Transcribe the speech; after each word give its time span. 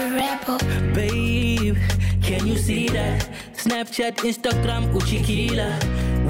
rebel. 0.00 0.58
Babe, 0.94 1.76
can 2.22 2.46
you 2.46 2.56
see 2.56 2.88
that? 2.88 3.28
Snapchat, 3.54 4.16
Instagram, 4.16 4.92
Uchikila. 4.92 5.72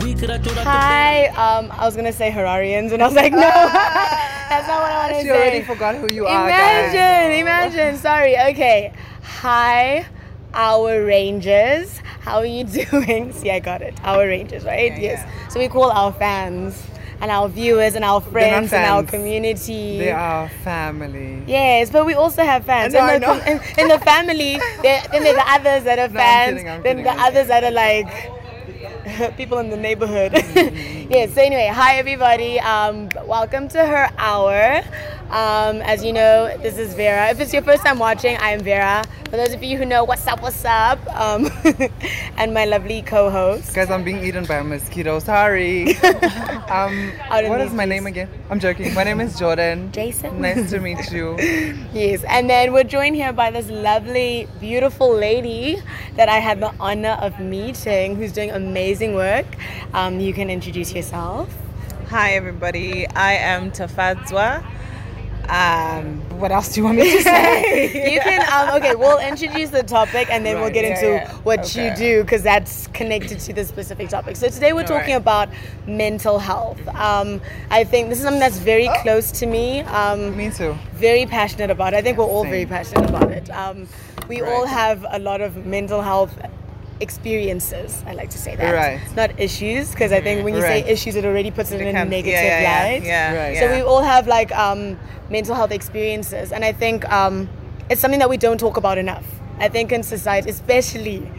We 0.02 0.14
could 0.14 0.30
have 0.30 0.44
told 0.44 0.56
Hi, 0.58 1.26
um, 1.28 1.70
I 1.72 1.84
was 1.84 1.96
gonna 1.96 2.12
say 2.12 2.30
Hararians, 2.30 2.92
and 2.92 3.02
I 3.02 3.06
was 3.06 3.14
like, 3.16 3.32
no, 3.32 3.40
that's 3.40 4.68
not 4.68 4.82
what 4.82 4.90
I 4.92 4.98
want 4.98 5.08
to 5.10 5.14
say. 5.16 5.22
She 5.22 5.28
say. 5.28 5.36
already 5.36 5.62
forgot 5.62 5.94
who 5.96 6.12
you 6.12 6.26
are. 6.26 6.48
guys. 6.48 6.94
Imagine, 6.94 7.40
imagine. 7.40 7.96
Sorry. 7.98 8.38
Okay. 8.50 8.92
Hi, 9.22 10.06
our 10.54 11.04
Rangers. 11.04 11.98
How 12.20 12.38
are 12.38 12.46
you 12.46 12.64
doing? 12.90 13.32
See, 13.32 13.50
I 13.50 13.60
got 13.60 13.82
it. 13.82 13.94
Our 14.04 14.26
Rangers, 14.26 14.64
right? 14.64 14.92
Yeah, 14.92 14.98
yes. 14.98 15.24
yeah. 15.26 15.48
So 15.48 15.58
we 15.60 15.68
call 15.68 15.90
our 15.90 16.12
fans 16.12 16.82
and 17.20 17.30
our 17.30 17.48
viewers 17.48 17.94
and 17.94 18.04
our 18.04 18.20
friends 18.20 18.72
and 18.72 18.84
our 18.84 19.02
community. 19.02 19.98
They 19.98 20.12
are 20.12 20.48
family. 20.62 21.42
Yes, 21.46 21.90
but 21.90 22.04
we 22.06 22.14
also 22.14 22.42
have 22.42 22.64
fans. 22.64 22.92
Know, 22.94 23.08
in, 23.08 23.20
the, 23.20 23.50
in, 23.50 23.60
in 23.80 23.88
the 23.88 23.98
family, 24.00 24.58
there, 24.82 25.02
then 25.10 25.22
there 25.22 25.32
are 25.38 25.44
the 25.44 25.50
others 25.70 25.84
that 25.84 25.98
are 25.98 26.08
No, 26.12 26.20
I'm 26.20 26.26
fans. 26.26 26.54
kidding, 26.58 26.68
I'm 26.70 26.82
then 26.82 26.96
kidding, 26.98 27.04
the 27.04 27.10
I'm 27.10 27.20
others 27.20 27.48
that 27.48 27.64
are 27.64 27.70
like 27.70 29.36
people 29.36 29.58
in 29.58 29.70
the 29.70 29.76
neighborhood. 29.76 30.32
Mm-hmm. 30.56 31.12
yes. 31.12 31.34
So 31.34 31.40
anyway, 31.42 31.68
hi 31.72 31.98
everybody. 31.98 32.58
Um, 32.58 33.08
welcome 33.26 33.68
to 33.68 33.86
her 33.86 34.10
hour. 34.18 34.82
Um, 35.30 35.82
as 35.82 36.04
you 36.04 36.12
know, 36.12 36.56
this 36.58 36.78
is 36.78 36.94
Vera. 36.94 37.28
If 37.30 37.40
it's 37.40 37.52
your 37.52 37.62
first 37.62 37.84
time 37.84 37.98
watching, 37.98 38.36
I 38.36 38.50
am 38.50 38.60
Vera. 38.60 39.02
For 39.24 39.36
those 39.36 39.52
of 39.52 39.60
you 39.60 39.76
who 39.76 39.84
know, 39.84 40.04
what's 40.04 40.24
up, 40.28 40.40
what's 40.40 40.64
up, 40.64 41.00
um, 41.16 41.50
and 42.36 42.54
my 42.54 42.64
lovely 42.64 43.02
co-host. 43.02 43.74
Guys, 43.74 43.90
I'm 43.90 44.04
being 44.04 44.22
eaten 44.22 44.44
by 44.44 44.58
a 44.58 44.64
mosquito. 44.64 45.18
Sorry. 45.18 45.96
um, 46.68 47.10
Out 47.28 47.42
in 47.42 47.50
what 47.50 47.58
these 47.58 47.72
my 47.72 47.86
name 47.86 48.06
again? 48.06 48.28
I'm 48.50 48.60
joking. 48.60 48.94
My 48.94 49.02
name 49.02 49.20
is 49.20 49.36
Jordan. 49.36 49.90
Jason. 49.90 50.40
Nice 50.40 50.70
to 50.70 50.78
meet 50.78 51.10
you. 51.10 51.36
Yes, 51.92 52.22
and 52.24 52.48
then 52.48 52.72
we're 52.72 52.84
joined 52.84 53.16
here 53.16 53.32
by 53.32 53.50
this 53.50 53.68
lovely, 53.70 54.46
beautiful 54.60 55.12
lady 55.12 55.78
that 56.14 56.28
I 56.28 56.38
had 56.38 56.60
the 56.60 56.72
honor 56.78 57.16
of 57.20 57.40
meeting 57.40 58.16
who's 58.16 58.32
doing 58.32 58.50
amazing 58.50 59.14
work. 59.14 59.46
Um, 59.92 60.20
you 60.20 60.32
can 60.32 60.50
introduce 60.50 60.92
yourself. 60.94 61.52
Hi 62.10 62.34
everybody, 62.34 63.08
I 63.08 63.32
am 63.32 63.72
Tafadzwa. 63.72 64.64
Um, 65.48 66.20
what 66.38 66.50
else 66.52 66.72
do 66.72 66.80
you 66.80 66.84
want 66.84 66.98
me 66.98 67.10
to 67.16 67.22
say? 67.22 68.12
You 68.16 68.20
can, 68.20 68.40
um, 68.52 68.76
okay, 68.76 68.94
we'll 68.94 69.18
introduce 69.18 69.70
the 69.70 69.82
topic 69.82 70.28
and 70.30 70.44
then 70.44 70.60
we'll 70.60 70.70
get 70.70 70.84
yeah, 70.84 70.94
into 70.94 71.06
yeah. 71.06 71.32
what 71.44 71.74
you 71.74 71.94
do 71.94 72.22
because 72.22 72.42
that's 72.42 72.86
connected 72.88 73.38
to 73.40 73.52
the 73.52 73.64
specific 73.64 74.08
topic. 74.08 74.36
So 74.36 74.48
today 74.48 74.72
we're 74.72 74.82
talking 74.82 75.14
Alright. 75.14 75.48
about 75.48 75.48
mental 75.86 76.38
health. 76.38 76.80
Um, 76.88 77.40
I 77.70 77.84
think 77.84 78.08
this 78.08 78.18
is 78.18 78.24
something 78.24 78.40
that's 78.40 78.58
very 78.58 78.88
Oh. 78.88 78.94
close 79.02 79.30
to 79.32 79.46
me. 79.46 79.80
Um, 79.80 80.36
Me 80.36 80.50
too. 80.50 80.76
very 80.94 81.26
passionate 81.26 81.70
about 81.70 81.94
it. 81.94 81.96
I 81.98 82.02
think 82.02 82.18
we're 82.18 82.24
all 82.24 82.44
very 82.44 82.66
passionate 82.66 83.08
about 83.08 83.30
it. 83.30 83.48
Um, 83.50 83.88
we 84.28 84.42
all 84.42 84.66
have 84.66 85.04
a 85.10 85.18
lot 85.18 85.40
of 85.40 85.64
mental 85.66 86.02
health 86.02 86.36
experiences. 87.00 88.02
I 88.06 88.12
like 88.14 88.30
to 88.30 88.38
say 88.38 88.56
that. 88.56 88.72
Right. 88.72 89.00
Not 89.16 89.38
issues, 89.38 89.90
because 89.90 90.12
I 90.12 90.20
think 90.20 90.44
when 90.44 90.54
you 90.54 90.62
Right. 90.62 90.84
say 90.84 90.92
issues, 90.92 91.16
it 91.16 91.24
already 91.24 91.50
puts 91.50 91.72
it 91.72 91.80
in 91.80 91.88
a 91.96 92.04
negative 92.04 92.32
yeah, 92.32 92.60
yeah, 92.60 92.82
light. 92.82 93.02
Yeah, 93.02 93.32
yeah, 93.32 93.38
Right. 93.42 93.54
yeah. 93.54 93.60
So 93.60 93.74
we 93.74 93.82
all 93.82 94.02
have 94.02 94.26
like 94.26 94.50
um, 94.56 94.98
mental 95.30 95.54
health 95.54 95.72
experiences, 95.72 96.52
and 96.52 96.64
I 96.64 96.72
think 96.72 97.10
um, 97.12 97.48
it's 97.90 98.00
something 98.00 98.20
that 98.20 98.30
we 98.30 98.36
don't 98.36 98.58
talk 98.58 98.76
about 98.76 98.98
enough. 98.98 99.24
I 99.58 99.68
think 99.68 99.92
in 99.92 100.02
society, 100.02 100.50
especially 100.50 101.30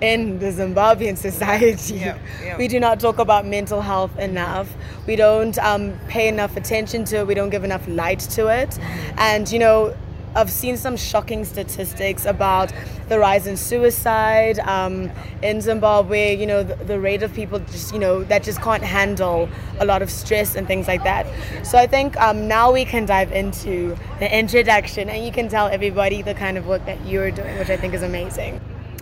in 0.00 0.38
the 0.38 0.46
Zimbabwean 0.46 1.16
society, 1.28 1.94
Yeah, 1.94 2.18
yeah. 2.42 2.56
we 2.56 2.68
do 2.68 2.78
not 2.80 3.00
talk 3.00 3.18
about 3.18 3.46
mental 3.46 3.80
health 3.80 4.16
enough. 4.18 4.68
We 5.06 5.16
don't 5.16 5.56
um, 5.58 5.98
pay 6.08 6.28
enough 6.28 6.56
attention 6.56 7.04
to 7.06 7.18
it. 7.20 7.26
We 7.26 7.34
don't 7.34 7.50
give 7.50 7.64
enough 7.64 7.86
light 7.88 8.20
to 8.36 8.48
it. 8.48 8.78
And 9.18 9.50
you 9.50 9.58
know, 9.58 9.94
I've 10.34 10.50
seen 10.50 10.76
some 10.76 10.96
shocking 10.96 11.44
statistics 11.44 12.24
about 12.24 12.72
the 13.08 13.18
rise 13.18 13.46
in 13.46 13.56
suicide 13.56 14.58
um, 14.60 15.10
in 15.42 15.60
Zimbabwe. 15.60 16.36
You 16.36 16.46
know, 16.46 16.62
the, 16.62 16.76
the 16.84 16.98
rate 16.98 17.22
of 17.22 17.32
people 17.32 17.58
just 17.60 17.92
you 17.92 18.00
know 18.00 18.24
that 18.24 18.42
just 18.42 18.60
can't 18.60 18.82
handle 18.82 19.48
a 19.78 19.84
lot 19.84 20.02
of 20.02 20.10
stress 20.10 20.56
and 20.56 20.66
things 20.66 20.88
like 20.88 21.04
that. 21.04 21.26
So 21.64 21.78
I 21.78 21.86
think 21.86 22.16
um, 22.20 22.48
now 22.48 22.72
we 22.72 22.84
can 22.84 23.06
dive 23.06 23.32
into 23.32 23.96
the 24.18 24.38
introduction, 24.38 25.08
and 25.08 25.24
you 25.24 25.32
can 25.32 25.48
tell 25.48 25.66
everybody 25.68 26.22
the 26.22 26.34
kind 26.34 26.58
of 26.58 26.66
work 26.66 26.84
that 26.86 27.04
you're 27.06 27.30
doing, 27.30 27.58
which 27.58 27.70
I 27.70 27.76
think 27.76 27.94
is 27.94 28.02
amazing. 28.02 28.60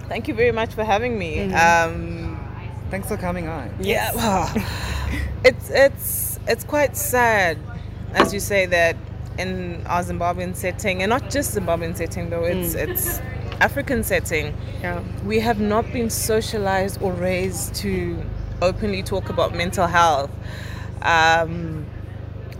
Thank 0.08 0.28
you 0.28 0.34
very 0.34 0.52
much 0.52 0.74
for 0.74 0.84
having 0.84 1.18
me. 1.18 1.36
Mm-hmm. 1.36 1.94
Um, 1.94 2.38
Thanks 2.90 3.08
for 3.08 3.16
coming 3.16 3.48
on. 3.48 3.74
yeah, 3.80 4.12
well, 4.14 4.52
it's 5.44 5.70
it's 5.70 6.38
it's 6.46 6.64
quite 6.64 6.94
sad, 6.94 7.56
as 8.12 8.34
you 8.34 8.40
say 8.40 8.66
that 8.66 8.96
in 9.38 9.82
our 9.87 10.03
Zimbabwean 10.03 10.54
setting, 10.54 11.03
and 11.03 11.10
not 11.10 11.31
just 11.31 11.54
Zimbabwean 11.56 11.97
setting 11.97 12.31
though. 12.31 12.44
It's 12.44 12.75
Mm. 12.75 12.88
it's 12.88 13.20
African 13.60 14.03
setting. 14.03 14.54
Yeah. 14.82 15.00
we 15.25 15.38
have 15.41 15.60
not 15.60 15.84
been 15.93 16.10
socialized 16.10 17.00
or 17.00 17.12
raised 17.12 17.75
to 17.76 18.19
openly 18.60 19.03
talk 19.03 19.28
about 19.31 19.54
mental 19.54 19.87
health. 19.87 20.31
Um, 21.03 21.87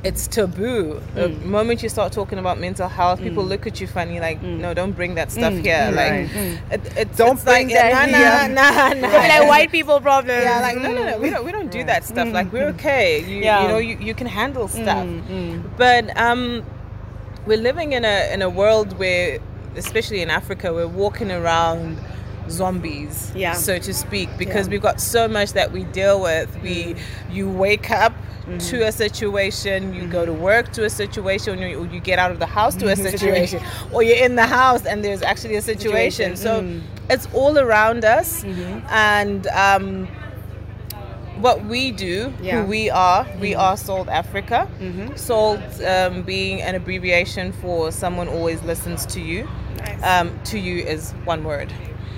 it's 0.05 0.27
taboo. 0.27 1.01
The 1.15 1.29
Mm. 1.29 1.45
moment 1.45 1.83
you 1.83 1.89
start 1.89 2.13
talking 2.13 2.39
about 2.39 2.59
mental 2.59 2.89
health, 2.89 3.21
people 3.21 3.45
look 3.45 3.67
at 3.69 3.81
you 3.81 3.87
funny, 3.87 4.19
like, 4.19 4.43
no, 4.43 4.75
don't 4.75 4.93
bring 4.93 5.15
that 5.15 5.31
stuff 5.31 5.53
Mm. 5.53 5.65
here. 5.65 5.91
Like, 5.95 6.11
Right. 6.13 6.29
it, 6.73 6.81
it's, 6.97 7.17
Don't 7.17 7.35
it's 7.37 7.45
bring 7.45 7.69
like, 7.69 7.75
that 7.77 8.11
nah, 8.11 8.19
here. 8.19 8.49
nah, 8.49 8.89
nah, 8.95 8.95
nah. 9.13 9.19
like 9.33 9.49
white 9.49 9.71
people 9.71 10.01
problems. 10.01 10.43
Yeah, 10.45 10.61
like 10.61 10.77
no, 10.79 10.91
no, 10.93 11.03
no. 11.11 11.19
We 11.19 11.31
don't, 11.31 11.45
we 11.45 11.53
don't 11.53 11.71
do 11.71 11.85
that 11.85 12.05
stuff. 12.05 12.29
Like 12.33 12.53
we're 12.53 12.69
okay. 12.75 13.21
You, 13.21 13.41
Mm. 13.41 13.45
Yeah. 13.45 13.63
you 13.63 13.69
know, 13.69 13.79
you, 13.79 13.97
you 14.01 14.15
can 14.15 14.27
handle 14.27 14.67
stuff. 14.69 15.07
mm. 15.07 15.63
But 15.77 16.05
um, 16.19 16.65
we're 17.47 17.59
living 17.71 17.93
in 17.93 18.05
a 18.05 18.33
in 18.35 18.43
a 18.43 18.51
world 18.51 18.99
where, 18.99 19.39
especially 19.77 20.21
in 20.21 20.31
Africa, 20.31 20.73
we're 20.75 20.87
walking 21.05 21.31
around 21.31 21.97
zombies, 22.51 23.33
Yeah. 23.35 23.53
so 23.55 23.79
to 23.79 23.93
speak, 23.95 24.29
because 24.39 24.67
Yeah. 24.67 24.73
we've 24.73 24.83
got 24.83 25.01
so 25.01 25.29
much 25.29 25.53
that 25.53 25.73
we 25.73 25.85
deal 25.85 26.21
with. 26.21 26.49
We, 26.63 26.97
you 27.31 27.49
wake 27.49 27.91
up. 27.91 28.13
Mm-hmm. 28.43 28.59
To 28.59 28.89
a 28.89 28.91
situation, 28.91 29.95
you 29.95 30.09
go 30.09 30.27
to 30.27 30.33
work 30.33 30.73
to 30.73 30.85
a 30.85 30.91
situation, 30.91 31.63
or 31.63 31.69
you, 31.69 31.89
you 31.93 32.01
get 32.01 32.19
out 32.19 32.33
of 32.33 32.41
the 32.41 32.47
house 32.47 32.75
to 32.75 32.89
a 32.89 32.97
situation, 32.97 33.63
or 33.93 34.03
you're 34.03 34.17
in 34.25 34.35
the 34.35 34.47
house 34.47 34.85
and 34.85 35.05
there's 35.05 35.23
actually 35.23 35.55
a 35.55 35.63
situation. 35.63 36.35
Situation, 36.35 36.81
So 36.81 37.05
it's 37.09 37.29
all 37.35 37.57
around 37.57 38.05
us, 38.05 38.43
Mm-hmm. 38.43 38.85
and 38.91 39.47
um, 39.47 40.09
what 41.41 41.65
we 41.67 41.93
do, 41.93 42.33
Yeah. 42.43 42.55
Mm-hmm. 42.55 42.63
who 42.65 42.67
we 42.71 42.91
are, 42.91 43.27
we 43.41 43.55
are 43.55 43.77
Salt 43.77 44.09
Africa. 44.09 44.69
Salt 45.15 45.61
um, 45.85 46.23
being 46.23 46.63
an 46.63 46.75
abbreviation 46.75 47.53
for 47.53 47.93
someone 47.93 48.27
always 48.27 48.61
listens 48.65 49.07
to 49.07 49.21
you. 49.21 49.49
Nice. 49.79 50.03
Um, 50.03 50.39
to 50.47 50.59
you 50.59 50.83
is 50.85 51.13
one 51.25 51.45
word. 51.45 51.73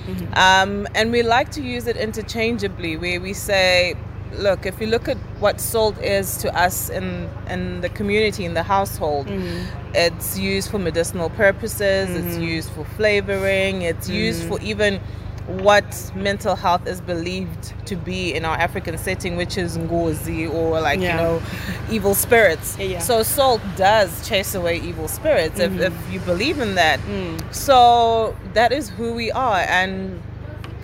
Mm-hmm. 0.06 0.34
Um, 0.34 0.86
and 0.94 1.10
we 1.12 1.22
like 1.22 1.50
to 1.52 1.62
use 1.62 1.86
it 1.86 1.96
interchangeably, 1.96 2.96
where 2.96 3.20
we 3.20 3.32
say, 3.32 3.94
look, 4.34 4.66
if 4.66 4.80
you 4.80 4.86
look 4.88 5.08
at 5.08 5.16
what 5.40 5.60
salt 5.60 5.96
is 6.02 6.36
to 6.38 6.54
us 6.56 6.90
in, 6.90 7.28
in 7.48 7.80
the 7.80 7.88
community, 7.88 8.44
in 8.44 8.54
the 8.54 8.62
household, 8.62 9.26
Mm-hmm. 9.26 9.94
it's 9.94 10.38
used 10.38 10.70
for 10.70 10.78
medicinal 10.78 11.30
purposes, 11.30 12.10
it's 12.10 12.36
used 12.38 12.70
for 12.70 12.84
flavoring, 12.96 13.82
it's 13.82 14.08
used 14.08 14.40
Mm-hmm. 14.42 14.48
for 14.50 14.60
even 14.60 15.00
what 15.46 16.10
mental 16.14 16.56
health 16.56 16.86
is 16.86 17.00
believed 17.02 17.74
to 17.86 17.96
be 17.96 18.32
in 18.34 18.44
our 18.46 18.56
African 18.56 18.96
setting, 18.96 19.36
which 19.36 19.58
is 19.58 19.76
ngozi 19.76 20.50
or 20.52 20.80
like, 20.80 21.00
Yeah. 21.00 21.16
you 21.16 21.22
know, 21.22 21.42
evil 21.90 22.14
spirits. 22.14 22.76
Yeah, 22.78 22.84
yeah. 22.86 22.98
So 23.00 23.22
salt 23.22 23.60
does 23.76 24.26
chase 24.26 24.54
away 24.54 24.80
evil 24.80 25.06
spirits 25.06 25.60
if, 25.60 25.78
if 25.78 25.92
you 26.10 26.20
believe 26.20 26.60
in 26.60 26.76
that. 26.76 26.98
Mm. 27.00 27.54
So 27.54 28.34
that 28.54 28.72
is 28.72 28.88
who 28.88 29.12
we 29.14 29.30
are 29.32 29.60
and 29.60 30.22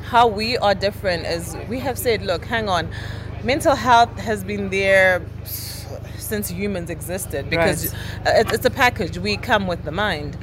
how 0.05 0.27
we 0.29 0.59
are 0.59 0.75
different 0.75 1.25
is 1.27 1.57
we 1.69 1.79
have 1.79 1.97
said, 1.97 2.23
look, 2.23 2.45
hang 2.45 2.69
on, 2.69 2.89
mental 3.43 3.75
health 3.75 4.19
has 4.19 4.45
been 4.45 4.69
there 4.69 5.23
since 6.19 6.49
humans 6.51 6.91
existed 6.91 7.49
because 7.49 7.87
it- 8.27 8.53
it's 8.53 8.65
a 8.67 8.71
package. 8.71 9.19
We 9.19 9.37
come 9.39 9.67
with 9.67 9.85
the 9.85 9.91
mind, 9.91 10.37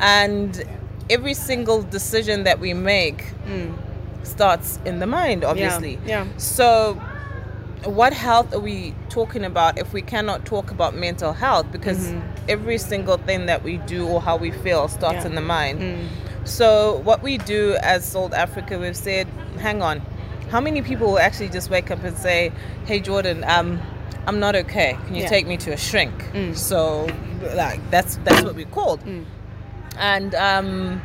and 0.00 0.62
every 1.10 1.34
single 1.34 1.82
decision 1.82 2.44
that 2.44 2.58
we 2.60 2.74
make 2.74 3.24
mm. 3.46 3.74
starts 4.22 4.78
in 4.84 4.98
the 4.98 5.06
mind, 5.06 5.44
obviously. 5.44 5.98
yeah. 6.06 6.24
yeah. 6.24 6.36
So, 6.36 7.00
what 7.84 8.14
health 8.14 8.54
are 8.54 8.60
we 8.60 8.94
talking 9.10 9.44
about 9.44 9.78
if 9.78 9.92
we 9.92 10.00
cannot 10.00 10.46
talk 10.46 10.70
about 10.70 10.94
mental 10.94 11.34
health? 11.34 11.70
Because 11.70 12.08
mm-hmm. 12.08 12.46
every 12.48 12.78
single 12.78 13.18
thing 13.18 13.46
that 13.46 13.62
we 13.62 13.76
do 13.78 14.06
or 14.06 14.22
how 14.22 14.36
we 14.38 14.50
feel 14.50 14.88
starts 14.88 15.20
Yeah. 15.20 15.26
in 15.26 15.34
the 15.34 15.42
mind. 15.42 15.80
Mm. 15.80 16.08
So, 16.44 16.98
what 17.04 17.22
we 17.22 17.38
do 17.38 17.76
as 17.82 18.04
Salt 18.06 18.32
Africa, 18.32 18.78
we've 18.78 18.96
said, 18.96 19.26
hang 19.58 19.82
on, 19.82 20.00
how 20.50 20.60
many 20.60 20.82
people 20.82 21.08
will 21.08 21.18
actually 21.18 21.48
just 21.48 21.68
wake 21.70 21.90
up 21.90 22.02
and 22.04 22.16
say, 22.16 22.52
hey, 22.86 23.00
Jordan, 23.00 23.44
um, 23.44 23.80
I'm 24.26 24.40
not 24.40 24.54
okay. 24.56 24.96
Can 25.06 25.14
you 25.14 25.22
Yeah. 25.22 25.28
take 25.28 25.46
me 25.46 25.56
to 25.58 25.72
a 25.72 25.76
shrink? 25.76 26.12
Mm. 26.32 26.56
So, 26.56 27.06
like, 27.54 27.80
that's 27.90 28.16
that's 28.24 28.42
what 28.42 28.54
we 28.54 28.64
called. 28.64 29.00
And 29.98 30.34
um, 30.34 31.02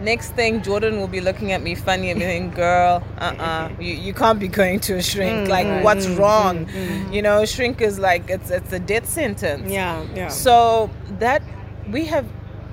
next 0.00 0.32
thing, 0.32 0.62
Jordan 0.62 0.98
will 0.98 1.08
be 1.08 1.20
looking 1.20 1.52
at 1.52 1.62
me 1.62 1.74
funny 1.74 2.10
and 2.10 2.20
being, 2.20 2.50
girl, 2.50 3.02
uh-uh, 3.18 3.70
you, 3.80 3.94
you 3.94 4.14
can't 4.14 4.38
be 4.38 4.48
going 4.48 4.80
to 4.80 4.96
a 4.96 5.02
shrink. 5.02 5.46
Mm, 5.46 5.48
like, 5.48 5.84
what's 5.84 6.06
mm, 6.06 6.18
wrong? 6.18 6.66
Mm, 6.66 7.12
you 7.12 7.22
know, 7.22 7.44
shrink 7.44 7.80
is 7.80 7.98
like, 7.98 8.28
it's, 8.28 8.50
it's 8.50 8.72
a 8.72 8.78
death 8.78 9.08
sentence. 9.08 9.70
Yeah, 9.70 10.04
yeah. 10.14 10.28
So 10.28 10.90
that 11.18 11.42
we 11.90 12.04
have 12.06 12.26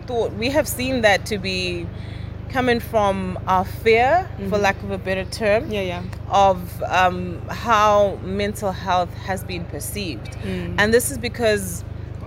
thought 0.06 0.34
we 0.34 0.50
have 0.50 0.68
seen 0.68 1.02
that 1.02 1.25
to 1.28 1.38
be 1.38 1.88
coming 2.50 2.80
from 2.80 3.40
our 3.48 3.66
fear, 3.66 4.30
for 4.38 4.44
mm-hmm. 4.44 4.56
lack 4.56 4.81
of 4.84 4.92
a 4.92 4.98
better 4.98 5.25
term, 5.25 5.69
Yeah, 5.72 5.81
yeah. 5.81 6.04
of 6.30 6.81
um, 6.84 7.42
how 7.50 8.18
mental 8.24 8.72
health 8.72 9.13
has 9.16 9.44
been 9.44 9.66
perceived. 9.66 10.38
And 10.46 10.94
this 10.94 11.12
is 11.12 11.18
because 11.18 11.84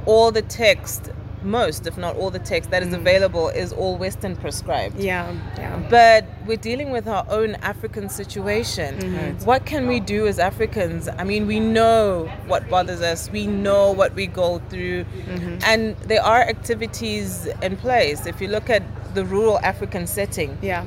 all 0.07 0.31
the 0.31 0.43
text, 0.43 1.11
most, 1.43 1.87
if 1.87 1.97
not 1.97 2.17
all 2.17 2.31
the 2.31 2.39
text 2.39 2.71
that 2.71 2.83
is 2.83 2.91
mm. 2.91 2.97
available, 2.97 3.49
is 3.49 3.73
all 3.73 3.97
Western 3.97 4.37
prescribed. 4.37 4.99
Yeah, 4.99 5.35
yeah. 5.57 5.83
But 5.91 6.27
we're 6.47 6.57
dealing 6.57 6.91
with 6.91 7.07
our 7.07 7.27
own 7.29 7.55
African 7.57 8.09
situation. 8.09 8.99
Mm-hmm. 8.99 9.17
Right. 9.17 9.47
What 9.47 9.67
can 9.67 9.87
we 9.87 10.01
do 10.01 10.27
as 10.27 10.39
Africans? 10.39 11.09
I 11.09 11.25
mean, 11.25 11.47
we 11.47 11.61
know 11.61 12.31
what 12.47 12.69
bothers 12.69 13.01
us, 13.01 13.31
we 13.31 13.47
know 13.47 13.93
what 13.93 14.15
we 14.15 14.27
go 14.27 14.59
through, 14.71 15.05
mm-hmm. 15.05 15.59
and 15.65 15.97
there 15.99 16.23
are 16.23 16.43
activities 16.43 17.47
in 17.63 17.77
place. 17.77 18.27
If 18.27 18.41
you 18.41 18.49
look 18.49 18.71
at 18.71 18.83
the 19.15 19.25
rural 19.25 19.59
African 19.61 20.07
setting, 20.07 20.59
Yeah, 20.63 20.85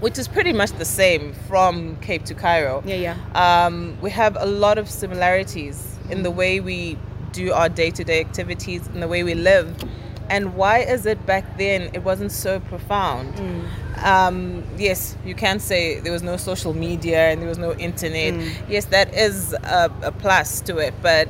which 0.00 0.18
is 0.18 0.28
pretty 0.28 0.52
much 0.52 0.72
the 0.72 0.84
same 0.84 1.32
from 1.48 1.96
Cape 1.96 2.24
to 2.26 2.34
Cairo, 2.34 2.82
yeah, 2.84 2.96
yeah. 2.96 3.66
um, 3.66 3.96
we 4.00 4.10
have 4.10 4.36
a 4.38 4.46
lot 4.46 4.78
of 4.78 4.90
similarities 4.90 5.98
in 6.10 6.22
the 6.22 6.28
mm-hmm. 6.28 6.38
way 6.38 6.60
we 6.60 6.98
do 7.34 7.52
our 7.52 7.68
day-to-day 7.68 8.20
activities 8.20 8.86
and 8.86 9.02
the 9.02 9.08
way 9.08 9.22
we 9.24 9.34
live. 9.34 9.74
And 10.30 10.54
why 10.54 10.78
is 10.78 11.04
it 11.04 11.26
back 11.26 11.58
then 11.58 11.90
it 11.92 12.02
wasn't 12.02 12.32
so 12.32 12.60
profound? 12.60 13.34
Um, 14.02 14.64
yes 14.78 15.16
you 15.24 15.34
can 15.34 15.60
say 15.60 16.00
there 16.00 16.12
was 16.12 16.22
no 16.22 16.36
social 16.36 16.72
media 16.74 17.30
and 17.30 17.40
there 17.40 17.48
was 17.48 17.58
no 17.58 17.74
internet. 17.74 18.34
Yes 18.68 18.86
that 18.86 19.12
is 19.14 19.52
a, 19.52 19.90
a 20.02 20.12
plus 20.12 20.60
to 20.62 20.78
it 20.78 20.94
but 21.02 21.28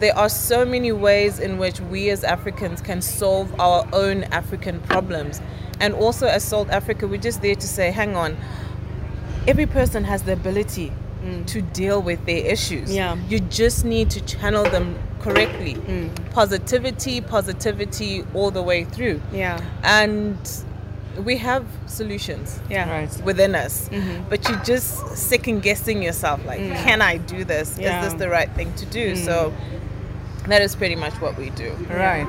there 0.00 0.16
are 0.16 0.28
so 0.28 0.64
many 0.64 0.92
ways 0.92 1.38
in 1.40 1.58
which 1.58 1.80
we 1.80 2.10
as 2.10 2.22
Africans 2.24 2.80
can 2.80 3.02
solve 3.02 3.48
our 3.60 3.86
own 3.92 4.24
African 4.24 4.80
problems. 4.80 5.40
And 5.80 5.94
also, 5.94 6.26
as 6.26 6.44
Salt 6.44 6.70
Africa, 6.70 7.06
we're 7.06 7.20
just 7.20 7.42
there 7.42 7.54
to 7.54 7.66
say, 7.66 7.90
hang 7.90 8.16
on, 8.16 8.36
every 9.46 9.66
person 9.66 10.04
has 10.04 10.22
the 10.22 10.32
ability 10.32 10.92
Mm. 11.28 11.46
to 11.46 11.62
deal 11.62 12.00
with 12.00 12.24
their 12.26 12.44
issues. 12.44 12.94
Yeah. 12.94 13.16
You 13.28 13.40
just 13.40 13.84
need 13.84 14.10
to 14.10 14.20
channel 14.22 14.64
them 14.64 14.98
correctly. 15.20 15.74
Mm. 15.74 16.32
Positivity, 16.32 17.20
positivity 17.20 18.24
all 18.34 18.50
the 18.50 18.62
way 18.62 18.84
through. 18.84 19.20
Yeah, 19.32 19.60
And 19.82 20.38
we 21.24 21.36
have 21.38 21.66
solutions 21.86 22.60
yeah. 22.70 22.88
Right. 22.90 23.22
within 23.24 23.54
us, 23.54 23.88
mm-hmm. 23.88 24.28
but 24.28 24.48
you're 24.48 24.60
just 24.60 25.16
second 25.16 25.62
guessing 25.62 26.02
yourself 26.02 26.44
like, 26.46 26.60
mm. 26.60 26.74
can 26.84 27.02
I 27.02 27.16
do 27.16 27.44
this? 27.44 27.76
Yeah. 27.78 28.04
Is 28.04 28.12
this 28.12 28.20
the 28.20 28.28
right 28.28 28.50
thing 28.52 28.72
to 28.74 28.86
do? 28.86 29.16
So 29.16 29.52
that 30.46 30.62
is 30.62 30.76
pretty 30.76 30.96
much 30.96 31.14
what 31.20 31.36
we 31.36 31.50
do. 31.50 31.72
Right. 31.90 32.26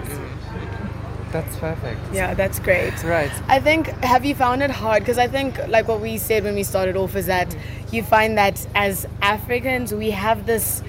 That's 1.31 1.57
perfect. 1.57 1.99
Yeah, 2.11 2.33
that's 2.33 2.59
great. 2.59 3.03
Right. 3.03 3.31
I 3.47 3.59
think, 3.59 3.87
have 4.03 4.25
you 4.25 4.33
found 4.33 4.63
it 4.63 4.71
hard? 4.71 5.03
Because 5.03 5.17
I 5.17 5.27
think, 5.27 5.57
like 5.67 5.87
what 5.87 6.01
we 6.01 6.17
said 6.17 6.43
when 6.43 6.55
we 6.55 6.63
started 6.63 6.95
off, 6.95 7.15
is 7.15 7.27
that 7.27 7.49
mm. 7.49 7.93
you 7.93 8.03
find 8.03 8.37
that 8.37 8.65
as 8.73 9.07
Africans, 9.21 9.93
we 9.93 10.09
have 10.11 10.45
this 10.45 10.81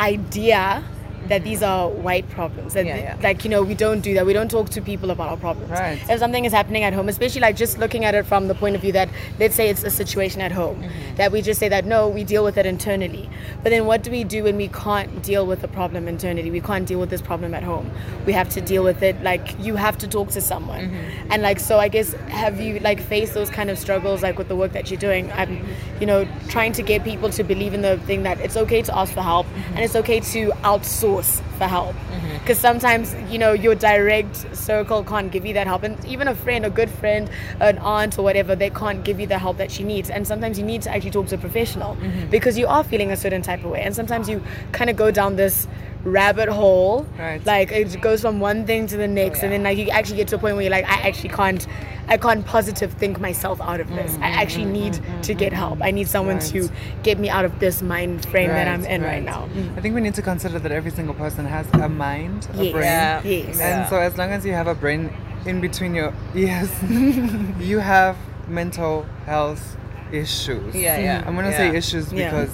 idea 0.00 0.82
that 1.28 1.44
these 1.44 1.62
are 1.62 1.88
white 1.88 2.28
problems. 2.30 2.74
That 2.74 2.86
Yeah, 2.86 2.96
yeah. 2.96 3.16
Like, 3.22 3.44
you 3.44 3.50
know, 3.50 3.62
we 3.62 3.74
don't 3.74 4.00
do 4.00 4.14
that. 4.14 4.26
We 4.26 4.32
don't 4.32 4.50
talk 4.50 4.70
to 4.70 4.80
people 4.82 5.10
about 5.10 5.28
our 5.30 5.36
problems. 5.36 5.70
Right. 5.70 5.98
If 6.08 6.18
something 6.18 6.44
is 6.44 6.52
happening 6.52 6.84
at 6.84 6.92
home, 6.92 7.08
especially 7.08 7.40
like 7.40 7.56
just 7.56 7.78
looking 7.78 8.04
at 8.04 8.14
it 8.14 8.26
from 8.26 8.48
the 8.48 8.54
point 8.54 8.76
of 8.76 8.82
view 8.82 8.92
that, 8.92 9.08
let's 9.38 9.54
say 9.54 9.68
it's 9.68 9.82
a 9.84 9.90
situation 9.90 10.40
at 10.40 10.52
home, 10.52 10.74
Mm-hmm. 10.74 11.16
that 11.16 11.30
we 11.32 11.40
just 11.42 11.60
say 11.60 11.68
that, 11.68 11.84
no, 11.84 12.08
we 12.08 12.24
deal 12.24 12.42
with 12.42 12.56
it 12.56 12.66
internally. 12.66 13.28
But 13.62 13.70
then 13.70 13.86
what 13.86 14.02
do 14.02 14.10
we 14.10 14.24
do 14.24 14.44
when 14.44 14.56
we 14.56 14.68
can't 14.68 15.22
deal 15.22 15.46
with 15.46 15.60
the 15.62 15.68
problem 15.68 16.08
internally? 16.08 16.50
We 16.50 16.60
can't 16.60 16.86
deal 16.86 16.98
with 16.98 17.10
this 17.10 17.22
problem 17.22 17.54
at 17.54 17.62
home. 17.62 17.90
We 18.26 18.32
have 18.32 18.48
to 18.50 18.60
deal 18.60 18.82
with 18.82 19.02
it, 19.02 19.22
like, 19.22 19.58
you 19.58 19.76
have 19.76 19.96
to 19.98 20.08
talk 20.08 20.30
to 20.30 20.40
someone. 20.40 20.90
Mm-hmm. 20.90 21.32
And 21.32 21.42
like, 21.42 21.60
so 21.60 21.78
I 21.78 21.88
guess, 21.88 22.12
have 22.28 22.60
you 22.60 22.80
like 22.80 23.00
faced 23.00 23.34
those 23.34 23.50
kind 23.50 23.70
of 23.70 23.78
struggles, 23.78 24.22
like 24.22 24.36
with 24.36 24.48
the 24.48 24.56
work 24.56 24.72
that 24.72 24.90
you're 24.90 25.00
doing? 25.00 25.30
I'm, 25.32 25.64
you 26.00 26.06
know, 26.06 26.26
trying 26.48 26.72
to 26.72 26.82
get 26.82 27.04
people 27.04 27.30
to 27.30 27.44
believe 27.44 27.72
in 27.72 27.82
the 27.82 27.98
thing 27.98 28.24
that 28.24 28.40
it's 28.40 28.56
okay 28.56 28.82
to 28.82 28.96
ask 28.96 29.12
for 29.12 29.22
help 29.22 29.46
and 29.68 29.80
it's 29.80 29.96
okay 29.96 30.20
to 30.20 30.50
outsource 30.62 31.13
for 31.22 31.66
help. 31.66 31.94
Mm-hmm. 31.94 32.38
Because 32.38 32.58
sometimes, 32.58 33.14
you 33.30 33.38
know, 33.38 33.52
your 33.52 33.74
direct 33.74 34.56
circle 34.56 35.04
can't 35.04 35.30
give 35.30 35.46
you 35.46 35.54
that 35.54 35.66
help. 35.66 35.82
And 35.82 36.02
even 36.04 36.28
a 36.28 36.34
friend, 36.34 36.64
a 36.64 36.70
good 36.70 36.90
friend, 36.90 37.30
an 37.60 37.78
aunt 37.78 38.18
or 38.18 38.22
whatever, 38.22 38.54
they 38.54 38.70
can't 38.70 39.04
give 39.04 39.20
you 39.20 39.26
the 39.26 39.38
help 39.38 39.56
that 39.58 39.70
she 39.70 39.84
needs. 39.84 40.10
And 40.10 40.26
sometimes 40.26 40.58
you 40.58 40.64
need 40.64 40.82
to 40.82 40.90
actually 40.90 41.10
talk 41.10 41.26
to 41.28 41.36
a 41.36 41.38
professional 41.38 41.96
mm-hmm. 41.96 42.30
because 42.30 42.58
you 42.58 42.66
are 42.66 42.84
feeling 42.84 43.10
a 43.12 43.16
certain 43.16 43.42
type 43.42 43.64
of 43.64 43.70
way. 43.70 43.82
And 43.82 43.94
sometimes 43.94 44.28
you 44.28 44.42
kind 44.72 44.90
of 44.90 44.96
go 44.96 45.10
down 45.10 45.36
this 45.36 45.66
rabbit 46.04 46.48
hole. 46.48 47.06
Right. 47.18 47.44
Like 47.44 47.72
it 47.72 48.00
goes 48.00 48.20
from 48.20 48.40
one 48.40 48.66
thing 48.66 48.86
to 48.88 48.96
the 48.96 49.08
next. 49.08 49.40
Oh, 49.40 49.44
and 49.44 49.52
then 49.52 49.62
like 49.62 49.78
you 49.78 49.88
actually 49.90 50.16
get 50.16 50.28
to 50.28 50.36
a 50.36 50.38
point 50.38 50.56
where 50.56 50.62
you're 50.62 50.70
like, 50.70 50.88
I 50.88 51.08
actually 51.08 51.30
can't 51.30 51.66
I 52.08 52.16
can't 52.16 52.44
positive 52.44 52.92
think 52.92 53.20
myself 53.20 53.60
out 53.60 53.80
of 53.80 53.88
this. 53.88 54.14
I 54.16 54.30
mm, 54.30 54.36
actually 54.42 54.64
mm, 54.66 54.68
mm, 54.68 54.72
need 54.72 55.22
to 55.24 55.34
get 55.34 55.52
help. 55.52 55.80
I 55.82 55.90
need 55.90 56.08
someone 56.08 56.38
to 56.40 56.68
get 57.02 57.18
me 57.18 57.28
out 57.28 57.44
of 57.44 57.58
this 57.60 57.82
mind 57.82 58.26
frame 58.26 58.48
that 58.48 58.68
I'm 58.68 58.84
in 58.84 59.02
right, 59.02 59.22
now. 59.22 59.48
I 59.76 59.80
think 59.80 59.94
we 59.94 60.00
need 60.00 60.14
to 60.14 60.22
consider 60.22 60.58
that 60.58 60.72
every 60.72 60.90
single 60.90 61.14
person 61.14 61.44
has 61.46 61.66
a 61.74 61.88
mind, 61.88 62.48
a 62.54 62.64
Yes. 62.64 62.72
brain. 62.72 62.84
Yeah. 62.84 63.22
Yes. 63.24 63.60
And 63.60 63.88
so 63.88 63.98
as 63.98 64.16
long 64.18 64.30
as 64.30 64.44
you 64.44 64.52
have 64.52 64.66
a 64.66 64.74
brain 64.74 65.12
in 65.46 65.60
between 65.60 65.94
your 65.94 66.12
ears, 66.34 66.70
you 67.58 67.78
have 67.78 68.16
mental 68.48 69.06
health 69.26 69.76
issues. 70.12 70.74
Yeah, 70.74 70.98
yeah, 70.98 71.24
I'm 71.26 71.34
gonna 71.34 71.50
yeah. 71.50 71.56
say 71.56 71.76
issues 71.76 72.12
Yeah. 72.12 72.46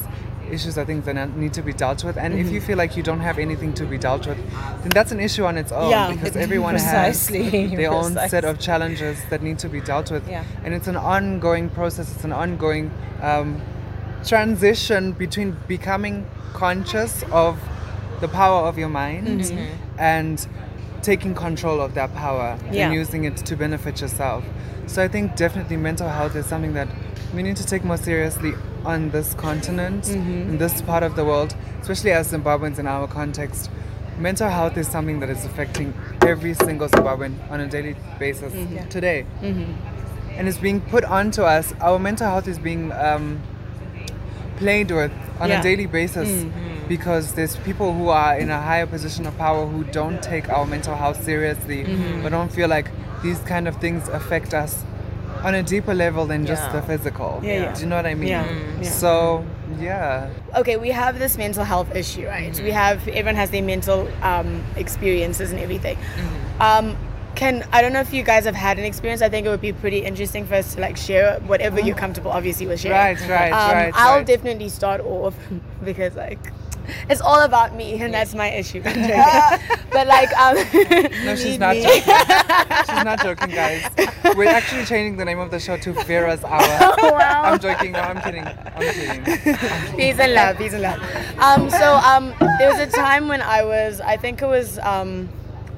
Issues 0.53 0.77
are 0.79 0.85
things 0.85 1.05
that 1.07 1.37
need 1.37 1.53
to 1.55 1.63
be 1.63 1.73
dealt 1.73 2.03
with. 2.05 2.17
And 2.17 2.35
if 2.35 2.51
you 2.51 2.61
feel 2.61 2.77
like 2.79 2.97
you 2.97 3.03
don't 3.03 3.21
have 3.21 3.39
anything 3.39 3.73
to 3.75 3.85
be 3.87 3.99
dealt 3.99 4.27
with, 4.27 4.39
then 4.83 4.91
that's 4.91 5.13
an 5.13 5.21
issue 5.21 5.45
on 5.45 5.57
its 5.59 5.73
own 5.73 5.91
Yeah. 5.91 6.13
because 6.13 6.37
everyone 6.47 6.75
Precisely. 6.75 7.49
has 7.69 7.71
their 7.81 7.93
own 7.93 8.15
set 8.29 8.45
of 8.45 8.59
challenges 8.59 9.19
that 9.31 9.43
need 9.43 9.59
to 9.61 9.69
be 9.69 9.81
dealt 9.81 10.11
with. 10.11 10.29
Yeah. 10.29 10.45
And 10.65 10.75
it's 10.75 10.89
an 10.89 10.97
ongoing 10.97 11.69
process. 11.71 12.15
It's 12.15 12.25
an 12.25 12.33
ongoing 12.33 12.91
um, 13.23 13.61
transition 14.25 15.13
between 15.13 15.57
becoming 15.67 16.27
conscious 16.53 17.23
of 17.33 17.59
the 18.21 18.29
power 18.29 18.67
of 18.69 18.79
your 18.79 18.89
mind 18.89 19.27
Mm-hmm. 19.41 19.99
and 19.99 20.47
taking 21.03 21.35
control 21.35 21.81
of 21.81 21.95
that 21.95 22.15
power 22.15 22.59
Yeah. 22.71 22.87
and 22.87 22.95
using 22.95 23.25
it 23.25 23.37
to 23.39 23.57
benefit 23.57 24.01
yourself. 24.03 24.45
So 24.87 25.03
I 25.03 25.09
think 25.09 25.35
definitely 25.37 25.77
mental 25.79 26.09
health 26.09 26.37
is 26.37 26.45
something 26.47 26.75
that 26.75 26.89
we 27.35 27.43
need 27.43 27.57
to 27.57 27.65
take 27.67 27.85
more 27.85 27.97
seriously 27.97 28.53
on 28.85 29.11
this 29.11 29.35
continent, 29.35 30.05
Mm-hmm. 30.05 30.51
in 30.51 30.59
this 30.59 30.83
part 30.83 31.03
of 31.03 31.17
the 31.17 31.25
world, 31.25 31.55
especially 31.81 32.13
as 32.13 32.33
Zimbabweans 32.33 32.79
in 32.79 32.87
our 32.87 33.07
context. 33.07 33.71
Mental 34.19 34.49
health 34.51 34.77
is 34.77 34.87
something 34.89 35.21
that 35.21 35.31
is 35.31 35.45
affecting 35.45 35.95
every 36.23 36.53
single 36.55 36.89
Zimbabwean 36.89 37.35
on 37.51 37.61
a 37.61 37.67
daily 37.69 37.97
basis 38.19 38.53
Mm-hmm. 38.53 38.89
today. 38.89 39.25
And 40.37 40.49
it's 40.49 40.59
being 40.59 40.81
put 40.81 41.05
onto 41.05 41.43
us. 41.43 41.73
Our 41.81 41.99
mental 41.99 42.27
health 42.29 42.49
is 42.49 42.59
being 42.59 42.93
um, 42.93 43.41
played 44.57 44.91
with 44.91 45.13
on 45.41 45.49
Yeah. 45.49 45.61
a 45.61 45.63
daily 45.63 45.87
basis 45.87 46.45
because 46.89 47.33
there's 47.35 47.57
people 47.57 47.95
who 47.95 48.09
are 48.09 48.37
in 48.39 48.51
a 48.51 48.61
higher 48.61 48.87
position 48.87 49.27
of 49.27 49.37
power 49.39 49.67
who 49.67 49.85
don't 49.85 50.23
take 50.23 50.49
our 50.51 50.67
mental 50.67 50.95
health 50.97 51.23
seriously 51.25 51.85
but 52.23 52.31
don't 52.31 52.53
feel 52.53 52.69
like 52.69 52.91
these 53.23 53.39
kind 53.41 53.67
of 53.69 53.77
things 53.77 54.09
affect 54.09 54.53
us 54.55 54.85
on 55.43 55.55
a 55.55 55.63
deeper 55.63 55.95
level 55.95 56.27
than 56.27 56.47
just 56.47 56.63
Yeah. 56.63 56.73
the 56.73 56.83
physical. 56.83 57.41
Yeah, 57.43 57.53
yeah. 57.53 57.75
Do 57.75 57.81
you 57.81 57.87
know 57.87 57.97
what 57.97 58.07
I 58.07 58.15
mean? 58.15 58.29
Yeah, 58.29 58.47
yeah. 58.81 58.89
So, 58.89 59.45
yeah. 59.79 60.29
okay, 60.57 60.77
we 60.77 60.91
have 60.91 61.19
this 61.19 61.39
mental 61.39 61.65
health 61.65 61.95
issue, 61.95 62.27
right? 62.27 62.59
We 62.61 62.71
have 62.71 63.07
everyone 63.09 63.37
has 63.37 63.51
their 63.51 63.63
mental 63.63 64.09
um, 64.23 64.63
experiences 64.77 65.51
and 65.51 65.61
everything. 65.61 65.97
Um, 66.61 66.97
can 67.37 67.65
I 67.73 67.81
don't 67.81 67.93
know 67.93 68.01
if 68.01 68.13
you 68.13 68.23
guys 68.23 68.45
have 68.45 68.57
had 68.57 68.79
an 68.79 68.85
experience. 68.85 69.23
I 69.23 69.29
think 69.29 69.47
it 69.47 69.51
would 69.51 69.61
be 69.61 69.73
pretty 69.73 69.99
interesting 70.01 70.45
for 70.47 70.57
us 70.57 70.75
to 70.75 70.81
like 70.81 70.97
share 70.97 71.39
whatever 71.47 71.81
you're 71.81 71.97
comfortable, 71.97 72.33
obviously, 72.33 72.67
with 72.67 72.81
sharing. 72.81 72.99
Right, 72.99 73.29
right, 73.31 73.53
um, 73.53 73.73
right, 73.73 73.93
I'll 73.95 74.17
right. 74.19 74.27
definitely 74.27 74.69
start 74.69 75.01
off 75.03 75.35
because 75.85 76.17
like. 76.17 76.39
It's 77.09 77.21
all 77.21 77.43
about 77.43 77.75
me, 77.75 78.01
and 78.01 78.13
that's 78.13 78.35
my 78.35 78.51
issue. 78.51 78.83
But 79.93 80.07
like, 80.07 80.33
um, 80.39 80.55
No, 81.25 81.35
she's 81.35 81.59
not 81.59 81.75
me. 81.75 81.83
joking. 81.83 82.03
she's 82.03 83.05
not 83.05 83.21
joking, 83.23 83.51
guys. 83.51 83.91
We're 84.37 84.49
actually 84.49 84.85
changing 84.85 85.17
the 85.17 85.25
name 85.25 85.41
of 85.41 85.51
the 85.51 85.59
show 85.59 85.77
to 85.79 85.93
Vera's 86.05 86.45
Hour. 86.45 86.61
wow. 87.11 87.43
I'm 87.45 87.59
joking. 87.59 87.93
No, 87.93 87.99
I'm 88.01 88.21
kidding. 88.21 88.45
I'm 88.47 89.25
kidding. 89.25 89.97
peace 89.97 90.19
and 90.21 90.33
love, 90.35 90.59
peace 90.59 90.73
and 90.75 90.83
love. 90.83 91.01
Um, 91.39 91.69
so 91.71 91.95
um, 91.97 92.35
there 92.59 92.71
was 92.71 92.79
a 92.79 92.87
time 92.87 93.27
when 93.27 93.43
I 93.43 93.65
was, 93.65 94.01
I 94.01 94.17
think 94.17 94.43
it 94.43 94.47
was 94.47 94.79
um, 94.79 95.29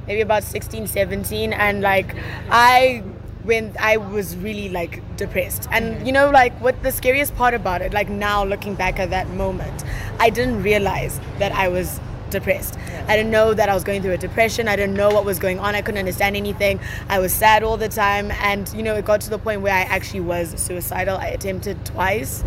maybe 0.07 0.21
about 0.21 0.43
16, 0.45 0.87
17, 0.89 1.53
and 1.55 1.81
like 1.81 2.15
I 2.51 3.03
when 3.45 3.75
I 3.81 3.97
was 3.97 4.37
really 4.37 4.69
like 4.69 5.03
depressed. 5.17 5.69
And 5.71 6.07
you 6.07 6.13
know, 6.13 6.31
like 6.31 6.53
what 6.61 6.83
the 6.83 6.93
scariest 6.93 7.35
part 7.37 7.55
about 7.55 7.83
it, 7.83 7.93
like 7.93 8.09
now 8.09 8.45
looking 8.45 8.75
back 8.75 8.99
at 8.99 9.11
that 9.11 9.29
moment, 9.31 9.85
I 10.19 10.31
didn't 10.31 10.63
realize 10.63 11.21
that 11.39 11.53
I 11.53 11.69
was 11.69 12.01
depressed. 12.31 12.79
I 13.09 13.17
didn't 13.17 13.31
know 13.31 13.53
that 13.55 13.69
I 13.69 13.75
was 13.75 13.85
going 13.85 14.01
through 14.03 14.13
a 14.13 14.19
depression. 14.19 14.67
I 14.67 14.75
didn't 14.75 14.95
know 14.97 15.11
what 15.11 15.25
was 15.25 15.39
going 15.39 15.61
on. 15.61 15.75
I 15.75 15.83
couldn't 15.83 15.99
understand 15.99 16.35
anything. 16.35 16.81
I 17.09 17.19
was 17.19 17.33
sad 17.33 17.63
all 17.63 17.77
the 17.77 17.89
time. 17.91 18.31
And, 18.31 18.73
you 18.75 18.83
know, 18.83 18.95
it 18.97 19.05
got 19.05 19.21
to 19.23 19.31
the 19.31 19.39
point 19.39 19.61
where 19.61 19.75
I 19.75 19.83
actually 19.83 20.21
was 20.21 20.55
suicidal. 20.61 21.19
I 21.19 21.27
attempted 21.27 21.85
twice. 21.85 22.43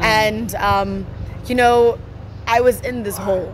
And, 0.00 0.54
um, 0.54 1.06
you 1.46 1.54
know, 1.54 1.98
I 2.46 2.60
was 2.62 2.80
in 2.80 3.02
this 3.02 3.18
hole. 3.18 3.52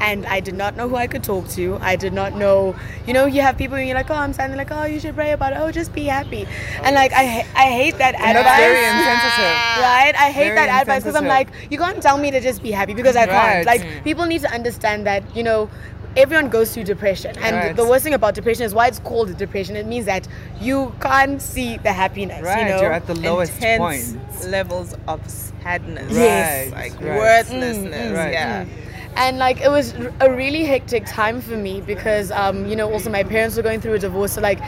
And 0.00 0.26
I 0.26 0.40
did 0.40 0.54
not 0.54 0.76
know 0.76 0.88
who 0.88 0.96
I 0.96 1.06
could 1.06 1.22
talk 1.22 1.48
to. 1.50 1.78
I 1.80 1.96
did 1.96 2.12
not 2.12 2.36
know, 2.36 2.74
you 3.06 3.12
know, 3.14 3.26
you 3.26 3.40
have 3.42 3.56
people 3.56 3.76
and 3.76 3.86
you're 3.86 3.96
like, 3.96 4.10
oh, 4.10 4.14
I'm 4.14 4.32
standing 4.32 4.58
like, 4.58 4.70
oh, 4.70 4.84
you 4.84 5.00
should 5.00 5.14
pray 5.14 5.32
about 5.32 5.52
it. 5.52 5.56
Oh, 5.58 5.70
just 5.70 5.92
be 5.94 6.04
happy. 6.04 6.46
And 6.82 6.94
like, 6.94 7.12
I, 7.14 7.46
I 7.56 7.70
hate 7.70 7.96
that 7.98 8.14
And 8.14 8.36
advice. 8.36 8.44
that's 8.44 8.58
very 8.60 8.84
insensitive. 8.84 9.56
Right? 9.82 10.14
I 10.16 10.30
hate 10.30 10.44
Very 10.44 10.56
that 10.56 10.80
advice 10.82 11.02
because 11.02 11.16
I'm 11.16 11.26
like, 11.26 11.46
insensitive. 11.48 11.72
you 11.72 11.78
can't 11.78 12.02
tell 12.02 12.18
me 12.18 12.30
to 12.32 12.40
just 12.40 12.62
be 12.62 12.70
happy 12.70 12.94
because 12.94 13.16
I 13.16 13.20
Right. 13.26 13.64
can't. 13.64 13.66
Like, 13.66 14.04
people 14.04 14.26
need 14.26 14.42
to 14.42 14.50
understand 14.52 15.06
that, 15.06 15.22
you 15.34 15.42
know, 15.42 15.70
everyone 16.16 16.48
goes 16.48 16.72
through 16.74 16.84
depression. 16.84 17.36
And 17.38 17.56
Right. 17.56 17.76
the 17.76 17.84
worst 17.84 18.04
thing 18.04 18.14
about 18.14 18.34
depression 18.34 18.64
is 18.66 18.74
why 18.74 18.86
it's 18.88 18.98
called 19.00 19.36
depression. 19.36 19.74
It 19.76 19.86
means 19.86 20.06
that 20.06 20.28
you 20.60 20.92
can't 21.00 21.40
see 21.40 21.78
the 21.78 21.92
happiness, 21.92 22.42
Right, 22.42 22.60
you 22.66 22.68
know? 22.74 22.80
you're 22.82 22.92
at 22.92 23.06
the 23.06 23.14
lowest 23.14 23.54
Intense 23.54 24.12
point. 24.12 24.50
levels 24.50 24.94
of 25.08 25.20
sadness. 25.28 26.12
Yes. 26.12 26.70
Like 26.72 26.92
Right. 27.00 27.02
Mm, 27.02 27.16
worthlessness. 27.18 28.12
Right. 28.16 28.28
Mm, 28.28 28.32
yeah. 28.32 28.64
Mm. 28.64 28.68
And 29.16 29.38
like 29.38 29.60
it 29.60 29.70
was 29.70 29.94
a 30.20 30.30
really 30.30 30.64
hectic 30.64 31.06
time 31.06 31.40
for 31.40 31.56
me 31.56 31.80
because 31.80 32.30
um, 32.30 32.66
you 32.66 32.76
know 32.76 32.92
also 32.92 33.10
my 33.10 33.22
parents 33.22 33.56
were 33.56 33.62
going 33.62 33.80
through 33.80 33.94
a 33.94 33.98
divorce 33.98 34.32
so 34.32 34.40
like 34.40 34.60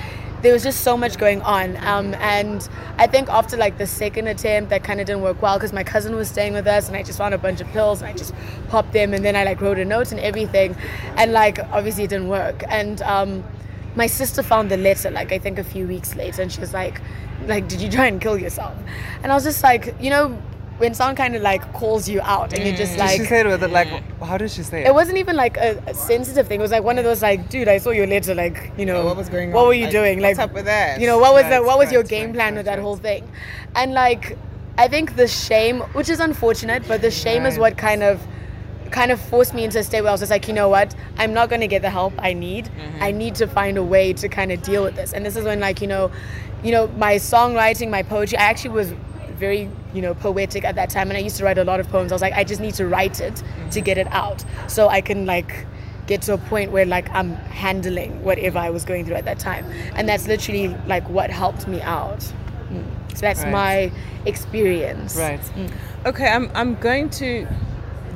there 0.42 0.52
was 0.52 0.62
just 0.62 0.82
so 0.82 0.96
much 0.96 1.18
going 1.18 1.40
on. 1.42 1.76
Um, 1.78 2.14
and 2.14 2.68
i 2.98 3.06
think 3.06 3.28
after 3.28 3.56
like 3.56 3.78
the 3.78 3.86
second 3.86 4.26
attempt 4.28 4.70
that 4.70 4.84
kind 4.84 5.00
of 5.00 5.06
didn't 5.06 5.22
work 5.22 5.42
well 5.42 5.56
because 5.58 5.72
my 5.72 5.82
cousin 5.84 6.14
was 6.14 6.28
staying 6.28 6.52
with 6.52 6.66
us 6.66 6.88
and 6.88 6.96
i 6.96 7.02
just 7.02 7.18
found 7.18 7.34
a 7.34 7.38
bunch 7.38 7.60
of 7.60 7.66
pills 7.68 8.00
and 8.00 8.08
i 8.08 8.12
just 8.12 8.32
popped 8.68 8.92
them 8.92 9.12
and 9.12 9.24
then 9.24 9.34
i 9.34 9.44
like 9.44 9.60
wrote 9.60 9.78
a 9.78 9.84
note 9.84 10.12
and 10.12 10.20
everything. 10.20 10.76
And 11.16 11.32
like 11.32 11.58
obviously 11.72 12.04
it 12.04 12.10
didn't 12.10 12.28
work. 12.28 12.62
And 12.68 13.02
um, 13.02 13.44
my 13.94 14.06
sister 14.06 14.42
found 14.42 14.70
the 14.70 14.76
letter 14.76 15.10
like 15.10 15.32
i 15.32 15.38
think 15.38 15.58
a 15.58 15.64
few 15.64 15.86
weeks 15.86 16.14
later 16.14 16.42
and 16.42 16.52
she 16.52 16.60
was 16.60 16.72
like 16.74 17.00
like 17.46 17.66
did 17.68 17.80
you 17.80 17.90
try 17.90 18.06
and 18.06 18.20
kill 18.20 18.38
yourself? 18.38 18.76
And 19.22 19.32
i 19.32 19.34
was 19.34 19.44
just 19.44 19.62
like 19.62 19.94
you 20.00 20.10
know 20.10 20.40
when 20.78 20.92
someone 20.94 21.16
kind 21.16 21.34
of 21.34 21.42
like 21.42 21.72
calls 21.72 22.08
you 22.08 22.20
out 22.20 22.52
and 22.52 22.62
you're 22.66 22.76
just 22.76 22.92
Did 22.92 23.00
like 23.00 23.20
she 23.20 23.24
say 23.26 23.40
it 23.40 23.46
with 23.46 23.62
it 23.62 23.70
like, 23.70 23.88
how 24.22 24.36
did 24.36 24.50
she 24.50 24.62
say 24.62 24.82
it? 24.82 24.88
it 24.88 24.94
wasn't 24.94 25.16
even 25.16 25.34
like 25.36 25.56
a, 25.56 25.82
a 25.86 25.94
sensitive 25.94 26.46
thing. 26.46 26.60
It 26.60 26.62
was 26.62 26.70
like 26.70 26.84
one 26.84 26.98
of 26.98 27.04
those 27.04 27.22
like, 27.22 27.48
dude, 27.48 27.66
I 27.68 27.78
saw 27.78 27.90
your 27.90 28.06
letter. 28.06 28.34
Like, 28.34 28.72
you 28.76 28.84
know, 28.84 28.96
Oh, 29.02 29.04
what 29.06 29.16
was 29.16 29.28
going 29.30 29.52
What 29.52 29.60
on? 29.60 29.64
What 29.64 29.68
were 29.68 29.74
you 29.74 29.84
Like, 29.84 29.92
doing? 29.92 30.20
what's 30.20 30.38
like, 30.38 30.48
up 30.48 30.54
with 30.54 30.66
that? 30.66 31.00
You 31.00 31.06
know, 31.06 31.18
what 31.18 31.32
was 31.32 31.44
the 31.44 31.50
Right, 31.50 31.64
what 31.64 31.78
was 31.78 31.90
your 31.90 32.02
game 32.02 32.32
plan 32.34 32.52
right, 32.52 32.58
with 32.58 32.66
that 32.66 32.74
right. 32.74 32.82
whole 32.82 32.96
thing? 32.96 33.30
And 33.74 33.94
like, 33.94 34.36
I 34.78 34.88
think 34.88 35.16
the 35.16 35.26
shame, 35.26 35.80
which 35.94 36.10
is 36.10 36.20
unfortunate, 36.20 36.86
but 36.86 37.00
the 37.00 37.10
shame 37.10 37.46
is 37.46 37.58
what 37.58 37.78
kind 37.78 38.02
of 38.02 38.20
kind 38.90 39.10
of 39.10 39.20
forced 39.20 39.52
me 39.52 39.64
into 39.64 39.78
a 39.78 39.82
state 39.82 40.00
where 40.02 40.10
I 40.10 40.12
was 40.12 40.20
just 40.20 40.30
like, 40.30 40.46
you 40.46 40.54
know 40.54 40.68
what, 40.68 40.94
I'm 41.18 41.32
not 41.32 41.48
gonna 41.48 41.66
get 41.66 41.82
the 41.82 41.90
help 41.90 42.12
I 42.18 42.34
need. 42.34 42.66
Mm-hmm. 42.66 43.02
I 43.02 43.10
need 43.10 43.34
to 43.36 43.46
find 43.46 43.78
a 43.78 43.82
way 43.82 44.12
to 44.12 44.28
kind 44.28 44.52
of 44.52 44.62
deal 44.62 44.84
with 44.84 44.94
this. 44.94 45.12
And 45.12 45.24
this 45.24 45.36
is 45.36 45.44
when 45.44 45.58
like, 45.58 45.80
you 45.80 45.86
know, 45.88 46.10
you 46.62 46.70
know, 46.72 46.86
my 46.96 47.16
songwriting, 47.16 47.90
my 47.90 48.02
poetry, 48.02 48.38
I 48.38 48.42
actually 48.44 48.70
was 48.70 48.92
very, 49.36 49.70
you 49.94 50.02
know, 50.02 50.14
poetic 50.14 50.64
at 50.64 50.74
that 50.76 50.90
time 50.90 51.08
and 51.08 51.16
I 51.16 51.20
used 51.20 51.36
to 51.38 51.44
write 51.44 51.58
a 51.58 51.64
lot 51.64 51.78
of 51.80 51.88
poems. 51.88 52.12
I 52.12 52.14
was 52.14 52.22
like, 52.22 52.34
I 52.34 52.44
just 52.44 52.60
need 52.60 52.74
to 52.74 52.86
write 52.86 53.20
it 53.20 53.42
to 53.72 53.80
get 53.80 53.98
it 53.98 54.08
out. 54.10 54.44
So 54.68 54.88
I 54.88 55.00
can 55.00 55.26
like 55.26 55.66
get 56.06 56.22
to 56.22 56.34
a 56.34 56.38
point 56.38 56.70
where 56.72 56.86
like 56.86 57.08
I'm 57.10 57.34
handling 57.34 58.22
whatever 58.22 58.58
I 58.58 58.70
was 58.70 58.84
going 58.84 59.04
through 59.04 59.16
at 59.16 59.24
that 59.26 59.38
time. 59.38 59.64
And 59.94 60.08
that's 60.08 60.26
literally 60.28 60.68
like 60.86 61.08
what 61.08 61.30
helped 61.30 61.66
me 61.68 61.80
out. 61.82 62.20
Mm. 62.70 62.84
So 63.14 63.20
that's 63.20 63.42
Right. 63.42 63.52
my 63.52 63.92
experience. 64.26 65.16
right. 65.16 65.40
Okay, 66.04 66.28
I'm 66.28 66.50
I'm 66.54 66.74
going 66.76 67.10
to 67.10 67.46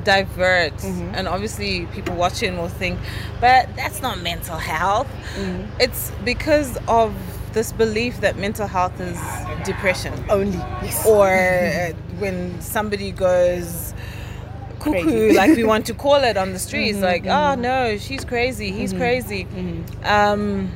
divert 0.05 0.73
Mm-hmm. 0.79 1.15
and 1.15 1.29
obviously 1.29 1.85
people 1.87 2.15
watching 2.15 2.57
will 2.57 2.69
think 2.69 2.99
but 3.41 3.69
that's 3.77 4.01
not 4.01 4.19
mental 4.23 4.57
health 4.57 5.07
Mm-hmm. 5.37 5.65
it's 5.79 6.11
because 6.25 6.79
of 6.89 7.13
this 7.53 7.73
belief 7.73 8.21
that 8.21 8.37
mental 8.37 8.67
health 8.67 9.01
is 9.01 9.19
depression 9.65 10.13
Only. 10.31 10.57
Yes. 10.83 11.07
or 11.07 11.29
uh, 11.29 11.93
when 12.19 12.61
somebody 12.61 13.11
goes 13.13 13.93
cuckoo 14.79 15.03
Crazy. 15.03 15.33
like 15.37 15.57
we 15.57 15.65
want 15.65 15.87
to 15.87 15.95
call 15.95 16.23
it 16.25 16.37
on 16.37 16.53
the 16.53 16.59
streets 16.59 16.97
Mm-hmm, 16.97 17.05
like 17.05 17.27
oh 17.27 17.55
no 17.55 17.99
she's 17.99 18.25
crazy 18.25 18.71
he's 18.73 18.93
crazy 18.93 19.47
um 20.05 20.71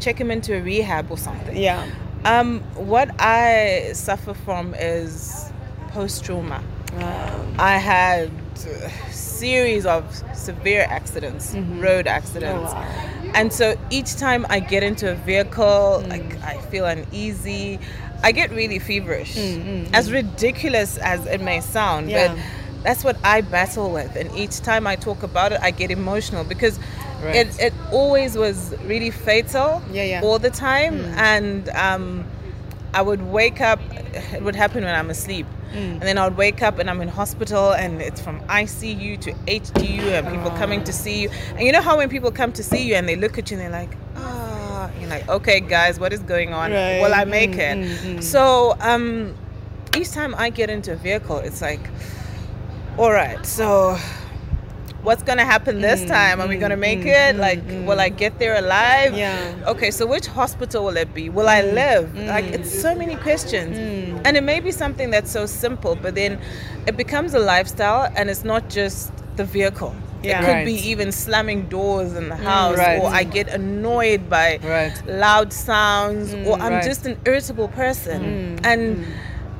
check 0.00 0.18
him 0.20 0.30
into 0.30 0.56
a 0.56 0.60
rehab 0.62 1.10
or 1.10 1.18
something 1.18 1.56
Yeah. 1.56 1.86
um, 2.24 2.60
what 2.74 3.10
I 3.20 3.90
suffer 3.94 4.34
from 4.34 4.74
is 4.74 5.52
post 5.88 6.24
trauma. 6.24 6.62
I 7.58 7.76
had 7.78 8.30
a 8.66 8.90
series 9.12 9.86
of 9.86 10.02
severe 10.34 10.86
accidents, 10.88 11.54
road 11.54 12.06
accidents. 12.06 12.72
Oh, 12.72 12.74
wow. 12.74 13.19
And 13.34 13.52
so 13.52 13.76
each 13.90 14.16
time 14.16 14.46
I 14.48 14.60
get 14.60 14.82
into 14.82 15.10
a 15.10 15.14
vehicle, 15.14 16.02
mm. 16.04 16.08
like 16.08 16.42
I 16.42 16.58
feel 16.70 16.84
uneasy. 16.86 17.78
I 18.22 18.32
get 18.32 18.50
really 18.50 18.78
feverish. 18.78 19.36
Mm, 19.36 19.64
mm, 19.64 19.90
as 19.94 20.12
ridiculous 20.12 20.98
as 20.98 21.24
it 21.26 21.40
may 21.40 21.60
sound, 21.60 22.10
Yeah. 22.10 22.34
but 22.34 22.38
that's 22.82 23.02
what 23.04 23.16
I 23.24 23.40
battle 23.40 23.90
with. 23.90 24.14
And 24.16 24.30
each 24.36 24.60
time 24.60 24.86
I 24.86 24.96
talk 24.96 25.22
about 25.22 25.52
it, 25.52 25.60
I 25.62 25.70
get 25.70 25.90
emotional 25.90 26.44
because 26.44 26.78
Right. 27.22 27.36
it, 27.36 27.60
it 27.60 27.74
always 27.92 28.36
was 28.36 28.74
really 28.86 29.10
fatal 29.10 29.82
Yeah, 29.92 30.04
yeah. 30.04 30.20
all 30.22 30.38
the 30.38 30.50
time. 30.50 31.04
And 31.16 31.68
um, 31.70 32.24
I 32.92 33.02
would 33.02 33.22
wake 33.22 33.60
up, 33.60 33.80
it 34.34 34.42
would 34.42 34.56
happen 34.56 34.84
when 34.84 34.94
I'm 34.94 35.10
asleep. 35.10 35.46
And 35.72 36.02
then 36.02 36.18
I 36.18 36.24
would 36.26 36.36
wake 36.36 36.62
up 36.62 36.80
and 36.80 36.90
I'm 36.90 37.00
in 37.00 37.06
hospital 37.06 37.70
and 37.72 38.02
it's 38.02 38.20
from 38.20 38.40
ICU 38.48 39.20
to 39.20 39.32
HDU 39.46 40.18
and 40.18 40.26
people 40.28 40.50
coming 40.50 40.82
to 40.82 40.92
see 40.92 41.22
you. 41.22 41.30
And 41.50 41.60
you 41.60 41.70
know 41.70 41.80
how 41.80 41.96
when 41.98 42.08
people 42.08 42.32
come 42.32 42.52
to 42.54 42.62
see 42.64 42.88
you 42.88 42.96
and 42.96 43.08
they 43.08 43.14
look 43.14 43.38
at 43.38 43.52
you 43.52 43.56
and 43.56 43.72
they're 43.72 43.80
like, 43.80 43.96
ah, 44.16 44.90
you're 44.98 45.08
like, 45.08 45.28
okay, 45.28 45.60
guys, 45.60 46.00
what 46.00 46.12
is 46.12 46.20
going 46.20 46.52
on? 46.52 46.72
Right. 46.72 47.00
Will 47.00 47.14
I 47.14 47.24
make 47.24 47.52
Mm, 47.52 47.58
it? 47.58 47.78
mm, 47.78 48.16
mm. 48.18 48.22
So 48.22 48.76
um, 48.80 49.36
each 49.96 50.10
time 50.10 50.34
I 50.34 50.50
get 50.50 50.70
into 50.70 50.92
a 50.92 50.96
vehicle, 50.96 51.38
it's 51.38 51.62
like, 51.62 51.88
all 52.98 53.12
right, 53.12 53.46
so 53.46 53.96
what's 55.02 55.22
gonna 55.22 55.44
happen 55.44 55.80
this 55.80 56.00
mm-hmm. 56.00 56.10
time? 56.10 56.40
Are 56.40 56.46
we 56.46 56.56
gonna 56.56 56.76
make 56.76 57.00
mm-hmm. 57.00 57.08
it? 57.08 57.36
Like, 57.36 57.62
will 57.86 58.00
I 58.00 58.08
get 58.08 58.38
there 58.38 58.56
alive? 58.56 59.16
Yeah. 59.16 59.54
Okay, 59.66 59.90
so 59.90 60.06
which 60.06 60.26
hospital 60.26 60.84
will 60.84 60.96
it 60.96 61.12
be? 61.14 61.28
Will 61.28 61.48
I 61.48 61.62
mm-hmm. 61.62 61.74
live? 61.74 62.16
Like, 62.16 62.44
it's 62.46 62.80
so 62.80 62.94
many 62.94 63.16
questions. 63.16 63.76
Mm. 63.76 64.22
And 64.24 64.36
it 64.36 64.42
may 64.42 64.60
be 64.60 64.70
something 64.70 65.10
that's 65.10 65.30
so 65.30 65.46
simple, 65.46 65.96
but 65.96 66.14
then 66.14 66.40
it 66.86 66.96
becomes 66.96 67.34
a 67.34 67.38
lifestyle 67.38 68.12
and 68.16 68.28
it's 68.28 68.44
not 68.44 68.68
just 68.68 69.12
the 69.36 69.44
vehicle. 69.44 69.94
Yeah. 70.22 70.38
It 70.38 70.44
could 70.44 70.52
Right. 70.52 70.66
be 70.66 70.74
even 70.90 71.12
slamming 71.12 71.66
doors 71.68 72.14
in 72.14 72.28
the 72.28 72.36
house, 72.36 72.76
mm, 72.76 72.78
Right. 72.78 73.00
or 73.00 73.08
I 73.08 73.24
get 73.24 73.48
annoyed 73.48 74.28
by 74.28 74.58
Right. 74.62 74.92
loud 75.06 75.52
sounds, 75.52 76.34
or 76.34 76.58
mm, 76.58 76.60
I'm 76.60 76.74
right. 76.74 76.84
just 76.84 77.06
an 77.06 77.16
irritable 77.24 77.68
person. 77.68 78.58
And 78.62 79.06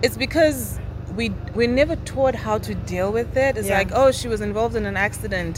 it's 0.03 0.19
because 0.19 0.79
we 1.21 1.29
we're 1.59 1.75
never 1.83 1.97
taught 2.15 2.35
how 2.47 2.57
to 2.69 2.73
deal 2.95 3.11
with 3.19 3.33
it. 3.47 3.53
It's 3.59 3.69
Yeah. 3.69 3.79
like, 3.81 3.91
oh, 4.01 4.11
she 4.21 4.29
was 4.35 4.41
involved 4.49 4.75
in 4.81 4.85
an 4.93 4.97
accident, 5.09 5.55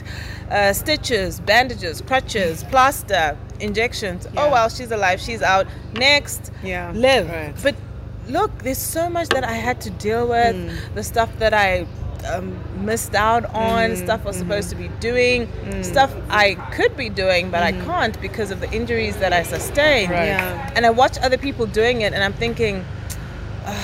uh, 0.50 0.72
stitches, 0.82 1.30
bandages, 1.52 1.96
crutches, 2.08 2.54
plaster, 2.72 3.26
injections. 3.68 4.20
Yeah. 4.26 4.40
Oh 4.40 4.48
well, 4.54 4.68
she's 4.76 4.90
alive, 4.98 5.18
she's 5.26 5.42
out. 5.54 5.66
Next, 6.08 6.42
Yeah. 6.72 6.90
live. 7.06 7.26
Right. 7.30 7.54
But 7.66 7.76
look, 8.36 8.50
there's 8.64 8.84
so 8.98 9.04
much 9.16 9.28
that 9.36 9.44
I 9.54 9.56
had 9.68 9.76
to 9.86 9.90
deal 10.06 10.24
with. 10.36 10.56
Mm. 10.56 10.94
The 10.98 11.04
stuff 11.12 11.30
that 11.38 11.54
I 11.66 11.70
um, 12.32 12.48
missed 12.90 13.14
out 13.28 13.44
on, 13.52 13.84
Mm-hmm. 13.90 14.04
stuff 14.06 14.20
I 14.24 14.28
was 14.32 14.36
supposed 14.44 14.68
to 14.74 14.76
be 14.84 14.88
doing, 15.08 15.40
Mm. 15.48 15.84
stuff 15.94 16.10
I 16.44 16.46
could 16.76 16.92
be 17.04 17.08
doing, 17.22 17.50
but 17.54 17.62
I 17.70 17.72
can't 17.88 18.16
because 18.26 18.50
of 18.54 18.58
the 18.64 18.70
injuries 18.78 19.16
that 19.22 19.32
I 19.40 19.42
sustained. 19.56 20.10
Right. 20.12 20.26
Yeah. 20.34 20.76
And 20.76 20.82
I 20.86 20.90
watch 21.02 21.16
other 21.26 21.38
people 21.46 21.66
doing 21.80 21.96
it, 22.06 22.10
and 22.14 22.22
I'm 22.26 22.36
thinking, 22.44 22.74
"Ugh, 23.66 23.74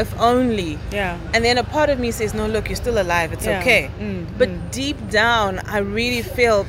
if 0.00 0.10
only. 0.20 0.78
Yeah. 0.92 1.18
And 1.34 1.44
then 1.44 1.58
a 1.58 1.64
part 1.64 1.90
of 1.90 1.98
me 1.98 2.10
says, 2.10 2.34
no, 2.34 2.46
look, 2.46 2.68
you're 2.68 2.76
still 2.86 3.00
alive. 3.00 3.32
It's 3.32 3.46
Yeah. 3.46 3.60
okay. 3.60 3.90
Mm, 4.00 4.26
But 4.38 4.48
deep 4.72 4.98
down, 5.10 5.60
I 5.66 5.78
really 5.78 6.22
feel 6.22 6.66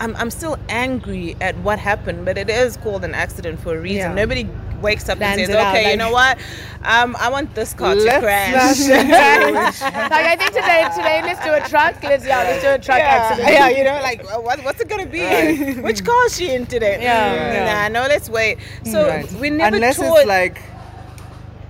I'm, 0.00 0.14
I'm 0.14 0.30
still 0.30 0.56
angry 0.68 1.36
at 1.40 1.56
what 1.58 1.78
happened, 1.80 2.24
but 2.24 2.38
it 2.38 2.48
is 2.48 2.76
called 2.76 3.02
an 3.04 3.14
accident 3.14 3.58
for 3.60 3.76
a 3.76 3.80
reason. 3.80 4.10
Yeah. 4.12 4.22
Nobody 4.22 4.48
wakes 4.80 5.08
up 5.08 5.18
Plans 5.18 5.38
and 5.38 5.46
says, 5.48 5.56
it 5.56 5.60
out, 5.60 5.74
okay, 5.74 5.90
you 5.90 5.96
know 5.96 6.12
what? 6.12 6.38
Um, 6.84 7.16
I 7.18 7.28
want 7.30 7.52
this 7.56 7.74
car 7.74 7.96
to 7.96 8.18
crash. 8.20 8.78
like 8.88 10.12
I 10.12 10.36
think 10.36 10.52
today, 10.52 10.86
today 10.94 11.20
let's 11.22 11.42
do 11.44 11.52
a 11.52 11.60
truck. 11.68 12.00
Let's 12.02 12.24
yeah, 12.24 12.42
let's 12.44 12.62
do 12.62 12.70
a 12.70 12.78
truck 12.78 12.98
yeah, 12.98 13.04
accident. 13.30 13.52
yeah, 13.52 13.68
you 13.70 13.82
know, 13.82 13.98
like 14.02 14.20
uh, 14.24 14.38
what, 14.40 14.62
what's 14.62 14.80
it 14.80 14.88
gonna 14.88 15.06
be? 15.06 15.20
Right. 15.24 15.82
Which 15.82 16.04
car 16.04 16.26
is 16.26 16.36
she 16.36 16.54
in 16.54 16.66
today? 16.66 16.98
Yeah, 17.02 17.34
Mm, 17.34 17.54
yeah. 17.54 17.88
Nah, 17.88 18.02
no, 18.02 18.08
let's 18.08 18.28
wait. 18.30 18.58
So 18.84 19.08
Right. 19.08 19.30
we 19.32 19.50
never 19.50 19.74
Unless 19.74 19.96
taught. 19.96 20.18
it's 20.20 20.28
like 20.28 20.62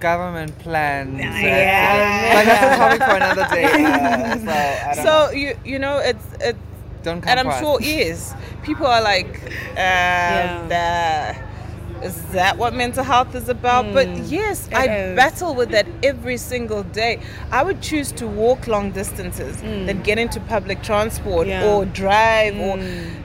government 0.01 0.57
plans. 0.59 1.19
Yeah. 1.21 2.35
But 2.35 2.45
that's 2.45 2.75
a 2.75 2.79
topic 2.79 3.03
for 3.03 3.17
another 3.17 3.47
day. 3.55 3.69
Uh, 4.39 4.45
so 4.45 4.51
I 4.51 4.95
don't 4.95 5.05
know. 5.05 5.27
so 5.27 5.31
you 5.33 5.57
you 5.65 5.79
know 5.79 5.99
it's 5.99 6.25
it's 6.41 6.59
don't 7.03 7.21
come 7.21 7.31
and 7.39 7.41
I'm 7.49 7.61
sure 7.61 7.79
is. 7.83 8.35
People 8.63 8.87
are 8.87 9.01
like, 9.03 9.27
uh, 9.77 10.69
the, 10.69 12.05
is 12.05 12.17
that 12.33 12.57
what 12.59 12.75
mental 12.75 13.05
health 13.05 13.35
is 13.35 13.49
about? 13.49 13.93
but 13.95 14.09
yes, 14.27 14.69
I 14.75 14.87
is. 14.89 15.17
battle 15.17 15.55
with 15.55 15.71
that 15.71 15.87
every 16.03 16.37
single 16.37 16.83
day. 16.83 17.21
I 17.51 17.63
would 17.63 17.81
choose 17.81 18.13
to 18.13 18.27
walk 18.27 18.67
long 18.67 18.91
distances 18.93 19.57
than 19.61 20.03
get 20.03 20.19
into 20.19 20.41
public 20.41 20.83
transport 20.83 21.47
Yeah. 21.47 21.67
or 21.67 21.85
drive 21.87 22.57
or 22.59 22.79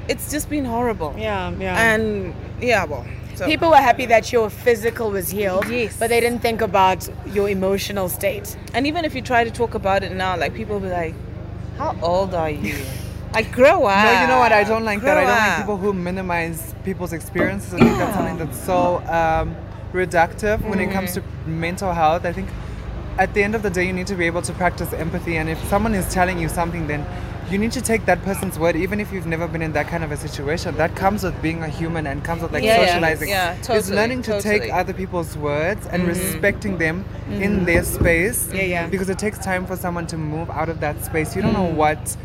it's 0.07 0.31
just 0.31 0.49
been 0.49 0.65
horrible. 0.65 1.13
Yeah, 1.17 1.51
yeah. 1.59 1.93
And 1.93 2.33
yeah, 2.61 2.85
well, 2.85 3.05
so 3.35 3.45
People 3.45 3.69
were 3.69 3.77
happy 3.77 4.05
that 4.07 4.31
your 4.31 4.49
physical 4.49 5.11
was 5.11 5.29
healed, 5.29 5.67
Yes. 5.69 5.95
but 5.99 6.09
they 6.09 6.19
didn't 6.19 6.39
think 6.41 6.61
about 6.61 7.07
your 7.27 7.49
emotional 7.49 8.07
state. 8.09 8.55
and 8.73 8.85
even 8.87 9.05
if 9.05 9.13
you 9.15 9.21
try 9.21 9.43
to 9.43 9.51
talk 9.51 9.73
about 9.75 10.03
it 10.03 10.11
now, 10.13 10.37
like 10.37 10.53
people 10.53 10.75
will 10.79 10.87
be 10.89 10.93
like, 10.93 11.15
"How 11.77 11.95
old 12.01 12.33
are 12.33 12.49
you?" 12.49 12.75
Like 13.33 13.51
grow 13.51 13.85
up. 13.85 14.05
No, 14.05 14.21
you 14.21 14.27
know 14.27 14.37
what? 14.37 14.51
I 14.51 14.63
don't 14.63 14.85
like 14.85 15.01
that. 15.01 15.17
I 15.17 15.25
don't 15.25 15.37
like 15.47 15.57
people 15.57 15.77
who 15.77 15.91
minimize 15.91 16.75
people's 16.83 17.13
experiences. 17.13 17.73
I 17.73 17.77
think 17.79 17.97
that's 17.97 18.13
something 18.13 18.37
that's 18.37 18.59
so 18.63 18.97
um, 19.19 19.55
reductive 19.91 20.61
when 20.69 20.79
it 20.79 20.91
comes 20.91 21.13
to 21.15 21.21
Mm-hmm. 21.21 21.59
mental 21.59 21.93
health. 21.93 22.25
I 22.25 22.33
think 22.33 22.49
at 23.17 23.33
the 23.33 23.41
end 23.41 23.55
of 23.55 23.63
the 23.63 23.71
day, 23.71 23.85
you 23.87 23.93
need 23.93 24.05
to 24.07 24.15
be 24.15 24.25
able 24.27 24.43
to 24.43 24.53
practice 24.53 24.93
empathy. 24.93 25.37
And 25.37 25.49
if 25.49 25.59
someone 25.67 25.95
is 25.95 26.07
telling 26.13 26.37
you 26.37 26.47
something, 26.47 26.85
then 26.85 27.01
you 27.53 27.59
need 27.59 27.71
to 27.71 27.81
take 27.81 28.05
that 28.07 28.19
person's 28.23 28.57
word, 28.57 28.75
even 28.75 28.99
if 28.99 29.13
you've 29.13 29.27
never 29.27 29.47
been 29.47 29.61
in 29.61 29.73
that 29.73 29.87
kind 29.87 30.03
of 30.03 30.11
a 30.11 30.17
situation. 30.17 30.75
That 30.75 30.95
comes 30.95 31.23
with 31.23 31.39
being 31.41 31.61
a 31.61 31.67
human 31.69 32.07
and 32.07 32.23
comes 32.23 32.41
with 32.41 32.51
like 32.51 32.63
Yeah, 32.63 32.79
yeah. 32.81 32.85
socializing. 32.87 33.29
Yeah, 33.29 33.53
It's 33.53 33.67
totally, 33.67 33.95
learning 33.95 34.23
to 34.23 34.31
take 34.33 34.43
totally. 34.43 34.69
Mm-hmm. 34.69 34.79
other 34.79 34.93
people's 34.93 35.37
words 35.37 35.85
and 35.87 36.07
respecting 36.07 36.79
them 36.79 37.05
in 37.29 37.65
their 37.65 37.83
space. 37.83 38.49
Yeah, 38.51 38.63
yeah. 38.63 38.87
Because 38.87 39.09
it 39.09 39.19
takes 39.19 39.37
time 39.37 39.67
for 39.67 39.75
someone 39.77 40.07
to 40.07 40.17
move 40.17 40.49
out 40.49 40.67
of 40.67 40.79
that 40.79 41.05
space. 41.05 41.35
You 41.35 41.43
don't 41.43 41.53
know 41.53 41.69
Mm. 41.69 41.75
what 41.75 42.17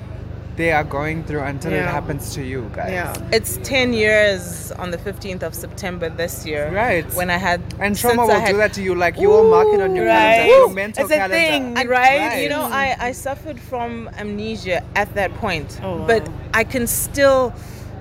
they 0.58 0.72
are 0.72 0.82
going 0.84 1.22
through 1.24 1.40
until 1.42 1.72
it 1.72 1.84
happens 1.86 2.34
to 2.34 2.42
you 2.42 2.68
guys. 2.74 2.90
Yeah. 2.92 3.14
It's 3.32 3.58
10 3.62 3.92
years 3.92 4.72
on 4.72 4.90
the 4.90 4.98
15th 4.98 5.42
of 5.44 5.54
September 5.54 6.08
this 6.10 6.44
year. 6.44 6.68
Right. 6.74 7.06
When 7.14 7.30
I 7.30 7.38
had. 7.38 7.62
And 7.78 7.96
trauma 7.96 8.22
I 8.22 8.26
will 8.26 8.40
had- 8.40 8.50
do 8.50 8.56
that 8.58 8.72
to 8.74 8.82
you. 8.82 8.94
Like 8.96 9.16
you 9.18 9.28
will 9.28 9.48
mark 9.48 9.68
it 9.72 9.80
on 9.80 9.94
your 9.94 10.06
Right. 10.06 10.20
calendar, 10.34 10.54
your 10.56 10.68
mental 10.74 11.04
It's 11.04 11.12
a 11.12 11.16
calendar. 11.16 11.36
thing, 11.36 11.78
And- 11.78 11.88
right? 11.88 12.42
You 12.42 12.48
know, 12.50 12.64
I, 12.84 12.96
I 13.08 13.12
suffered 13.12 13.60
from 13.60 14.10
amnesia 14.18 14.82
at 14.96 15.14
that 15.14 15.32
point. 15.36 15.78
Oh, 15.82 15.98
wow. 15.98 16.06
But 16.08 16.28
I 16.52 16.64
can 16.64 16.86
still. 16.86 17.54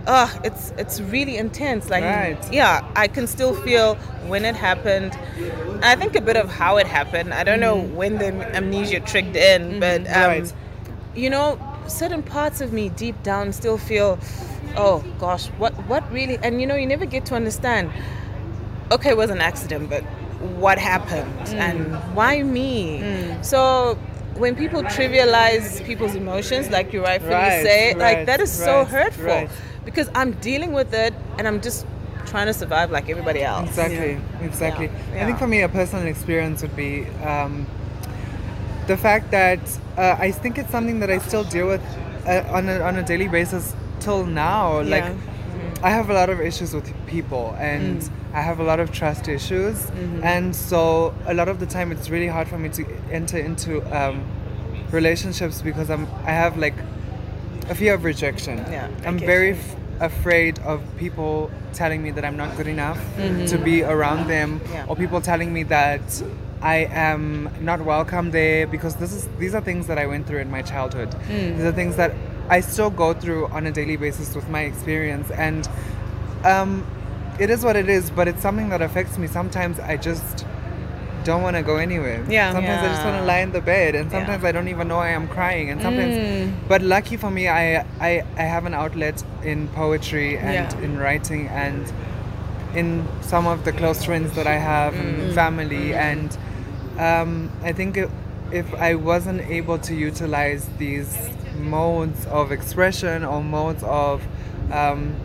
Uh, 0.08 0.30
it's 0.46 0.72
it's 0.78 1.02
really 1.02 1.36
intense. 1.38 1.90
Like, 1.90 2.06
Right. 2.06 2.38
yeah, 2.52 2.82
I 2.96 3.08
can 3.10 3.28
still 3.28 3.54
feel 3.54 3.96
when 4.32 4.46
it 4.46 4.56
happened. 4.56 5.12
And 5.84 5.84
I 5.86 5.96
think 5.96 6.16
a 6.16 6.22
bit 6.22 6.38
of 6.38 6.50
how 6.50 6.78
it 6.78 6.88
happened. 6.88 7.34
I 7.34 7.44
don't 7.44 7.60
know 7.60 7.76
when 7.76 8.18
the 8.18 8.30
amnesia 8.56 9.02
tricked 9.02 9.36
in, 9.36 9.80
but 9.82 10.02
um, 10.02 10.06
Mm-hmm. 10.08 10.30
Right. 10.32 10.54
you 11.14 11.30
know, 11.30 11.60
certain 11.88 12.24
parts 12.24 12.62
of 12.62 12.72
me 12.74 12.90
deep 12.90 13.22
down 13.24 13.52
still 13.54 13.78
feel, 13.78 14.20
oh 14.76 15.04
gosh, 15.20 15.48
what 15.58 15.74
what 15.88 16.10
really? 16.12 16.38
And 16.44 16.60
you 16.62 16.68
know, 16.68 16.76
you 16.76 16.86
never 16.88 17.06
get 17.06 17.26
to 17.28 17.36
understand. 17.36 17.92
Okay, 18.92 19.10
it 19.10 19.18
was 19.18 19.30
an 19.30 19.42
accident, 19.42 19.90
but 19.90 20.04
what 20.62 20.78
happened 20.78 21.34
Mm. 21.48 21.60
and 21.60 22.16
why 22.16 22.44
me? 22.44 23.04
So 23.42 23.96
when 24.36 24.56
people 24.56 24.84
trivialize 24.84 25.84
people's 25.86 26.16
emotions, 26.16 26.70
like 26.70 26.94
you 26.94 27.02
rightfully 27.04 27.34
Right, 27.34 27.64
say, 27.64 27.94
like 27.96 28.18
right, 28.18 28.26
that 28.28 28.40
is 28.40 28.52
so 28.52 28.86
hurtful 28.86 29.26
right. 29.26 29.50
because 29.84 30.10
I'm 30.14 30.32
dealing 30.34 30.74
with 30.74 30.94
it 30.94 31.14
and 31.38 31.48
I'm 31.48 31.60
just 31.60 31.86
trying 32.28 32.46
to 32.48 32.54
survive 32.54 32.92
like 32.92 33.10
everybody 33.10 33.42
else. 33.42 33.68
Exactly, 33.70 34.20
exactly. 34.42 34.90
Yeah, 35.14 35.24
I 35.24 35.26
think 35.26 35.40
for 35.40 35.48
me, 35.48 35.62
a 35.62 35.70
personal 35.70 36.06
experience 36.08 36.62
would 36.62 36.76
be 36.76 37.06
um, 37.26 37.66
the 38.88 38.98
fact 38.98 39.32
that 39.32 39.60
uh, 39.98 40.16
I 40.20 40.32
think 40.32 40.58
it's 40.58 40.72
something 40.72 41.00
that 41.02 41.10
I 41.10 41.18
still 41.20 41.44
deal 41.44 41.68
with 41.68 41.82
uh, 42.26 42.44
on, 42.58 42.68
a, 42.70 42.80
on 42.82 42.96
a 42.98 43.04
daily 43.04 43.28
basis 43.28 43.76
till 44.00 44.26
now. 44.26 44.82
Like, 44.82 45.04
Yeah. 45.04 45.14
I 45.84 45.92
have 45.92 46.10
a 46.10 46.14
lot 46.14 46.30
of 46.30 46.40
issues 46.42 46.74
with 46.74 46.92
people 47.08 47.56
and 47.60 48.02
Mm. 48.02 48.10
I 48.34 48.42
have 48.42 48.60
a 48.60 48.64
lot 48.64 48.80
of 48.80 48.92
trust 48.92 49.28
issues. 49.28 49.76
Mm-hmm. 49.86 50.24
And 50.24 50.56
so, 50.56 51.14
a 51.26 51.34
lot 51.34 51.48
of 51.48 51.60
the 51.60 51.66
time, 51.66 51.92
it's 51.92 52.10
really 52.10 52.28
hard 52.28 52.48
for 52.48 52.58
me 52.58 52.70
to 52.70 52.86
enter 53.12 53.38
into 53.38 53.72
um, 53.98 54.24
relationships 54.92 55.62
because 55.62 55.90
I'm, 55.90 56.06
I 56.26 56.32
have 56.32 56.58
like 56.58 56.76
a 57.70 57.76
fear 57.76 57.94
of 57.96 58.04
rejection. 58.04 58.58
Yeah, 58.70 58.88
I'm 59.06 59.18
very 59.20 59.52
f- 59.52 59.76
afraid 60.00 60.60
of 60.60 60.82
people 60.98 61.50
telling 61.74 62.02
me 62.04 62.12
that 62.12 62.24
I'm 62.26 62.38
not 62.38 62.56
good 62.58 62.68
enough 62.68 63.00
to 63.52 63.58
be 63.58 63.84
around 63.84 64.28
them, 64.28 64.62
Yeah. 64.72 64.86
or 64.88 64.96
people 64.96 65.22
telling 65.22 65.52
me 65.54 65.64
that 65.64 66.02
I 66.62 66.88
am 66.92 67.50
not 67.62 67.82
welcome 67.82 68.32
there 68.32 68.66
because 68.68 68.96
this 68.96 69.14
is 69.14 69.28
these 69.38 69.54
are 69.54 69.62
things 69.62 69.88
that 69.88 69.98
I 70.00 70.08
went 70.08 70.26
through 70.28 70.40
in 70.40 70.50
my 70.50 70.62
childhood. 70.62 71.16
These 71.30 71.64
are 71.64 71.72
things 71.72 71.96
that 71.98 72.14
I 72.50 72.62
still 72.62 72.90
go 72.90 73.14
through 73.14 73.48
on 73.48 73.68
a 73.68 73.72
daily 73.72 73.98
basis 73.98 74.36
with 74.36 74.50
my 74.50 74.62
experience, 74.62 75.30
and 75.32 75.68
um, 76.44 76.86
it 77.40 77.50
is 77.50 77.64
what 77.64 77.76
it 77.76 77.90
is. 77.90 78.10
But 78.10 78.28
it's 78.28 78.42
something 78.42 78.70
that 78.70 78.82
affects 78.82 79.18
me. 79.18 79.28
Sometimes 79.28 79.80
I 79.80 79.98
just 79.98 80.46
don't 81.24 81.44
want 81.44 81.58
to 81.58 81.62
go 81.62 81.76
anywhere. 81.76 82.26
Yeah. 82.30 82.54
Sometimes 82.54 82.82
I 82.84 82.88
just 82.88 83.04
want 83.04 83.18
to 83.18 83.26
lie 83.26 83.40
in 83.40 83.52
the 83.52 83.62
bed, 83.62 83.94
and 83.96 84.10
Yeah. 84.12 84.18
sometimes 84.18 84.44
I 84.44 84.52
don't 84.52 84.70
even 84.70 84.88
know 84.88 84.98
I 84.98 85.10
am 85.10 85.28
crying, 85.28 85.70
and 85.70 85.80
sometimes. 85.82 86.16
Mm. 86.16 86.54
But 86.68 86.82
lucky 86.82 87.18
for 87.18 87.30
me, 87.30 87.48
I, 87.50 87.82
I 88.00 88.24
I 88.36 88.44
have 88.44 88.66
an 88.66 88.74
outlet 88.74 89.24
in 89.44 89.68
poetry 89.70 90.38
and 90.40 90.72
Yeah. 90.74 90.82
in 90.86 90.98
writing 90.98 91.48
and 91.50 91.86
in 92.76 93.08
some 93.22 93.46
of 93.48 93.64
the 93.66 93.72
close 93.72 94.04
friends 94.04 94.34
that 94.34 94.48
I 94.48 94.58
have 94.58 94.94
Mm. 94.96 95.00
and 95.00 95.34
family, 95.36 95.94
and 95.94 96.36
um, 96.98 97.52
I 97.64 97.72
think 97.74 97.98
if, 97.98 98.10
if 98.52 98.74
I 98.76 98.96
wasn't 98.96 99.42
able 99.42 99.78
to 99.80 99.94
utilize 99.96 100.68
these 100.78 101.30
modes 101.58 102.26
of 102.28 102.52
expression 102.52 103.24
or 103.26 103.44
modes 103.44 103.84
of 103.84 104.22
um, 104.72 105.16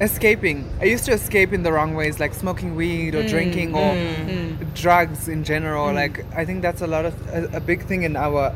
escaping. 0.00 0.70
I 0.80 0.84
used 0.84 1.04
to 1.06 1.12
escape 1.12 1.52
in 1.52 1.62
the 1.62 1.72
wrong 1.72 1.94
ways, 1.94 2.20
like 2.20 2.34
smoking 2.34 2.74
weed 2.76 3.14
Mm, 3.14 3.24
or 3.24 3.28
drinking 3.28 3.74
or 3.74 4.66
drugs 4.74 5.28
in 5.28 5.44
general. 5.44 5.92
Like 5.92 6.24
I 6.34 6.44
think 6.44 6.62
that's 6.62 6.82
a 6.82 6.86
lot 6.86 7.04
of 7.04 7.14
a, 7.28 7.56
a 7.56 7.60
big 7.60 7.84
thing 7.84 8.02
in 8.02 8.16
our 8.16 8.54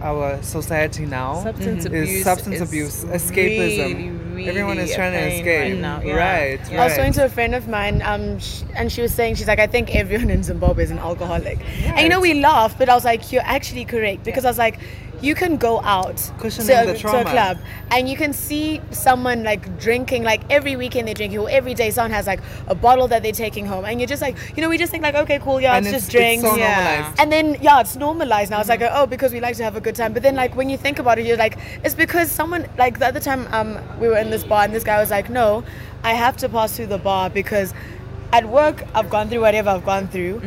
our 0.00 0.40
society 0.42 1.06
now. 1.06 1.42
Substance 1.42 1.80
Is 1.80 1.86
abuse 1.86 2.24
substance 2.24 2.60
abuse, 2.60 3.04
escapism. 3.04 3.94
really, 3.94 4.17
Everyone 4.46 4.78
is 4.78 4.94
trying 4.94 5.12
to 5.12 5.18
escape. 5.18 5.72
right 5.72 5.80
now, 5.80 6.00
yeah. 6.02 6.14
Right, 6.14 6.60
Yeah. 6.70 6.82
I 6.82 6.84
was 6.84 6.96
talking 6.96 7.12
to 7.14 7.24
a 7.24 7.28
friend 7.28 7.54
of 7.54 7.66
mine, 7.68 8.02
um, 8.02 8.38
sh- 8.38 8.62
and 8.76 8.92
she 8.92 9.00
was 9.02 9.12
saying, 9.14 9.34
she's 9.36 9.48
like, 9.48 9.58
I 9.58 9.66
think 9.66 9.94
everyone 9.96 10.30
in 10.30 10.42
Zimbabwe 10.42 10.84
is 10.84 10.90
an 10.90 10.98
alcoholic. 10.98 11.58
And 11.84 12.00
you 12.00 12.08
know, 12.08 12.20
we 12.20 12.34
laughed, 12.34 12.78
but 12.78 12.88
I 12.88 12.94
was 12.94 13.04
like, 13.04 13.32
you're 13.32 13.42
actually 13.44 13.84
correct. 13.84 14.22
Because 14.24 14.44
I 14.44 14.48
was 14.48 14.58
like, 14.58 14.78
you 15.20 15.34
can 15.34 15.56
go 15.56 15.80
out 15.82 16.16
to, 16.16 16.46
a, 16.92 16.94
to 16.94 17.08
a 17.20 17.24
club 17.24 17.58
and 17.90 18.08
you 18.08 18.16
can 18.16 18.32
see 18.32 18.80
someone 18.90 19.42
like 19.42 19.78
drinking, 19.80 20.22
like 20.22 20.42
every 20.50 20.76
weekend 20.76 21.08
they're 21.08 21.14
drinking, 21.14 21.38
or 21.40 21.50
every 21.50 21.74
day 21.74 21.90
someone 21.90 22.10
has 22.12 22.26
like 22.26 22.40
a 22.68 22.74
bottle 22.74 23.08
that 23.08 23.22
they're 23.22 23.32
taking 23.32 23.66
home. 23.66 23.84
And 23.84 24.00
you're 24.00 24.06
just 24.06 24.22
like, 24.22 24.36
you 24.56 24.62
know, 24.62 24.68
we 24.68 24.78
just 24.78 24.90
think 24.92 25.02
like, 25.02 25.14
okay, 25.16 25.38
cool, 25.40 25.60
yeah, 25.60 25.76
And 25.76 25.86
it's, 25.86 25.88
it's- 25.88 26.02
just 26.04 26.14
it's 26.14 26.42
drinks. 26.42 26.42
so 26.48 26.56
Yeah. 26.56 26.74
normalized. 26.98 27.20
And 27.20 27.32
then 27.32 27.56
yeah, 27.60 27.80
it's 27.80 27.96
normalized 27.96 28.50
now. 28.50 28.60
It's 28.60 28.68
like 28.68 28.80
oh, 28.82 29.06
because 29.06 29.32
we 29.32 29.40
like 29.40 29.56
to 29.56 29.64
have 29.64 29.76
a 29.76 29.80
good 29.80 29.96
time. 29.96 30.12
But 30.12 30.22
then 30.22 30.36
like 30.36 30.54
when 30.54 30.70
you 30.70 30.76
think 30.78 30.98
about 30.98 31.18
it, 31.18 31.26
you're 31.26 31.36
like, 31.36 31.58
it's 31.84 31.94
because 31.94 32.30
someone 32.30 32.68
like 32.78 32.98
the 32.98 33.06
other 33.06 33.20
time 33.20 33.46
um 33.52 33.78
we 33.98 34.08
were 34.08 34.18
in 34.18 34.30
this 34.30 34.44
bar 34.44 34.64
and 34.64 34.72
this 34.74 34.84
guy 34.84 35.00
was 35.00 35.10
like, 35.10 35.28
no, 35.30 35.64
I 36.04 36.12
have 36.14 36.36
to 36.38 36.48
pass 36.48 36.76
through 36.76 36.86
the 36.86 36.98
bar 36.98 37.28
because 37.30 37.74
at 38.32 38.46
work 38.48 38.84
I've 38.94 39.08
gone 39.08 39.28
through 39.28 39.40
whatever 39.40 39.70
I've 39.70 39.84
gone 39.84 40.06
through. 40.08 40.42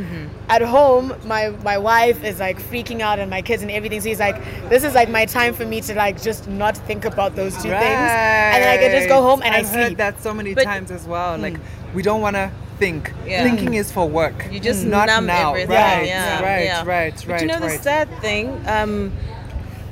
At 0.50 0.62
home, 0.62 1.14
my 1.26 1.50
my 1.64 1.78
wife 1.78 2.24
is 2.24 2.40
like 2.40 2.62
freaking 2.62 3.00
out 3.02 3.20
and 3.20 3.30
my 3.30 3.42
kids 3.42 3.62
and 3.62 3.72
everything. 3.72 4.02
So 4.02 4.10
he's 4.10 4.20
like, 4.20 4.38
this 4.70 4.84
is 4.84 4.94
like 4.94 5.10
my 5.10 5.26
time 5.26 5.54
for 5.54 5.66
me 5.66 5.82
to 5.82 5.96
like 5.96 6.22
just 6.22 6.48
not 6.48 6.78
think 6.78 7.06
about 7.06 7.36
those 7.36 7.56
two 7.56 7.70
things, 7.70 7.74
and 7.74 8.64
then 8.64 8.68
I 8.68 8.78
can 8.78 8.92
just 8.92 9.08
go 9.10 9.22
home 9.22 9.42
and 9.44 9.56
I've 9.56 9.66
I 9.66 9.70
heard 9.78 9.86
sleep. 9.88 9.98
that 9.98 10.22
so 10.22 10.34
many 10.34 10.54
But- 10.54 10.66
times 10.66 10.92
as 10.92 11.06
well. 11.08 11.38
Like 11.38 11.58
we 11.96 12.02
don't 12.04 12.22
want 12.22 12.36
to 12.36 12.52
think. 12.78 13.14
Yeah. 13.28 13.44
Thinking 13.44 13.74
is 13.76 13.92
for 13.92 14.08
work. 14.10 14.48
You 14.52 14.60
just 14.60 14.86
not 14.86 15.08
numb 15.08 15.26
now. 15.28 15.50
everything. 15.50 15.70
Right, 15.76 16.06
yeah, 16.08 16.42
right, 16.42 16.64
yeah. 16.66 16.84
right, 16.86 17.14
But 17.16 17.28
right, 17.28 17.42
you 17.42 17.48
know 17.48 17.60
the 17.60 17.70
sad 17.70 18.10
thing, 18.22 18.60
um, 18.68 19.12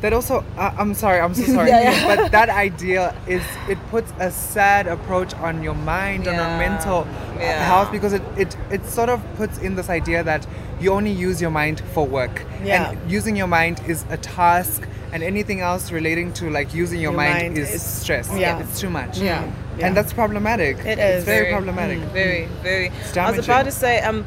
That 0.02 0.14
also, 0.14 0.46
uh, 0.58 0.74
I'm 0.78 0.94
sorry, 0.94 1.20
I'm 1.20 1.34
so 1.34 1.44
sorry, 1.56 1.70
Yeah, 1.70 1.82
yeah. 1.92 2.16
but 2.16 2.32
that 2.32 2.50
idea 2.50 3.14
is 3.28 3.44
it 3.68 3.78
puts 3.90 4.14
a 4.20 4.32
sad 4.32 4.88
approach 4.88 5.34
on 5.36 5.62
your 5.62 5.76
mind, 5.76 6.28
on 6.28 6.36
your 6.36 6.58
mental 6.58 7.06
Yeah. 7.38 7.66
health, 7.66 7.92
because 7.92 8.14
it, 8.14 8.22
it 8.38 8.56
it 8.72 8.86
sort 8.86 9.10
of 9.10 9.20
puts 9.36 9.58
in 9.60 9.76
this 9.76 9.90
idea 9.90 10.24
that 10.24 10.48
you 10.80 10.94
only 10.94 11.12
use 11.12 11.42
your 11.42 11.52
mind 11.52 11.82
for 11.94 12.08
work, 12.08 12.46
Yeah. 12.64 12.92
and 12.92 13.12
using 13.12 13.36
your 13.36 13.48
mind 13.48 13.82
is 13.88 14.06
a 14.10 14.16
task, 14.18 14.88
and 15.12 15.22
anything 15.24 15.60
else 15.60 15.92
relating 15.92 16.32
to 16.34 16.50
like 16.50 16.74
using 16.74 17.02
your, 17.02 17.12
Your 17.12 17.22
mind, 17.22 17.34
mind 17.44 17.58
is, 17.58 17.74
is- 17.74 17.82
stress. 17.84 18.30
yeah. 18.38 18.60
it's 18.60 18.80
too 18.80 18.90
much. 18.90 19.18
Yeah. 19.20 19.44
Yeah. 19.78 19.88
and 19.88 19.98
that's 19.98 20.14
problematic. 20.14 20.78
It 20.80 20.98
It's 21.00 21.26
very, 21.26 21.46
Very. 21.46 21.52
problematic. 21.52 22.00
very, 22.14 22.46
very. 22.64 22.92
I 23.18 23.32
was 23.32 23.44
about 23.46 23.66
to 23.66 23.72
say, 23.72 24.00
um, 24.02 24.26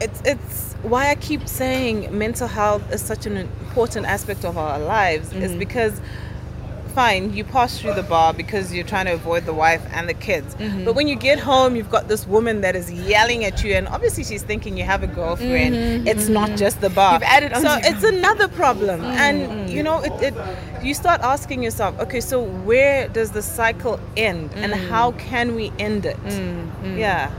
it's 0.00 0.22
it's 0.24 0.69
why 0.82 1.10
I 1.10 1.14
keep 1.14 1.48
saying 1.48 2.16
mental 2.16 2.48
health 2.48 2.92
is 2.92 3.00
such 3.02 3.26
an 3.26 3.36
important 3.36 4.06
aspect 4.06 4.44
of 4.44 4.56
our 4.58 4.78
lives. 4.78 5.32
Is 5.32 5.50
mm-hmm. 5.50 5.58
because. 5.58 6.00
Fine, 6.90 7.34
you 7.34 7.44
pass 7.44 7.78
through 7.78 7.94
the 7.94 8.02
bar 8.02 8.34
because 8.34 8.74
you're 8.74 8.84
trying 8.84 9.06
to 9.06 9.12
avoid 9.12 9.46
the 9.46 9.54
wife 9.54 9.80
and 9.92 10.08
the 10.08 10.12
kids. 10.12 10.56
Mm-hmm. 10.56 10.84
But 10.84 10.96
when 10.96 11.06
you 11.06 11.14
get 11.14 11.38
home, 11.38 11.76
you've 11.76 11.88
got 11.88 12.08
this 12.08 12.26
woman 12.26 12.62
that 12.62 12.74
is 12.74 12.90
yelling 12.90 13.44
at 13.44 13.62
you, 13.62 13.74
and 13.74 13.86
obviously 13.86 14.24
she's 14.24 14.42
thinking 14.42 14.76
you 14.76 14.82
have 14.82 15.04
a 15.04 15.06
girlfriend. 15.06 15.76
Mm-hmm. 15.76 16.08
It's 16.08 16.28
not 16.28 16.58
just 16.58 16.80
the 16.80 16.90
bar. 16.90 17.12
You've 17.12 17.22
added 17.22 17.54
so 17.58 17.78
it's 17.84 18.02
another 18.02 18.48
problem, 18.48 19.02
and 19.04 19.70
you 19.70 19.84
know, 19.84 20.00
it, 20.02 20.12
it. 20.20 20.34
You 20.82 20.92
start 20.94 21.20
asking 21.20 21.62
yourself, 21.62 21.96
okay, 22.00 22.20
so 22.20 22.42
where 22.42 23.06
does 23.06 23.30
the 23.30 23.42
cycle 23.42 24.00
end, 24.16 24.50
and 24.56 24.72
mm. 24.72 24.88
how 24.88 25.12
can 25.12 25.54
we 25.54 25.70
end 25.78 26.06
it? 26.06 26.18
Yeah. 26.98 27.30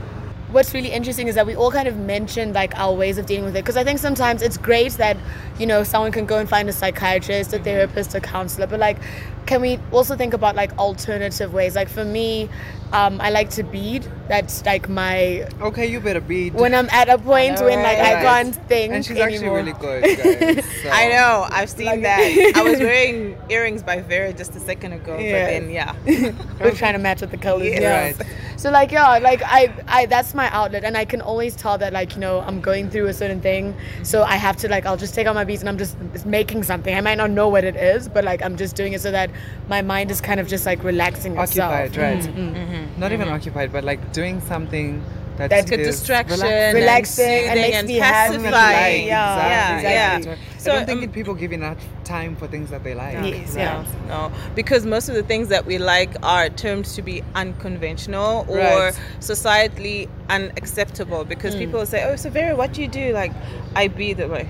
What's 0.52 0.72
really 0.74 0.90
interesting 0.92 1.28
is 1.28 1.34
that 1.34 1.46
we 1.46 1.54
all 1.56 1.70
kind 1.70 1.88
of 1.88 1.96
mentioned 1.96 2.54
like 2.54 2.76
our 2.78 2.92
ways 2.94 3.18
of 3.18 3.26
dealing 3.26 3.44
with 3.44 3.56
it 3.56 3.62
because 3.62 3.76
i 3.76 3.84
think 3.84 3.98
sometimes 3.98 4.42
it's 4.42 4.56
great 4.56 4.92
that 4.92 5.16
you 5.58 5.66
know 5.66 5.82
someone 5.82 6.12
can 6.12 6.26
go 6.26 6.38
and 6.38 6.48
find 6.48 6.68
a 6.68 6.72
psychiatrist 6.72 7.52
a 7.52 7.58
therapist 7.58 8.14
a 8.14 8.20
counselor 8.20 8.66
but 8.66 8.78
like 8.78 8.98
can 9.44 9.60
we 9.60 9.78
also 9.90 10.14
think 10.16 10.34
about 10.34 10.54
like 10.54 10.70
alternative 10.78 11.52
ways? 11.52 11.74
Like 11.74 11.88
for 11.88 12.04
me, 12.04 12.48
um, 12.92 13.20
I 13.20 13.30
like 13.30 13.50
to 13.50 13.64
bead. 13.64 14.06
That's 14.28 14.64
like 14.64 14.88
my 14.88 15.48
Okay, 15.60 15.86
you 15.86 15.98
better 15.98 16.20
bead 16.20 16.54
when 16.54 16.72
I'm 16.76 16.88
at 16.90 17.08
a 17.08 17.18
point 17.18 17.58
know, 17.58 17.64
when 17.66 17.82
like 17.82 17.98
I 17.98 18.14
Right. 18.14 18.22
can't 18.22 18.54
think 18.68 18.92
and 18.94 19.04
she's 19.04 19.18
anymore. 19.18 19.58
actually 19.58 19.72
really 19.72 19.72
good. 19.80 20.56
Guys, 20.56 20.64
so. 20.84 20.90
I 20.90 21.08
know. 21.08 21.46
I've 21.50 21.68
seen 21.70 21.86
Like- 21.86 22.02
that. 22.02 22.52
I 22.54 22.62
was 22.62 22.78
wearing 22.88 23.36
earrings 23.50 23.82
by 23.82 24.00
Vera 24.00 24.32
just 24.32 24.54
a 24.54 24.60
second 24.60 24.92
ago, 24.92 25.18
Yeah. 25.18 25.32
but 25.32 25.46
then 25.50 25.70
yeah. 25.70 25.94
We're 26.60 26.70
trying 26.70 26.92
to 26.92 27.00
match 27.00 27.20
with 27.20 27.32
the 27.32 27.36
colors. 27.36 27.66
Yes. 27.66 27.82
Yeah. 27.82 28.00
Right. 28.04 28.16
So 28.62 28.70
like 28.70 28.92
yeah, 28.92 29.18
like 29.18 29.42
I, 29.44 29.74
I 29.88 30.06
that's 30.06 30.34
my 30.34 30.48
outlet, 30.52 30.84
and 30.84 30.96
I 30.96 31.04
can 31.04 31.20
always 31.20 31.56
tell 31.56 31.78
that 31.78 31.92
like 31.92 32.14
you 32.14 32.20
know 32.20 32.42
I'm 32.42 32.60
going 32.60 32.90
through 32.90 33.08
a 33.08 33.12
certain 33.12 33.40
thing, 33.40 33.74
so 34.04 34.22
I 34.22 34.36
have 34.36 34.56
to 34.58 34.68
like 34.68 34.86
I'll 34.86 34.96
just 34.96 35.16
take 35.16 35.26
out 35.26 35.34
my 35.34 35.42
beats 35.42 35.62
and 35.62 35.68
I'm 35.68 35.78
just 35.78 35.96
making 36.24 36.62
something. 36.62 36.94
I 36.94 37.00
might 37.00 37.16
not 37.16 37.32
know 37.32 37.48
what 37.48 37.64
it 37.64 37.74
is, 37.74 38.08
but 38.08 38.22
like 38.22 38.40
I'm 38.40 38.56
just 38.56 38.76
doing 38.76 38.92
it 38.92 39.00
so 39.00 39.10
that 39.10 39.30
my 39.66 39.82
mind 39.82 40.12
is 40.12 40.20
kind 40.20 40.38
of 40.38 40.46
just 40.46 40.64
like 40.64 40.84
relaxing 40.84 41.36
itself. 41.36 41.72
occupied, 41.72 41.96
right? 41.96 42.22
Mm-hmm. 42.22 43.00
Not 43.00 43.10
even 43.10 43.26
occupied, 43.26 43.72
but 43.72 43.82
like 43.82 44.12
doing 44.12 44.40
something 44.40 45.02
that 45.36 45.50
That's 45.50 45.70
Like 45.70 45.80
a 45.80 45.84
distraction, 45.84 46.40
relaxing. 46.40 46.52
and 46.52 46.74
Relaxing 46.76 47.24
and 47.48 47.58
soothing 47.58 47.74
and 47.74 47.90
happy. 47.90 48.36
Pacifying. 48.38 49.06
Yeah, 49.06 49.34
exactly, 49.36 49.92
yeah, 49.92 50.16
exactly. 50.16 50.30
yeah. 50.32 50.36
I 50.54 50.58
So, 50.58 50.72
don't 50.72 50.86
think 50.86 51.02
um, 51.04 51.08
people 51.10 51.34
give 51.34 51.52
enough 51.52 51.78
time 52.04 52.36
for 52.36 52.46
things 52.46 52.70
that 52.70 52.84
they 52.84 52.94
like. 52.94 53.14
Yes, 53.14 53.54
Right. 53.54 53.62
yeah. 53.62 53.84
No, 54.08 54.30
because 54.54 54.86
most 54.86 55.08
of 55.08 55.14
the 55.14 55.22
things 55.22 55.48
that 55.48 55.66
we 55.66 55.78
like 55.78 56.10
are 56.22 56.48
termed 56.50 56.84
to 56.86 57.02
be 57.02 57.22
unconventional 57.34 58.44
or 58.48 58.56
Right. 58.58 58.94
societally 59.20 60.08
unacceptable. 60.28 61.24
Because 61.24 61.54
people 61.56 61.84
say, 61.86 62.04
"Oh, 62.04 62.16
so 62.16 62.30
Vera, 62.30 62.54
what 62.56 62.72
do 62.72 62.82
you 62.82 62.88
do?" 62.88 63.12
Like, 63.12 63.32
I 63.74 63.88
be 63.88 64.12
the 64.12 64.28
way. 64.28 64.48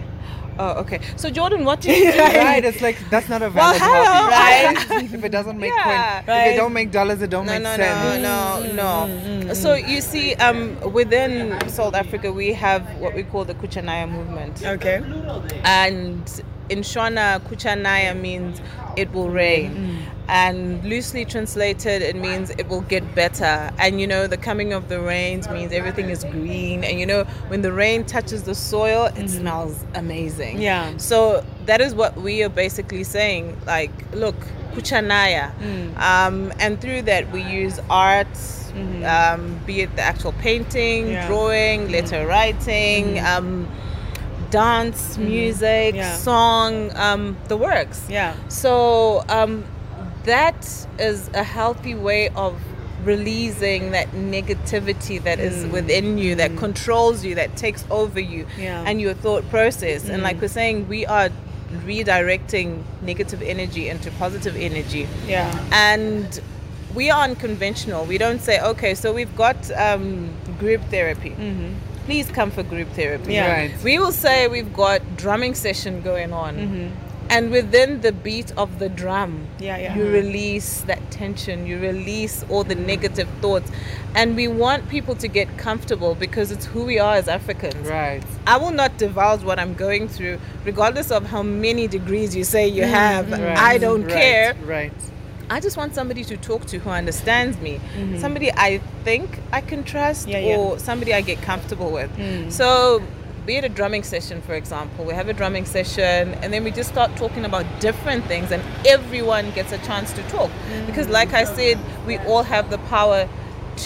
Oh, 0.62 0.80
okay. 0.82 1.00
So 1.16 1.28
Jordan, 1.28 1.64
what 1.64 1.80
do 1.80 1.90
you 1.90 2.12
do? 2.12 2.18
Right, 2.18 2.64
it's 2.64 2.80
like 2.80 2.96
that's 3.10 3.28
not 3.28 3.42
a 3.42 3.50
valid 3.50 3.80
hello, 3.82 4.04
hobby. 4.04 4.32
Right? 4.32 5.02
if 5.16 5.24
it 5.24 5.30
doesn't 5.32 5.58
make 5.58 5.72
Yeah. 5.72 6.22
point, 6.22 6.38
if 6.38 6.52
it 6.52 6.56
don't 6.56 6.72
make 6.72 6.92
dollars, 6.92 7.20
it 7.20 7.30
don't 7.30 7.46
no, 7.46 7.52
make 7.52 7.62
no, 7.64 7.74
sense. 7.76 8.22
no, 8.22 8.62
no, 8.62 8.68
mm, 8.68 8.74
no. 8.76 8.92
Mm, 9.08 9.42
mm, 9.48 9.56
so 9.56 9.74
you 9.74 10.00
see, 10.00 10.34
um, 10.36 10.78
within 10.92 11.58
Salt 11.68 11.96
Africa, 11.96 12.32
we 12.32 12.52
have 12.52 12.82
what 13.00 13.12
we 13.12 13.24
call 13.24 13.44
the 13.44 13.54
Kuchanaya 13.54 14.08
movement. 14.08 14.64
Okay. 14.64 15.02
and 15.64 16.42
in 16.68 16.80
Shona, 16.80 17.40
Kuchanaya 17.40 18.18
means 18.18 18.60
it 18.96 19.12
will 19.12 19.30
rain. 19.30 19.98
And 20.28 20.82
loosely 20.84 21.24
translated, 21.24 22.00
it 22.00 22.16
means 22.16 22.50
it 22.50 22.68
will 22.68 22.80
get 22.82 23.14
better. 23.14 23.70
And 23.78 24.00
you 24.00 24.06
know, 24.06 24.26
the 24.26 24.36
coming 24.36 24.72
of 24.72 24.88
the 24.88 25.00
rains 25.00 25.48
means 25.48 25.72
everything 25.72 26.08
is 26.08 26.24
green. 26.24 26.84
And 26.84 26.98
you 26.98 27.06
know, 27.06 27.24
when 27.48 27.62
the 27.62 27.72
rain 27.72 28.04
touches 28.04 28.44
the 28.44 28.54
soil, 28.54 29.06
it 29.16 29.28
smells 29.28 29.84
amazing. 29.94 30.60
Yeah. 30.60 30.96
So 30.96 31.44
that 31.66 31.80
is 31.80 31.94
what 31.94 32.16
we 32.16 32.42
are 32.42 32.48
basically 32.48 33.04
saying. 33.04 33.56
Like, 33.66 33.90
look, 34.14 34.36
Kuchanaya. 34.72 35.50
Um, 35.98 36.52
and 36.60 36.80
through 36.80 37.02
that, 37.02 37.30
we 37.32 37.42
use 37.42 37.78
art. 37.90 38.28
Um, 39.04 39.60
be 39.66 39.82
it 39.82 39.94
the 39.96 40.02
actual 40.02 40.32
painting, 40.32 41.08
Yeah. 41.10 41.26
drawing, 41.26 41.90
letter 41.92 42.26
writing, 42.26 43.18
um, 43.20 43.68
dance, 44.52 45.18
music, 45.18 45.94
Yeah. 45.96 46.14
song, 46.16 46.92
um, 46.96 47.36
the 47.48 47.56
works. 47.56 48.00
Yeah. 48.08 48.34
So 48.48 49.24
um, 49.28 49.64
that 50.24 50.62
is 51.00 51.28
a 51.34 51.42
healthy 51.42 51.94
way 51.96 52.28
of 52.36 52.54
releasing 53.04 53.90
that 53.90 54.08
negativity 54.12 55.20
that 55.24 55.40
is 55.40 55.66
within 55.72 56.18
you, 56.18 56.36
that 56.36 56.56
controls 56.56 57.24
you, 57.24 57.34
that 57.34 57.56
takes 57.56 57.84
over 57.90 58.20
you, 58.20 58.46
Yeah. 58.56 58.84
and 58.86 59.00
your 59.00 59.14
thought 59.14 59.44
process. 59.50 60.08
And 60.08 60.22
like 60.22 60.40
we're 60.40 60.46
saying, 60.60 60.86
we 60.88 61.04
are 61.06 61.30
redirecting 61.86 62.82
negative 63.00 63.42
energy 63.42 63.88
into 63.88 64.10
positive 64.12 64.54
energy 64.56 65.08
Yeah. 65.26 65.50
and 65.72 66.40
we 66.94 67.10
are 67.10 67.22
unconventional. 67.24 68.04
We 68.04 68.18
don't 68.18 68.40
say, 68.48 68.60
okay, 68.60 68.94
so 68.94 69.12
we've 69.12 69.34
got 69.36 69.56
um, 69.86 70.30
group 70.60 70.82
therapy. 70.90 71.34
Please 72.04 72.28
come 72.30 72.50
for 72.50 72.62
group 72.62 72.88
therapy. 72.90 73.34
Yeah. 73.34 73.52
Right. 73.52 73.82
We 73.82 73.98
will 73.98 74.12
say 74.12 74.48
we've 74.48 74.72
got 74.72 75.00
drumming 75.16 75.54
session 75.54 76.02
going 76.02 76.32
on. 76.32 76.56
Mm-hmm. 76.56 77.08
And 77.30 77.50
within 77.50 78.02
the 78.02 78.12
beat 78.12 78.52
of 78.58 78.78
the 78.78 78.90
drum, 78.90 79.46
Yeah, 79.58 79.78
yeah. 79.78 79.96
you 79.96 80.02
mm-hmm. 80.02 80.12
release 80.12 80.82
that 80.82 81.10
tension, 81.10 81.66
you 81.66 81.78
release 81.78 82.44
all 82.50 82.62
the 82.62 82.74
negative 82.74 83.28
thoughts. 83.40 83.70
And 84.14 84.36
we 84.36 84.48
want 84.48 84.88
people 84.90 85.14
to 85.14 85.28
get 85.28 85.56
comfortable 85.56 86.14
because 86.14 86.50
it's 86.50 86.66
who 86.66 86.84
we 86.84 86.98
are 86.98 87.14
as 87.14 87.28
Africans. 87.28 87.88
Right. 87.88 88.22
I 88.46 88.58
will 88.58 88.72
not 88.72 88.98
divulge 88.98 89.42
what 89.44 89.58
I'm 89.58 89.72
going 89.72 90.08
through, 90.08 90.40
regardless 90.64 91.10
of 91.10 91.24
how 91.24 91.42
many 91.42 91.88
degrees 91.88 92.36
you 92.36 92.44
say 92.44 92.68
you 92.68 92.82
mm-hmm. 92.82 92.92
have. 92.92 93.30
Right. 93.30 93.56
I 93.56 93.78
don't 93.78 94.02
right. 94.02 94.12
care. 94.12 94.54
Right. 94.66 94.92
I 95.52 95.60
just 95.60 95.76
want 95.76 95.94
somebody 95.94 96.24
to 96.24 96.36
talk 96.38 96.64
to 96.66 96.78
who 96.78 96.88
understands 96.88 97.58
me. 97.58 97.74
Mm-hmm. 97.74 98.18
Somebody 98.18 98.50
I 98.56 98.78
think 99.04 99.38
I 99.52 99.60
can 99.60 99.84
trust 99.84 100.26
Yeah, 100.26 100.38
yeah. 100.38 100.56
or 100.56 100.78
somebody 100.78 101.12
I 101.12 101.20
get 101.20 101.42
comfortable 101.42 101.90
with. 101.92 102.10
Mm. 102.16 102.50
So 102.50 103.02
be 103.46 103.56
it 103.56 103.64
a 103.64 103.68
drumming 103.68 104.02
session, 104.02 104.40
for 104.40 104.54
example, 104.54 105.04
we 105.04 105.12
have 105.12 105.28
a 105.28 105.34
drumming 105.34 105.66
session 105.66 106.32
and 106.40 106.52
then 106.54 106.64
we 106.64 106.70
just 106.70 106.88
start 106.90 107.14
talking 107.16 107.44
about 107.44 107.66
different 107.80 108.24
things 108.26 108.50
and 108.50 108.62
everyone 108.86 109.50
gets 109.50 109.72
a 109.72 109.78
chance 109.78 110.10
to 110.14 110.22
talk. 110.30 110.50
Mm. 110.50 110.86
Because 110.86 111.08
like 111.08 111.34
I 111.34 111.44
said, 111.44 111.78
we 112.06 112.16
all 112.18 112.44
have 112.44 112.70
the 112.70 112.78
power 112.78 113.28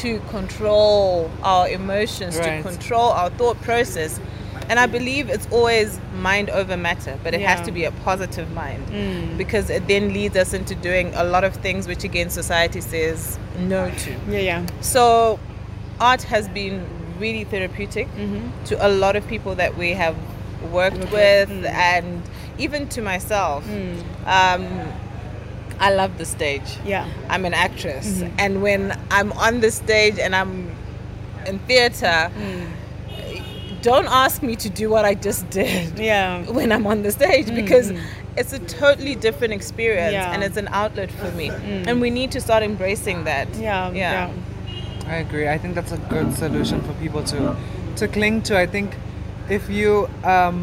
to 0.03 0.21
control 0.31 1.31
our 1.43 1.69
emotions, 1.69 2.37
Right. 2.39 2.63
to 2.63 2.69
control 2.71 3.11
our 3.11 3.31
thought 3.31 3.61
process. 3.63 4.21
And 4.69 4.81
I 4.81 4.87
believe 4.87 5.29
it's 5.29 5.47
always 5.51 6.01
mind 6.15 6.51
over 6.51 6.77
matter, 6.77 7.19
but 7.23 7.35
it 7.35 7.41
has 7.41 7.65
to 7.67 7.73
be 7.73 7.85
a 7.85 7.93
positive 7.93 8.51
mind 8.53 8.87
mm. 8.89 9.39
because 9.39 9.71
it 9.71 9.87
then 9.87 10.13
leads 10.13 10.37
us 10.37 10.53
into 10.53 10.75
doing 10.75 11.13
a 11.15 11.25
lot 11.25 11.45
of 11.45 11.55
things 11.57 11.87
which 11.87 12.05
again 12.05 12.31
society 12.31 12.81
says 12.81 13.39
no 13.59 13.91
to. 13.91 14.11
Yeah. 14.29 14.39
Yeah. 14.39 14.67
So 14.81 15.39
art 16.01 16.23
has 16.23 16.49
been 16.49 16.85
really 17.19 17.45
therapeutic 17.45 18.09
mm-hmm. 18.09 18.65
to 18.65 18.87
a 18.87 18.89
lot 18.89 19.17
of 19.17 19.27
people 19.29 19.55
that 19.55 19.77
we 19.77 19.93
have 19.93 20.17
worked 20.71 21.13
with 21.13 21.49
mm. 21.49 21.65
and 21.67 22.23
even 22.59 22.89
to 22.89 23.03
myself. 23.03 23.65
Mm. 23.67 24.01
Um, 24.27 24.93
I 25.79 25.93
love 25.93 26.17
the 26.19 26.25
stage. 26.25 26.79
Yeah. 26.85 27.07
I'm 27.29 27.45
an 27.45 27.55
actress, 27.55 28.21
mm-hmm. 28.23 28.35
and 28.39 28.63
when 28.63 28.99
I'm 29.11 29.33
on 29.33 29.61
the 29.61 29.71
stage 29.71 30.19
and 30.19 30.35
I'm 30.35 30.75
in 31.47 31.59
theater, 31.61 32.31
don't 33.87 34.09
ask 34.09 34.43
me 34.43 34.57
to 34.57 34.69
do 34.69 34.91
what 34.91 35.05
I 35.05 35.15
just 35.15 35.49
did 35.51 35.97
Yeah. 35.99 36.43
when 36.59 36.73
I'm 36.73 36.87
on 36.89 37.03
the 37.03 37.13
stage 37.13 37.49
because 37.55 37.93
it's 38.37 38.53
a 38.53 38.59
totally 38.59 39.15
different 39.15 39.53
experience 39.53 40.13
Yeah. 40.13 40.33
and 40.33 40.43
it's 40.43 40.57
an 40.57 40.69
outlet 40.83 41.11
for 41.21 41.31
me, 41.41 41.51
and 41.89 42.01
we 42.01 42.11
need 42.11 42.31
to 42.33 42.41
start 42.41 42.63
embracing 42.65 43.25
that. 43.25 43.47
Yeah. 43.55 43.93
yeah. 43.93 44.31
I 45.07 45.17
agree. 45.27 45.47
I 45.49 45.57
think 45.57 45.75
that's 45.77 45.93
a 45.93 46.03
good 46.15 46.35
solution 46.35 46.83
for 46.83 46.93
people 47.05 47.23
to 47.33 47.57
to 48.01 48.09
cling 48.09 48.43
to. 48.49 48.59
I 48.59 48.67
think 48.67 48.89
if 49.49 49.71
you 49.71 49.91
um, 50.35 50.59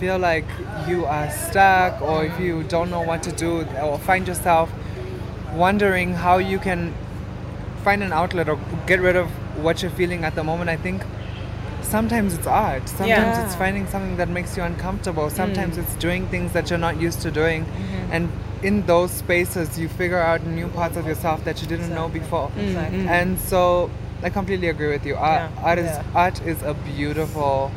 feel 0.00 0.18
like 0.18 0.46
you 0.88 1.04
are 1.04 1.28
stuck 1.30 2.00
or 2.00 2.24
if 2.24 2.40
you 2.40 2.62
don't 2.74 2.90
know 2.90 3.02
what 3.10 3.22
to 3.28 3.32
do 3.44 3.50
or 3.88 3.98
find 3.98 4.26
yourself 4.26 4.72
wondering 5.64 6.14
how 6.14 6.38
you 6.38 6.58
can 6.58 6.94
find 7.84 8.02
an 8.02 8.12
outlet 8.12 8.48
or 8.48 8.58
get 8.86 9.00
rid 9.00 9.16
of 9.16 9.28
what 9.64 9.82
you're 9.82 9.96
feeling 10.00 10.24
at 10.24 10.34
the 10.34 10.42
moment, 10.42 10.70
I 10.70 10.76
think 10.76 11.02
sometimes 11.92 12.34
it's 12.36 12.46
art. 12.46 12.88
Sometimes 12.88 13.36
Yeah. 13.36 13.44
it's 13.44 13.54
finding 13.54 13.86
something 13.94 14.16
that 14.16 14.30
makes 14.38 14.56
you 14.56 14.62
uncomfortable. 14.70 15.26
Mm. 15.28 15.36
Sometimes 15.42 15.78
it's 15.82 15.94
doing 16.06 16.26
things 16.34 16.52
that 16.56 16.70
you're 16.70 16.84
not 16.88 16.96
used 17.06 17.20
to 17.26 17.30
doing. 17.30 17.64
Mm-hmm. 17.66 18.14
And 18.14 18.22
in 18.70 18.86
those 18.92 19.10
spaces, 19.10 19.78
you 19.80 19.88
figure 20.00 20.22
out 20.30 20.46
new 20.60 20.68
parts 20.78 20.96
of 20.96 21.06
yourself 21.06 21.44
that 21.44 21.60
you 21.62 21.68
didn't 21.72 21.92
know 21.98 22.08
before. 22.08 22.48
Exactly. 22.56 23.06
And 23.18 23.38
so 23.52 23.90
I 24.22 24.30
completely 24.30 24.68
agree 24.74 24.90
with 24.96 25.04
you. 25.04 25.16
Art, 25.16 25.42
Yeah. 25.42 25.68
art 25.68 25.78
is 25.84 25.92
Yeah. 25.92 26.20
art 26.24 26.36
is 26.52 26.58
a 26.72 26.74
beautiful 26.74 27.70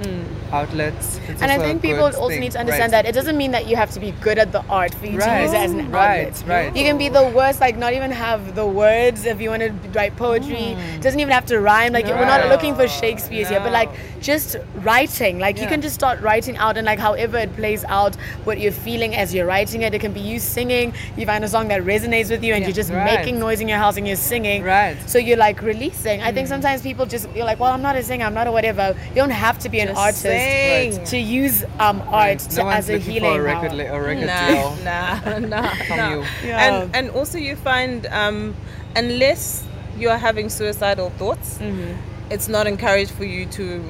Mm. 0.00 0.24
outlet. 0.52 0.94
It's 1.28 1.42
And 1.42 1.50
I 1.52 1.58
think 1.58 1.82
people 1.82 2.04
also 2.04 2.28
thing. 2.28 2.40
need 2.40 2.52
to 2.52 2.58
understand 2.58 2.92
Right. 2.92 3.04
that 3.04 3.08
it 3.08 3.14
doesn't 3.14 3.36
mean 3.36 3.50
that 3.52 3.66
you 3.68 3.76
have 3.76 3.90
to 3.92 4.00
be 4.00 4.12
good 4.20 4.38
at 4.38 4.50
the 4.52 4.62
art 4.68 4.92
for 4.94 5.06
you 5.06 5.18
to 5.20 5.42
use 5.42 5.52
it 5.52 5.56
as 5.66 5.72
an 5.72 5.90
Right, 5.90 6.28
outlet. 6.28 6.42
right. 6.46 6.76
You 6.76 6.84
can 6.84 6.96
be 6.98 7.08
the 7.08 7.24
worst, 7.24 7.60
like 7.60 7.76
not 7.76 7.92
even 7.92 8.10
have 8.10 8.54
the 8.54 8.66
words 8.66 9.26
if 9.26 9.40
you 9.40 9.50
want 9.50 9.62
to 9.62 9.72
write 9.94 10.16
poetry. 10.16 10.76
It 10.96 11.02
doesn't 11.02 11.20
even 11.20 11.32
have 11.32 11.46
to 11.46 11.60
rhyme. 11.60 11.92
Like 11.92 12.06
we're 12.06 12.24
not 12.24 12.48
looking 12.48 12.74
for 12.74 12.88
Shakespeare's 12.88 13.48
here, 13.48 13.60
but 13.60 13.72
like 13.72 13.90
just 14.20 14.56
writing. 14.76 15.38
Like 15.38 15.60
you 15.60 15.66
can 15.66 15.80
just 15.80 15.94
start 15.94 16.20
writing 16.20 16.56
out 16.56 16.76
and 16.76 16.86
like 16.86 16.98
however 16.98 17.38
it 17.38 17.54
plays 17.54 17.84
out, 17.84 18.16
what 18.44 18.58
you're 18.58 18.72
feeling 18.72 19.14
as 19.14 19.34
you're 19.34 19.46
writing 19.46 19.82
it. 19.82 19.94
It 19.94 20.00
can 20.00 20.12
be 20.12 20.20
you 20.20 20.38
singing. 20.40 20.92
You 21.16 21.26
find 21.26 21.44
a 21.44 21.48
song 21.48 21.68
that 21.68 21.82
resonates 21.82 22.30
with 22.30 22.42
you, 22.42 22.54
and 22.54 22.64
you're 22.64 22.72
just 22.72 22.90
Right. 22.90 23.04
making 23.18 23.38
noise 23.38 23.60
in 23.60 23.68
your 23.68 23.78
house 23.78 23.96
and 23.96 24.06
you're 24.06 24.16
singing. 24.16 24.62
Right. 24.64 24.96
So 25.06 25.18
you're 25.18 25.36
like 25.36 25.62
releasing. 25.62 26.22
I 26.22 26.32
think 26.32 26.46
mm. 26.46 26.50
sometimes 26.50 26.82
people 26.82 27.06
just 27.06 27.28
you're 27.36 27.44
like, 27.44 27.60
well, 27.60 27.72
I'm 27.72 27.82
not 27.82 27.96
a 27.96 28.02
singer. 28.02 28.24
I'm 28.26 28.34
not 28.34 28.46
a 28.46 28.52
whatever. 28.52 28.94
You 29.10 29.14
don't 29.14 29.30
have 29.30 29.58
to 29.60 29.68
be 29.68 29.80
an 29.80 29.89
Just 29.94 29.98
artist 30.00 30.22
sing. 30.24 31.04
to 31.06 31.18
use 31.18 31.64
um, 31.78 32.02
art 32.08 32.38
to, 32.40 32.56
no 32.58 32.64
one's 32.64 32.88
as 32.88 32.90
a 32.90 32.98
healing 32.98 33.32
for 33.34 33.40
a 33.40 33.42
record, 33.42 33.70
power. 33.70 33.76
li- 33.78 33.86
a 33.86 34.00
record 34.00 34.26
Nah, 34.26 34.46
deal. 34.48 34.76
nah, 34.84 35.38
nah, 35.38 35.74
From 35.86 35.96
nah. 35.96 36.10
you. 36.10 36.24
Yeah. 36.44 36.64
And 36.84 36.96
and 36.96 37.10
also 37.10 37.38
you 37.38 37.56
find 37.56 38.06
um, 38.06 38.54
unless 38.96 39.64
you 39.98 40.08
are 40.10 40.18
having 40.18 40.48
suicidal 40.48 41.10
thoughts, 41.10 41.58
Mm-hmm. 41.58 42.32
it's 42.32 42.48
not 42.48 42.66
encouraged 42.66 43.10
for 43.12 43.24
you 43.24 43.46
to 43.46 43.84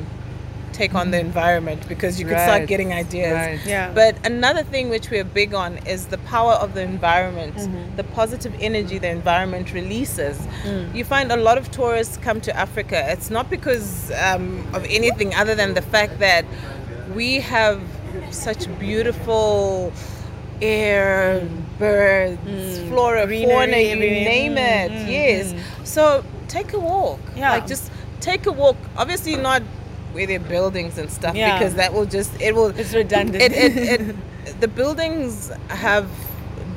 take 0.81 0.95
on 1.01 1.07
the 1.14 1.21
environment 1.31 1.81
because 1.93 2.12
you 2.21 2.25
could 2.31 2.43
start 2.49 2.62
getting 2.73 2.90
ideas. 3.05 3.33
right. 3.45 3.61
Yeah. 3.75 3.93
But 4.03 4.12
another 4.33 4.64
thing 4.73 4.85
which 4.95 5.07
we're 5.12 5.31
big 5.43 5.51
on 5.64 5.71
is 5.95 6.01
the 6.14 6.21
power 6.35 6.55
of 6.64 6.69
the 6.77 6.83
environment, 6.95 7.55
Mm-hmm. 7.57 7.97
the 8.01 8.05
positive 8.21 8.53
energy 8.69 8.97
the 9.07 9.12
environment 9.21 9.66
releases. 9.81 10.37
Mm. 10.64 10.95
You 10.97 11.05
find 11.14 11.27
a 11.38 11.40
lot 11.49 11.57
of 11.62 11.64
tourists 11.81 12.16
come 12.27 12.38
to 12.49 12.51
Africa. 12.66 12.99
It's 13.14 13.31
not 13.37 13.47
because 13.57 14.11
um, 14.29 14.45
of 14.77 14.83
anything 15.01 15.29
other 15.43 15.55
than 15.61 15.71
the 15.81 15.83
fact 15.95 16.14
that 16.27 16.45
we 17.19 17.29
have 17.55 17.79
such 18.47 18.62
beautiful 18.79 19.93
air, 20.62 21.47
birds, 21.79 22.79
flora, 22.88 23.23
Mm. 23.25 23.29
Greenery 23.29 23.47
Mm-hmm. 23.47 23.51
fauna, 23.51 23.77
you 23.77 23.93
everywhere. 23.97 24.25
name 24.35 24.55
it. 24.59 24.90
yes. 25.19 25.45
So 25.95 26.03
take 26.57 26.71
a 26.73 26.79
walk. 26.93 27.21
Yeah. 27.37 27.53
Like 27.55 27.66
just 27.75 27.85
take 28.21 28.47
a 28.53 28.55
walk. 28.62 28.77
Obviously 29.03 29.35
not 29.37 29.62
where 30.12 30.27
there 30.27 30.37
are 30.40 30.49
buildings 30.49 30.99
and 30.99 31.11
stuff 31.11 31.35
Yeah. 31.35 31.59
because 31.59 31.75
that 31.77 31.92
will 31.92 32.07
just 32.07 32.31
it 32.40 32.55
will 32.55 32.68
It's 32.79 32.92
redundant. 32.94 33.42
it, 33.42 33.53
it, 33.53 34.01
it, 34.01 34.16
the 34.61 34.68
buildings 34.68 35.51
have 35.68 36.07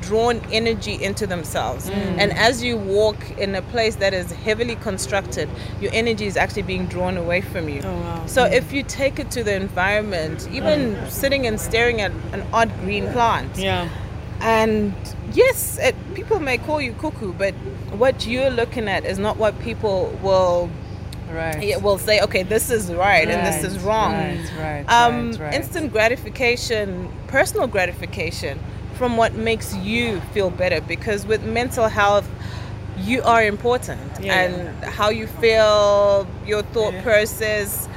drawn 0.00 0.38
energy 0.52 1.02
into 1.02 1.26
themselves 1.26 1.88
Mm. 1.88 2.18
and 2.18 2.32
as 2.36 2.62
you 2.62 2.76
walk 2.76 3.16
in 3.38 3.54
a 3.54 3.62
place 3.62 3.96
that 3.96 4.12
is 4.12 4.30
heavily 4.32 4.76
constructed 4.76 5.48
your 5.80 5.90
energy 5.94 6.26
is 6.26 6.36
actually 6.36 6.62
being 6.62 6.84
drawn 6.86 7.16
away 7.16 7.40
from 7.40 7.68
you 7.70 7.80
Oh, 7.82 7.90
wow. 8.00 8.26
so 8.26 8.44
if 8.44 8.70
you 8.72 8.82
take 8.82 9.18
it 9.18 9.30
to 9.30 9.42
the 9.42 9.54
environment 9.54 10.46
even 10.52 10.94
sitting 11.08 11.46
and 11.46 11.58
staring 11.58 12.02
at 12.02 12.12
an 12.32 12.42
odd 12.52 12.70
green 12.80 13.10
plant 13.12 13.56
yeah. 13.56 13.88
and 14.42 14.92
yes 15.32 15.78
it, 15.78 15.94
people 16.14 16.38
may 16.38 16.58
call 16.58 16.82
you 16.82 16.92
cuckoo 16.92 17.32
but 17.32 17.54
what 17.96 18.26
you're 18.26 18.50
looking 18.50 18.88
at 18.88 19.06
is 19.06 19.18
not 19.18 19.38
what 19.38 19.58
people 19.60 20.16
will 20.22 20.68
Right. 21.34 21.62
yeah, 21.62 21.76
will 21.78 21.98
say 21.98 22.20
okay 22.26 22.42
this 22.44 22.70
is 22.70 22.92
right, 22.92 23.28
and 23.28 23.40
this 23.46 23.64
is 23.64 23.78
wrong 23.80 24.12
Right, 24.12 24.52
right, 24.58 24.84
um, 24.88 25.30
right, 25.32 25.40
right. 25.40 25.54
instant 25.54 25.92
gratification, 25.92 27.10
personal 27.26 27.66
gratification 27.66 28.58
from 28.94 29.16
what 29.16 29.34
makes 29.34 29.74
you 29.76 30.20
feel 30.32 30.50
better. 30.50 30.80
Because 30.80 31.26
with 31.26 31.42
mental 31.44 31.88
health, 31.88 32.28
you 32.96 33.22
are 33.22 33.42
important, 33.42 34.00
Yeah. 34.20 34.40
and 34.40 34.84
how 34.84 35.08
you 35.10 35.26
feel, 35.26 36.26
your 36.46 36.62
thought 36.74 36.94
process, 37.02 37.88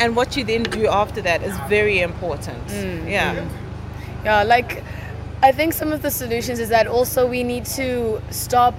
and 0.00 0.16
what 0.16 0.36
you 0.36 0.42
then 0.44 0.64
do 0.64 0.88
after 0.88 1.20
that 1.22 1.42
is 1.42 1.56
very 1.68 2.00
important. 2.00 2.66
Mm, 2.66 3.08
Yeah. 3.08 3.44
Yeah, 4.24 4.42
like 4.42 4.82
I 5.42 5.52
think 5.52 5.72
some 5.74 5.92
of 5.92 6.00
the 6.02 6.10
solutions 6.10 6.58
is 6.58 6.68
that 6.70 6.86
also 6.86 7.26
we 7.28 7.44
need 7.44 7.64
to 7.76 8.20
stop 8.30 8.74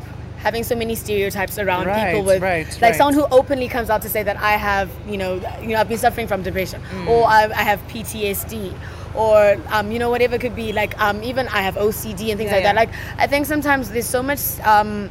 having 0.45 0.63
so 0.63 0.75
many 0.75 0.93
stereotypes 0.93 1.57
around 1.57 1.85
people 2.05 2.23
with 2.23 2.39
right, 2.39 2.67
like 2.73 2.81
right. 2.81 2.95
someone 2.95 3.15
who 3.15 3.25
openly 3.31 3.67
comes 3.67 3.89
out 3.89 4.03
to 4.03 4.07
say 4.07 4.21
that 4.21 4.37
I 4.37 4.51
have, 4.51 4.91
you 5.09 5.17
know, 5.17 5.33
you 5.59 5.69
know, 5.69 5.79
I've 5.79 5.89
been 5.89 5.97
suffering 5.97 6.27
from 6.27 6.43
depression 6.43 6.79
Mm. 6.91 7.07
or 7.07 7.25
I, 7.25 7.45
I 7.61 7.63
have 7.63 7.79
PTSD 7.87 8.71
or 9.15 9.57
um, 9.71 9.91
you 9.91 9.97
know 9.97 10.09
whatever 10.11 10.35
it 10.35 10.41
could 10.41 10.55
be 10.55 10.71
like 10.71 10.93
um, 11.01 11.23
even 11.23 11.47
I 11.47 11.61
have 11.61 11.75
OCD 11.77 12.29
and 12.29 12.37
things 12.37 12.51
Yeah, 12.51 12.57
like 12.57 12.63
that. 12.63 12.75
Like 12.75 12.89
I 13.17 13.25
think 13.25 13.47
sometimes 13.47 13.89
there's 13.89 14.05
so 14.17 14.21
much 14.21 14.59
um, 14.59 15.09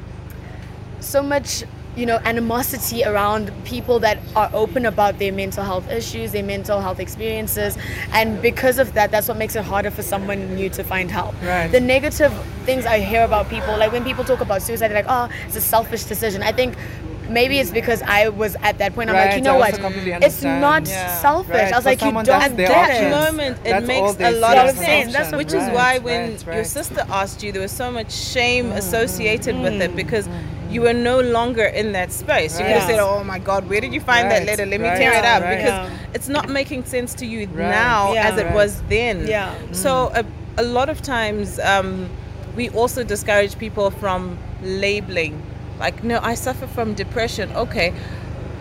so 1.01 1.20
much 1.20 1.64
you 1.96 2.07
know 2.07 2.18
animosity 2.24 3.04
around 3.04 3.52
people 3.64 3.98
that 4.00 4.18
are 4.35 4.50
open 4.52 4.85
about 4.87 5.18
their 5.18 5.33
mental 5.33 5.62
health 5.64 5.88
issues 5.90 6.33
their 6.33 6.42
mental 6.42 6.80
health 6.80 6.98
experiences 7.00 7.76
and 8.12 8.40
because 8.42 8.78
of 8.78 8.94
that 8.94 9.11
that's 9.11 9.28
what 9.28 9.37
makes 9.37 9.54
it 9.57 9.64
harder 9.64 9.90
for 9.90 10.02
someone 10.02 10.54
new 10.54 10.68
to 10.68 10.83
find 10.83 11.11
help 11.11 11.35
Right. 11.42 11.68
the 11.70 11.80
negative 11.80 12.33
things 12.64 12.85
i 12.87 12.98
hear 12.98 13.22
about 13.24 13.48
people 13.48 13.76
like 13.78 13.92
when 13.92 14.04
people 14.04 14.24
talk 14.24 14.40
about 14.40 14.62
suicide 14.62 14.88
they're 14.88 15.02
like 15.02 15.07
oh 15.09 15.28
it's 15.46 15.57
a 15.57 15.61
selfish 15.61 16.04
decision 16.04 16.42
i 16.42 16.52
think 16.52 16.74
maybe 17.28 17.59
it's 17.59 17.70
because 17.70 18.02
i 18.02 18.28
was 18.28 18.54
at 18.62 18.76
that 18.78 18.94
point 18.94 19.09
i'm 19.09 19.16
like 19.16 19.37
you 19.37 19.42
know 19.42 19.54
I 19.54 19.70
what 19.70 19.78
it's 20.22 20.42
not. 20.42 20.87
Yeah. 20.87 21.20
selfish 21.20 21.54
Right, 21.54 21.72
i 21.72 21.76
was 21.76 21.85
for 21.85 21.90
like 21.90 22.02
you 22.02 22.12
don't 22.12 22.24
that's 22.26 22.54
their 22.54 22.68
get 22.68 22.68
that 22.68 22.90
options. 22.90 23.11
moment, 23.37 23.59
it 23.64 23.70
That's 23.70 23.87
makes 23.87 24.20
a 24.20 24.30
lot 24.33 24.57
of 24.59 24.76
sense. 24.76 25.14
option. 25.14 25.38
Which 25.38 25.52
Right, 25.52 25.62
is 25.62 25.74
why 25.74 25.98
when 25.98 26.20
right, 26.46 26.54
your 26.57 26.64
sister 26.64 27.04
asked 27.09 27.42
you, 27.42 27.50
there 27.52 27.62
was 27.62 27.72
so 27.72 27.90
much 27.90 28.12
shame 28.12 28.72
associated 28.72 29.59
with 29.61 29.80
it 29.80 29.96
because 29.96 30.28
mm. 30.28 30.40
You 30.75 30.83
were 30.83 30.93
no 30.93 31.21
longer 31.21 31.65
in 31.65 31.93
that 31.93 32.11
space. 32.13 32.59
You 32.59 32.65
could 32.67 32.77
have 32.81 32.89
said, 32.91 32.99
"Oh 32.99 33.23
my 33.25 33.39
God, 33.39 33.69
where 33.71 33.81
did 33.81 33.93
you 33.95 34.01
find 34.01 34.31
that 34.31 34.45
letter? 34.45 34.67
Let 34.67 34.81
me 34.81 34.89
right, 34.89 34.99
tear 34.99 35.13
it 35.13 35.25
up," 35.25 35.43
right. 35.43 35.57
because 35.57 35.91
Yeah. 35.91 36.15
it's 36.17 36.29
not 36.29 36.49
making 36.49 36.85
sense 36.85 37.15
to 37.21 37.27
you 37.27 37.41
Right. 37.47 37.71
now 37.71 38.13
Yeah. 38.13 38.29
as 38.29 38.39
it 38.39 38.47
Right. 38.47 38.55
was 38.55 38.83
then. 38.89 39.27
Yeah. 39.27 39.55
So 39.73 40.11
a, 40.15 40.25
a 40.57 40.65
lot 40.79 40.89
of 40.89 41.01
times 41.01 41.59
um, 41.61 42.09
we 42.57 42.69
also 42.71 43.05
discourage 43.05 43.57
people 43.59 43.91
from 43.91 44.37
labeling. 44.63 45.41
Like, 45.79 46.05
no, 46.05 46.19
I 46.23 46.35
suffer 46.35 46.67
from 46.67 46.95
depression. 46.95 47.51
Okay. 47.65 47.93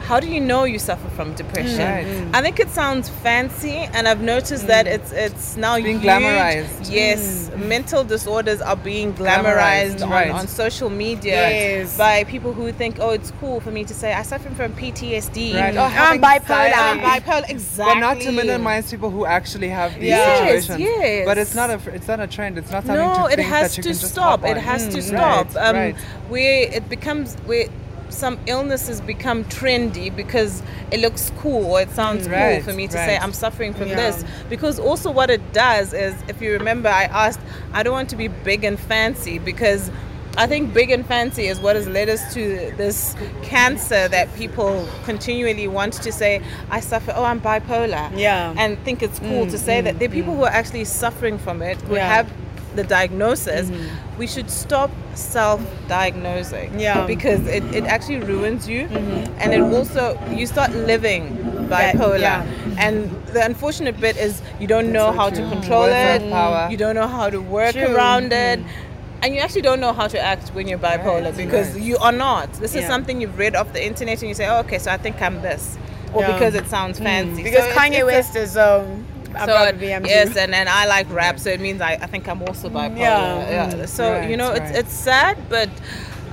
How 0.03 0.19
do 0.19 0.27
you 0.27 0.41
know 0.41 0.65
you 0.65 0.79
suffer 0.79 1.07
from 1.17 1.33
depression? 1.33 1.79
Right. 1.79 2.05
Mm. 2.05 2.35
I 2.35 2.41
think 2.41 2.59
it 2.59 2.69
sounds 2.69 3.07
fancy, 3.07 3.75
and 3.95 4.05
I've 4.05 4.21
noticed 4.21 4.67
that 4.67 4.85
it's 4.85 5.11
it's 5.13 5.55
now 5.55 5.75
being 5.77 5.99
huge. 5.99 6.03
glamorized. 6.11 6.91
Yes, 6.91 7.49
mental 7.55 8.03
disorders 8.03 8.59
are 8.61 8.75
being 8.75 9.13
Glamorized, 9.13 9.99
glamorized, 9.99 10.09
right. 10.09 10.29
on, 10.31 10.39
on 10.41 10.47
social 10.47 10.89
media 10.89 11.33
Yes. 11.49 11.97
by 11.97 12.25
people 12.25 12.51
who 12.51 12.71
think, 12.73 12.97
oh, 12.99 13.11
it's 13.11 13.31
cool 13.39 13.61
for 13.61 13.71
me 13.71 13.85
to 13.85 13.93
say 13.93 14.13
I 14.13 14.23
suffer 14.23 14.49
from 14.49 14.73
PTSD. 14.73 15.53
Right. 15.55 15.75
Oh, 15.77 15.83
I'm 15.83 15.91
having 15.91 16.21
bipolar. 16.21 16.73
I'm 16.75 16.99
bipolar. 16.99 17.49
Exactly. 17.49 17.93
But 17.93 17.99
not 18.01 18.19
to 18.25 18.31
minimize 18.33 18.91
people 18.91 19.09
who 19.09 19.25
actually 19.25 19.69
have 19.69 19.93
these 19.95 20.09
Yes, 20.09 20.39
situations. 20.65 20.79
yes. 20.79 21.25
But 21.25 21.37
it's 21.37 21.55
not 21.55 21.69
a 21.69 21.79
it's 21.97 22.07
not 22.09 22.19
a 22.19 22.27
trend. 22.27 22.57
It's 22.57 22.71
not 22.71 22.85
something 22.85 23.05
no, 23.05 23.27
to 23.27 23.33
it 23.33 23.37
think 23.37 23.47
has 23.47 23.71
that 23.71 23.77
you 23.77 23.83
to 23.83 23.89
can 23.89 24.07
stop. 24.13 24.43
It 24.43 24.57
on. 24.57 24.63
has 24.63 24.81
to 24.89 24.97
Mm, 24.99 25.03
stop. 25.13 25.45
Right, 25.55 25.65
um, 25.65 25.75
right. 25.75 25.95
Where 26.27 26.61
it 26.77 26.89
becomes 26.89 27.35
where 27.45 27.67
some 28.13 28.37
illnesses 28.47 29.01
become 29.01 29.43
trendy 29.45 30.15
because 30.15 30.61
it 30.91 30.99
looks 30.99 31.31
cool 31.39 31.65
or 31.65 31.81
it 31.81 31.91
sounds 31.91 32.27
Mm, 32.27 32.55
cool 32.55 32.63
for 32.63 32.73
me 32.73 32.87
to 32.87 32.97
right. 32.97 33.05
say 33.05 33.17
I'm 33.17 33.33
suffering 33.33 33.73
from 33.73 33.89
Yeah. 33.89 33.95
this. 33.95 34.23
Because 34.49 34.79
also 34.79 35.11
what 35.11 35.29
it 35.29 35.41
does 35.53 35.93
is, 35.93 36.13
if 36.27 36.41
you 36.41 36.53
remember, 36.53 36.89
I 36.89 37.03
asked, 37.05 37.39
I 37.73 37.83
don't 37.83 37.93
want 37.93 38.09
to 38.09 38.15
be 38.15 38.27
big 38.29 38.63
and 38.63 38.79
fancy 38.79 39.39
because. 39.39 39.91
I 40.35 40.47
think 40.47 40.73
big 40.73 40.89
and 40.89 41.05
fancy 41.05 41.45
is 41.45 41.59
what 41.59 41.75
has 41.75 41.87
led 41.87 42.09
us 42.09 42.33
to 42.33 42.73
this 42.75 43.15
cancer 43.43 44.07
that 44.07 44.33
people 44.33 44.87
continually 45.05 45.67
want 45.67 45.93
to 45.93 46.11
say, 46.11 46.41
I 46.71 46.79
suffer, 46.79 47.13
oh, 47.15 47.23
I'm 47.23 47.39
bipolar. 47.39 48.09
Yeah. 48.17 48.51
And 48.57 48.83
think 48.83 49.03
it's 49.03 49.19
cool 49.19 49.45
to 49.45 49.59
say 49.59 49.81
that. 49.81 49.99
There 49.99 50.09
are 50.09 50.11
people 50.11 50.33
who 50.35 50.41
are 50.43 50.49
actually 50.49 50.85
suffering 50.85 51.37
from 51.37 51.61
it, 51.61 51.79
who 51.83 51.97
Yeah. 51.97 52.07
have 52.15 52.31
the 52.75 52.83
diagnosis, 52.83 53.69
mm. 53.69 53.89
we 54.17 54.27
should 54.27 54.49
stop 54.49 54.91
self-diagnosing. 55.15 56.79
Yeah. 56.79 57.05
Because 57.05 57.45
it, 57.47 57.63
it 57.73 57.85
actually 57.85 58.19
ruins 58.19 58.67
you, 58.67 58.87
mm-hmm. 58.87 59.33
and 59.39 59.53
it 59.53 59.61
also 59.61 60.19
you 60.29 60.45
start 60.47 60.71
living 60.73 61.37
bipolar. 61.69 62.19
yeah. 62.19 62.45
And 62.77 63.09
the 63.27 63.43
unfortunate 63.45 63.99
bit 63.99 64.17
is 64.17 64.41
you 64.59 64.67
don't 64.67 64.91
know 64.91 65.11
how 65.11 65.29
to 65.29 65.49
control 65.49 65.85
it. 65.85 66.29
power. 66.29 66.67
You 66.69 66.77
don't 66.77 66.95
know 66.95 67.07
how 67.07 67.29
to 67.29 67.39
work 67.39 67.73
True. 67.73 67.95
around 67.95 68.33
it. 68.33 68.59
Mm-hmm. 68.59 68.89
And 69.23 69.33
you 69.33 69.39
actually 69.39 69.61
don't 69.61 69.79
know 69.79 69.93
how 69.93 70.07
to 70.09 70.19
act 70.19 70.49
when 70.49 70.67
you're 70.67 70.77
bipolar 70.77 71.23
Right, 71.23 71.37
because 71.37 71.73
right. 71.75 71.81
you 71.81 71.97
are 71.99 72.11
not. 72.11 72.51
This 72.53 72.75
is 72.75 72.85
something 72.85 73.21
you've 73.21 73.37
read 73.37 73.55
off 73.55 73.71
the 73.71 73.81
internet 73.81 74.21
and 74.21 74.27
you 74.27 74.35
say, 74.35 74.49
oh, 74.49 74.59
okay, 74.59 74.79
so 74.79 74.91
I 74.91 74.97
think 74.97 75.21
I'm 75.21 75.41
this. 75.41 75.77
Or 76.13 76.21
Yeah. 76.21 76.33
because 76.33 76.55
it 76.55 76.67
sounds 76.67 76.99
mm. 76.99 77.03
fancy. 77.03 77.41
because 77.41 77.63
So 77.63 77.71
kanye 77.71 77.99
it's 77.99 78.05
west 78.05 78.35
is 78.35 78.57
um 78.57 79.05
so 79.39 79.55
am 79.55 80.05
yes, 80.05 80.35
and, 80.37 80.53
and 80.53 80.69
I 80.69 80.85
like 80.87 81.09
rap, 81.11 81.39
so 81.39 81.49
it 81.49 81.59
means 81.59 81.81
I, 81.81 81.93
I 81.93 82.07
think 82.07 82.27
I'm 82.27 82.41
also 82.41 82.69
bipolar. 82.69 82.97
Yeah. 82.97 83.49
Yeah. 83.49 83.85
So 83.85 84.11
Right, 84.13 84.29
you 84.29 84.37
know, 84.37 84.51
it's 84.51 84.59
right. 84.59 84.75
it's 84.75 84.93
sad, 84.93 85.37
but 85.49 85.69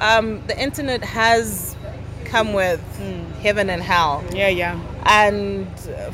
um, 0.00 0.40
the 0.46 0.60
internet 0.60 1.02
has 1.04 1.76
come 2.24 2.52
with 2.52 2.80
heaven 3.42 3.70
and 3.70 3.82
hell, 3.82 4.22
yeah 4.32 4.48
yeah 4.48 4.78
and 5.06 5.66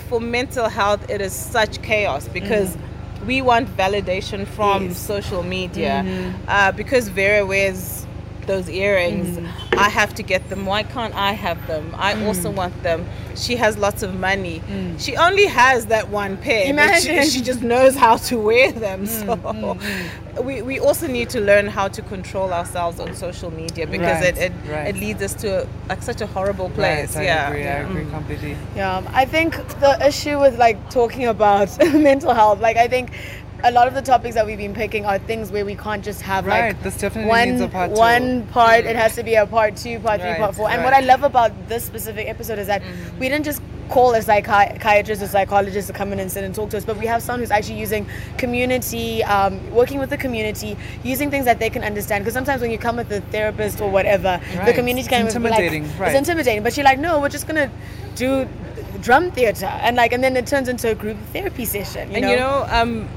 for 0.08 0.20
mental 0.20 0.68
health, 0.68 1.10
it 1.10 1.20
is 1.20 1.32
such 1.32 1.82
chaos 1.82 2.28
because. 2.28 2.76
We 3.26 3.42
want 3.42 3.68
validation 3.76 4.46
from 4.46 4.88
Yes. 4.88 4.98
social 4.98 5.42
media 5.42 6.04
uh, 6.46 6.70
because 6.70 7.08
Vera 7.08 7.44
wears 7.44 8.05
those 8.46 8.68
earrings. 8.68 9.36
Mm-hmm. 9.38 9.78
I 9.78 9.88
have 9.88 10.14
to 10.14 10.22
get 10.22 10.48
them. 10.48 10.66
Why 10.66 10.82
can't 10.82 11.14
I 11.14 11.32
have 11.32 11.66
them? 11.66 11.94
I 11.98 12.14
mm. 12.14 12.26
also 12.26 12.50
want 12.50 12.82
them. 12.82 13.06
She 13.34 13.56
has 13.56 13.76
lots 13.76 14.02
of 14.02 14.14
money. 14.14 14.60
Mm. 14.60 14.98
She 14.98 15.16
only 15.16 15.46
has 15.46 15.86
that 15.86 16.08
one 16.08 16.36
pair. 16.38 16.72
but 16.74 17.00
she- 17.00 17.10
Imagine. 17.10 17.30
she 17.30 17.40
just 17.42 17.62
knows 17.62 17.94
how 17.94 18.16
to 18.16 18.38
wear 18.38 18.72
them. 18.72 19.06
Mm, 19.06 20.34
so 20.34 20.42
we, 20.42 20.62
we 20.62 20.78
also 20.78 21.06
need 21.06 21.30
to 21.30 21.40
learn 21.40 21.66
how 21.66 21.88
to 21.88 22.02
control 22.02 22.52
ourselves 22.52 23.00
on 23.00 23.14
social 23.14 23.50
media 23.50 23.86
because 23.86 24.22
Right, 24.22 24.36
it, 24.36 24.38
it, 24.38 24.52
right. 24.70 24.88
it 24.88 24.96
leads 24.96 25.22
us 25.22 25.34
to 25.34 25.66
like 25.88 26.02
such 26.02 26.20
a 26.20 26.26
horrible 26.26 26.70
place. 26.70 27.14
Right, 27.16 27.22
I 27.22 27.26
yeah. 27.26 27.48
agree. 27.48 27.66
I 27.66 27.78
agree 27.78 28.10
completely. 28.10 28.56
Yeah, 28.74 29.02
I 29.12 29.24
think 29.24 29.56
the 29.80 29.98
issue 30.06 30.38
with 30.40 30.58
like 30.58 30.90
talking 30.90 31.26
about 31.26 31.76
mental 31.92 32.32
health, 32.34 32.60
like 32.60 32.76
I 32.76 32.88
think 32.88 33.10
a 33.64 33.70
lot 33.70 33.88
of 33.88 33.94
the 33.94 34.02
topics 34.02 34.34
that 34.34 34.44
we've 34.46 34.58
been 34.58 34.74
picking 34.74 35.06
are 35.06 35.18
things 35.18 35.50
where 35.50 35.64
we 35.64 35.74
can't 35.74 36.04
just 36.04 36.20
have 36.22 36.46
Right, 36.46 36.68
like 36.68 36.82
this 36.82 36.98
definitely 36.98 37.28
one 37.28 37.48
needs 37.50 37.60
a 37.62 37.68
part 37.68 37.90
two. 37.92 37.98
one 37.98 38.46
part. 38.48 38.84
It 38.84 38.96
has 38.96 39.14
to 39.16 39.22
be 39.22 39.34
a 39.34 39.46
part 39.46 39.76
two, 39.76 39.98
part 40.00 40.20
three, 40.20 40.30
Right, 40.30 40.38
part 40.40 40.54
four. 40.54 40.68
And 40.70 40.84
what. 40.84 40.92
I 40.92 41.00
love 41.00 41.22
about 41.22 41.52
this 41.68 41.84
specific 41.84 42.28
episode 42.28 42.58
is 42.58 42.66
that 42.66 42.82
Mm-hmm. 42.82 43.18
we 43.18 43.28
didn't 43.28 43.44
just 43.44 43.62
call 43.88 44.12
a 44.14 44.20
psychiatrist 44.20 45.22
or 45.22 45.26
psychologist 45.28 45.86
to 45.86 45.92
come 45.94 46.12
in 46.12 46.18
and 46.18 46.30
sit 46.30 46.42
and 46.44 46.54
talk 46.54 46.68
to 46.70 46.76
us, 46.76 46.84
but 46.84 46.96
we 46.98 47.06
have 47.06 47.22
someone 47.22 47.40
who's 47.40 47.52
actually 47.52 47.78
using 47.78 48.04
community, 48.36 49.22
um, 49.24 49.58
working 49.72 49.98
with 49.98 50.10
the 50.10 50.16
community, 50.16 50.76
using 51.04 51.30
things 51.30 51.44
that 51.44 51.58
they 51.58 51.70
can 51.70 51.82
understand. 51.84 52.22
Because 52.24 52.34
sometimes 52.34 52.60
when 52.60 52.70
you 52.70 52.78
come 52.78 52.96
with 52.96 53.10
a 53.12 53.20
therapist 53.32 53.80
or 53.80 53.88
whatever, 53.90 54.40
the 54.64 54.72
community 54.72 55.08
can 55.08 55.26
be 55.26 55.32
like, 55.32 55.34
intimidating, 55.60 55.98
right. 55.98 56.08
it's 56.10 56.18
intimidating. 56.18 56.62
But 56.62 56.76
you're 56.76 56.84
like, 56.84 56.98
no, 56.98 57.20
we're 57.20 57.28
just 57.28 57.46
gonna 57.46 57.70
do 58.16 58.48
drum 59.00 59.30
theater 59.30 59.66
and 59.66 59.94
like 59.94 60.12
and 60.12 60.24
then 60.24 60.36
it 60.36 60.46
turns 60.46 60.68
into 60.68 60.90
a 60.90 60.94
group 60.94 61.18
therapy 61.32 61.66
session 61.66 62.08
you 62.10 62.16
and 62.16 62.22
know? 62.24 62.30
you 62.30 62.36
know, 62.36 62.66
um, 62.70 63.08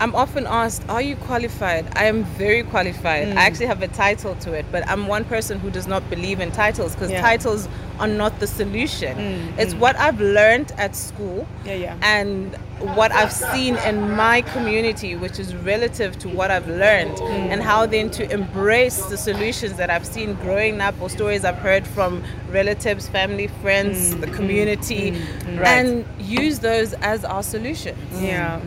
I'm 0.00 0.14
often 0.14 0.46
asked, 0.46 0.82
"Are 0.88 1.00
you 1.00 1.16
qualified?" 1.16 1.86
I 1.96 2.04
am 2.06 2.24
very 2.24 2.62
qualified. 2.64 3.28
Mm. 3.28 3.36
I 3.38 3.44
actually 3.46 3.66
have 3.66 3.82
a 3.82 3.88
title 3.88 4.34
to 4.40 4.52
it, 4.52 4.66
but 4.72 4.82
I'm 4.88 5.06
one 5.06 5.24
person 5.24 5.58
who 5.60 5.70
does 5.70 5.86
not 5.86 6.08
believe 6.10 6.40
in 6.40 6.50
titles 6.50 6.92
because 6.94 7.10
Yeah. 7.12 7.20
titles 7.22 7.68
are 8.00 8.08
not 8.08 8.40
the 8.40 8.46
solution. 8.48 9.16
Mm, 9.16 9.58
It's 9.58 9.72
what 9.74 9.94
I've 9.96 10.20
learned 10.20 10.72
at 10.78 10.96
school 10.96 11.46
Yeah, 11.64 11.74
yeah. 11.74 11.94
and 12.02 12.56
what 12.96 13.12
I've 13.12 13.30
seen 13.32 13.76
in 13.86 14.16
my 14.16 14.42
community, 14.42 15.14
which 15.14 15.38
is 15.38 15.54
relative 15.54 16.18
to 16.18 16.28
what 16.28 16.50
I've 16.50 16.66
learned, 16.68 17.16
Mm. 17.18 17.52
and 17.52 17.62
how 17.62 17.86
then 17.86 18.10
to 18.10 18.28
embrace 18.32 18.96
the 19.12 19.16
solutions 19.16 19.74
that 19.74 19.90
I've 19.90 20.04
seen 20.04 20.34
growing 20.42 20.80
up 20.80 20.96
or 21.00 21.08
stories 21.08 21.44
I've 21.44 21.58
heard 21.68 21.86
from 21.86 22.24
relatives, 22.52 23.06
family, 23.08 23.48
friends, 23.62 24.12
Mm, 24.12 24.20
the 24.22 24.26
community, 24.26 25.14
Right. 25.56 25.66
and 25.68 26.04
use 26.18 26.58
those 26.58 26.94
as 26.94 27.24
our 27.24 27.44
solutions. 27.44 27.96
Yeah. 28.20 28.58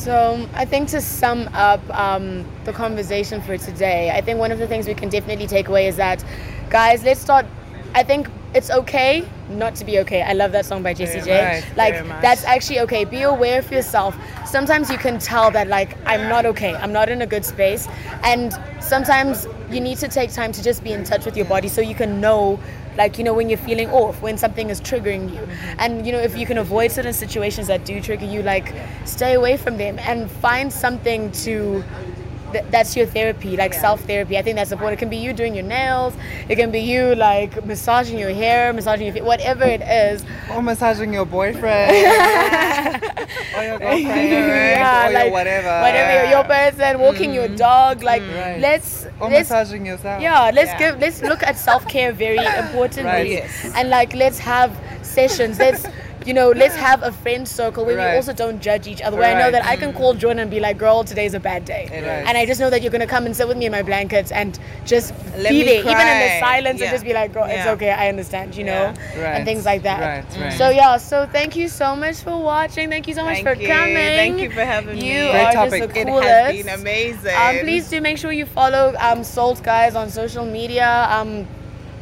So 0.00 0.48
I 0.54 0.64
think 0.64 0.88
to 0.90 1.00
sum 1.02 1.50
up 1.52 1.82
um, 1.90 2.46
the 2.64 2.72
conversation 2.72 3.42
for 3.42 3.58
today, 3.58 4.10
I 4.10 4.22
think 4.22 4.38
one 4.38 4.50
of 4.50 4.58
the 4.58 4.66
things 4.66 4.86
we 4.86 4.94
can 4.94 5.10
definitely 5.10 5.46
take 5.46 5.68
away 5.68 5.88
is 5.88 5.96
that, 5.96 6.24
guys, 6.70 7.04
let's 7.04 7.20
start. 7.20 7.44
I 7.94 8.02
think 8.02 8.30
it's 8.54 8.70
okay 8.70 9.28
not 9.50 9.74
to 9.74 9.84
be 9.84 9.98
okay. 9.98 10.22
I 10.22 10.32
love 10.32 10.52
that 10.52 10.64
song 10.64 10.82
by 10.82 10.94
Jessie 10.94 11.20
J. 11.20 11.44
right, 11.44 11.76
like 11.76 11.94
that's 12.22 12.44
actually 12.44 12.80
okay. 12.80 13.04
Be 13.04 13.22
aware 13.22 13.58
of 13.58 13.70
yourself. 13.70 14.16
Sometimes 14.46 14.90
you 14.90 14.96
can 14.96 15.18
tell 15.18 15.50
that 15.50 15.68
like 15.68 15.98
I'm 16.06 16.30
not 16.30 16.46
okay. 16.46 16.74
I'm 16.74 16.92
not 16.94 17.10
in 17.10 17.20
a 17.20 17.26
good 17.26 17.44
space, 17.44 17.86
and 18.24 18.58
sometimes 18.80 19.46
you 19.70 19.82
need 19.82 19.98
to 19.98 20.08
take 20.08 20.32
time 20.32 20.50
to 20.52 20.62
just 20.62 20.82
be 20.82 20.92
in 20.92 21.04
touch 21.04 21.26
with 21.26 21.36
your 21.36 21.46
body 21.46 21.68
so 21.68 21.82
you 21.82 21.94
can 21.94 22.22
know 22.22 22.58
like 23.00 23.16
you 23.18 23.24
know 23.24 23.32
when 23.32 23.48
you're 23.48 23.64
feeling 23.70 23.90
off 23.90 24.20
when 24.20 24.36
something 24.36 24.68
is 24.68 24.80
triggering 24.80 25.32
you. 25.34 25.40
Mm-hmm. 25.40 25.80
And 25.84 26.06
you 26.06 26.12
know 26.12 26.22
if 26.28 26.36
you 26.36 26.46
can 26.46 26.58
avoid 26.58 26.92
certain 26.92 27.16
situations 27.24 27.66
that 27.72 27.84
do 27.90 28.00
trigger 28.08 28.26
you 28.26 28.42
like 28.42 28.74
stay 29.04 29.32
away 29.34 29.56
from 29.56 29.78
them 29.78 29.98
and 30.10 30.30
find 30.46 30.72
something 30.72 31.32
to 31.44 31.82
th- 32.52 32.64
that's 32.70 32.96
your 32.96 33.06
therapy 33.06 33.56
like 33.56 33.72
self 33.74 34.00
therapy 34.04 34.36
i 34.38 34.42
think 34.42 34.56
that's 34.56 34.72
important 34.72 34.98
it 34.98 35.02
can 35.02 35.08
be 35.10 35.16
you 35.16 35.32
doing 35.32 35.54
your 35.54 35.64
nails 35.64 36.14
it 36.48 36.56
can 36.56 36.70
be 36.70 36.80
you 36.80 37.14
like 37.14 37.64
massaging 37.64 38.18
your 38.18 38.30
hair 38.30 38.72
massaging 38.72 39.06
your 39.06 39.14
feet 39.14 39.24
whatever 39.24 39.64
it 39.64 39.82
is 39.82 40.24
Or 40.50 40.62
massaging 40.62 41.12
your 41.12 41.26
boyfriend. 41.26 41.90
or 43.56 43.62
your 43.62 43.78
girlfriend. 43.78 44.04
Yeah, 44.06 45.08
or 45.08 45.12
like, 45.12 45.24
your 45.24 45.32
whatever. 45.32 45.74
whatever 45.86 46.12
your, 46.18 46.30
your 46.34 46.44
person 46.44 46.98
walking 46.98 47.32
your 47.32 47.48
mm. 47.48 47.56
dog 47.56 48.02
like 48.02 48.22
mm. 48.22 48.34
Right. 48.40 48.60
let's 48.60 49.06
Or 49.20 49.28
let's 49.30 49.50
massaging 49.50 49.86
yourself. 49.86 50.20
yeah 50.20 50.50
let's 50.52 50.70
Yeah. 50.72 50.78
give 50.78 50.98
let's 51.00 51.22
look 51.22 51.42
at 51.42 51.56
self-care 51.56 52.12
very 52.12 52.38
importantly 52.64 53.04
Right. 53.04 53.30
Yes. 53.30 53.72
and 53.76 53.90
like 53.90 54.14
let's 54.14 54.38
have 54.38 54.70
sessions 55.02 55.58
let's 55.58 55.86
you 56.26 56.34
know 56.34 56.50
let's 56.50 56.76
have 56.76 57.02
a 57.02 57.10
friend 57.10 57.48
circle 57.48 57.84
where 57.86 57.96
Right. 57.96 58.10
we 58.10 58.16
also 58.16 58.32
don't 58.34 58.60
judge 58.60 58.86
each 58.86 59.00
other 59.00 59.16
where 59.16 59.34
i 59.34 59.38
know 59.38 59.50
that 59.50 59.64
i 59.64 59.74
can 59.76 59.92
call 59.92 60.12
jordan 60.14 60.38
and 60.40 60.50
be 60.50 60.60
like 60.60 60.76
girl 60.76 61.02
today's 61.02 61.32
a 61.34 61.40
bad 61.40 61.64
day 61.64 61.84
It 61.90 62.04
and 62.04 62.36
i 62.36 62.44
just 62.44 62.60
know 62.60 62.68
that 62.68 62.82
you're 62.82 62.92
gonna 62.92 63.06
come 63.06 63.24
and 63.26 63.34
sit 63.34 63.48
with 63.48 63.56
me 63.56 63.66
in 63.66 63.72
my 63.72 63.82
blankets 63.82 64.30
and 64.30 64.58
just 64.84 65.14
Let 65.36 65.50
be 65.50 65.60
me 65.60 65.64
there 65.64 65.80
even 65.80 66.06
in 66.12 66.18
the 66.18 66.26
cry. 66.26 66.40
silence 66.40 66.80
and 66.82 66.90
just 66.90 67.04
be 67.04 67.14
like 67.14 67.32
girl 67.32 67.46
it's 67.48 67.66
okay 67.66 67.90
i 67.90 68.08
understand 68.08 68.54
you 68.54 68.64
know 68.64 68.92
Yeah. 69.16 69.22
Right. 69.22 69.34
and 69.36 69.44
things 69.46 69.64
like 69.64 69.82
that 69.84 70.00
Right, 70.00 70.42
right. 70.42 70.52
so 70.58 70.68
yeah 70.68 70.98
so 70.98 71.26
thank 71.26 71.56
you 71.56 71.68
so 71.68 71.96
much 71.96 72.16
for 72.18 72.42
watching 72.42 72.90
thank 72.90 73.08
you 73.08 73.14
so 73.14 73.24
much 73.24 73.36
Thank 73.42 73.48
for 73.48 73.54
you. 73.62 73.68
coming 73.68 73.94
Thank 73.96 74.40
you 74.40 74.50
for 74.50 74.64
having 74.64 74.96
you 74.98 75.02
me. 75.24 75.30
Great 75.30 75.46
are 75.46 75.52
topic. 75.52 75.80
just 75.82 75.94
the 75.94 76.00
It 76.00 76.06
coolest 76.06 76.28
has 76.28 76.56
been 76.64 76.68
amazing. 76.80 77.34
um, 77.34 77.58
please 77.60 77.88
do 77.88 78.00
make 78.00 78.18
sure 78.18 78.30
you 78.32 78.44
follow 78.46 78.94
um, 78.98 79.24
Salt 79.24 79.62
Guys 79.62 79.94
on 79.94 80.10
social 80.10 80.44
media. 80.44 81.06
Um, 81.10 81.46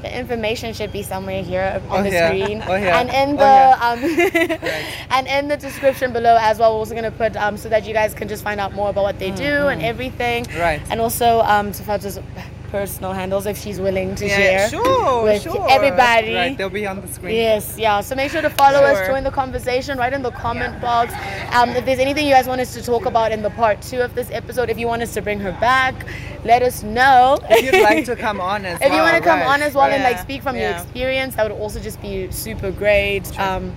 the 0.03 0.17
information 0.19 0.73
should 0.75 0.93
be 0.93 1.03
somewhere 1.03 1.43
here 1.43 1.81
on 1.91 2.01
Oh, 2.01 2.03
the 2.03 2.11
yeah. 2.11 2.29
screen 2.29 2.63
Oh, 2.67 2.75
yeah. 2.77 3.01
and 3.01 3.09
in 3.11 3.35
Oh, 3.35 3.39
the 3.39 3.43
yeah. 3.43 4.59
um, 4.61 4.71
and 5.11 5.27
in 5.27 5.49
the 5.49 5.57
description 5.57 6.13
below 6.13 6.37
as 6.41 6.59
well. 6.59 6.73
We're 6.73 6.79
also 6.79 6.95
gonna 6.95 7.11
put 7.11 7.37
um, 7.37 7.57
so 7.57 7.69
that 7.69 7.87
you 7.87 7.93
guys 7.95 8.15
can 8.15 8.29
just 8.29 8.43
find 8.45 8.61
out 8.61 8.73
more 8.75 8.91
about 8.91 9.03
what 9.03 9.19
they 9.19 9.31
do 9.33 9.69
and 9.69 9.83
everything. 9.83 10.47
Right. 10.57 10.81
And 10.91 11.01
also 11.01 11.41
um, 11.41 11.73
Safata's 11.73 12.19
personal 12.69 13.13
handles 13.13 13.47
if 13.47 13.59
she's 13.59 13.81
willing 13.81 14.15
to 14.17 14.27
Yeah, 14.27 14.37
share 14.37 14.69
sure, 14.71 15.23
with 15.25 15.43
sure. 15.43 15.67
everybody. 15.71 16.35
Right, 16.35 16.57
they'll 16.57 16.71
be 16.71 16.87
on 16.87 17.01
the 17.01 17.09
screen. 17.09 17.35
Yes, 17.37 17.77
yeah. 17.79 18.01
So 18.01 18.15
make 18.15 18.31
sure 18.31 18.43
to 18.43 18.51
follow 18.51 18.79
us, 18.81 18.97
Sure. 18.99 19.09
join 19.09 19.25
the 19.25 19.31
conversation, 19.31 19.99
write 19.99 20.13
in 20.13 20.23
the 20.23 20.31
comment 20.31 20.81
box. 20.81 21.13
Um, 21.55 21.71
if 21.71 21.85
there's 21.85 21.99
anything 21.99 22.27
you 22.27 22.33
guys 22.35 22.47
want 22.47 22.61
us 22.61 22.75
to 22.75 22.83
talk 22.83 23.07
about 23.07 23.33
in 23.33 23.43
the 23.43 23.51
part 23.51 23.81
two 23.83 24.01
of 24.01 24.15
this 24.15 24.31
episode, 24.31 24.71
if 24.71 24.79
you 24.79 24.87
want 24.87 25.03
us 25.03 25.15
to 25.15 25.23
bring 25.23 25.41
her 25.41 25.53
back, 25.61 25.95
let 26.45 26.63
us 26.63 26.83
know. 26.83 27.39
If 27.51 27.65
you'd 27.65 27.83
like 27.83 28.05
to 28.07 28.17
come 28.27 28.41
on 28.41 28.65
as 28.65 28.81
If 28.81 28.89
well. 28.91 28.97
you 28.97 29.03
want 29.03 29.17
to 29.17 29.23
come 29.23 29.41
right, 29.41 29.49
on 29.49 29.63
as 29.63 29.75
well 29.75 29.91
and 29.91 30.03
like 30.03 30.19
speak 30.19 30.43
from 30.43 30.57
your 30.57 30.71
experience, 30.71 31.35
that 31.37 31.45
would 31.51 31.59
also 31.61 31.81
just 31.81 32.01
be 32.03 32.31
super 32.31 32.71
great. 32.71 33.27
Um, 33.39 33.73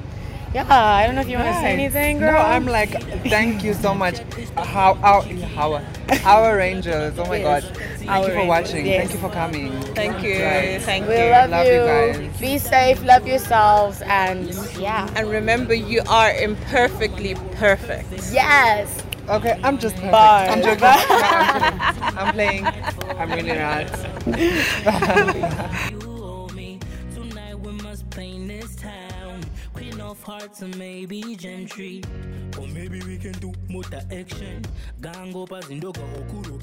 yeah, 0.53 0.65
I 0.69 1.05
don't 1.05 1.15
know 1.15 1.21
if 1.21 1.29
you 1.29 1.37
want 1.37 1.47
to 1.49 1.53
say 1.61 1.71
anything, 1.73 2.19
No. 2.19 2.27
I'm 2.35 2.65
like, 2.65 2.91
thank 3.29 3.63
you 3.63 3.73
so 3.73 3.93
much. 3.93 4.19
How 4.57 4.95
our 5.01 5.23
our 5.57 5.81
our 6.25 6.57
Rangers. 6.57 7.17
Oh 7.17 7.25
my 7.25 7.37
Yes. 7.37 7.63
God. 7.63 7.77
Thank 8.01 8.11
Our 8.11 8.27
you 8.27 8.33
for 8.33 8.45
watching. 8.47 8.85
yes. 8.85 8.97
Thank 8.99 9.13
you 9.13 9.19
for 9.19 9.29
coming. 9.33 9.71
Thank 9.95 10.21
you. 10.23 10.43
Right. 10.43 10.81
Thank 10.81 11.07
we 11.07 11.13
you. 11.17 11.29
love, 11.29 11.49
Love 11.51 11.65
you. 11.67 11.73
you 11.73 11.85
guys. 11.85 12.17
Be 12.41 12.57
safe, 12.57 13.01
love 13.03 13.25
yourselves, 13.27 14.01
and 14.03 14.49
yeah. 14.77 15.07
And 15.15 15.29
remember, 15.29 15.73
you 15.73 16.01
are 16.09 16.33
imperfectly 16.35 17.35
perfect. 17.55 18.09
Yes. 18.33 18.89
Okay, 19.29 19.57
I'm 19.63 19.77
just 19.77 19.95
perfect. 19.95 20.11
Bye. 20.11 20.47
I'm 20.49 20.61
joking. 20.61 20.83
I'm, 20.83 20.99
kidding. 20.99 21.79
I'm 22.17 22.33
playing. 22.33 22.65
I'm 23.17 23.31
really 23.31 23.55
not. 23.55 23.87
of 30.21 30.27
hearts 30.27 30.61
and 30.61 30.77
maybe 30.77 31.35
gentry. 31.35 32.01
Or 32.59 32.67
maybe 32.67 33.01
we 33.01 33.17
can 33.17 33.33
do 33.33 33.53
motor 33.69 34.01
action. 34.11 34.61
gang 35.01 35.31
Gango 35.31 35.47
pazindoka 35.47 36.01
okuro 36.19 36.57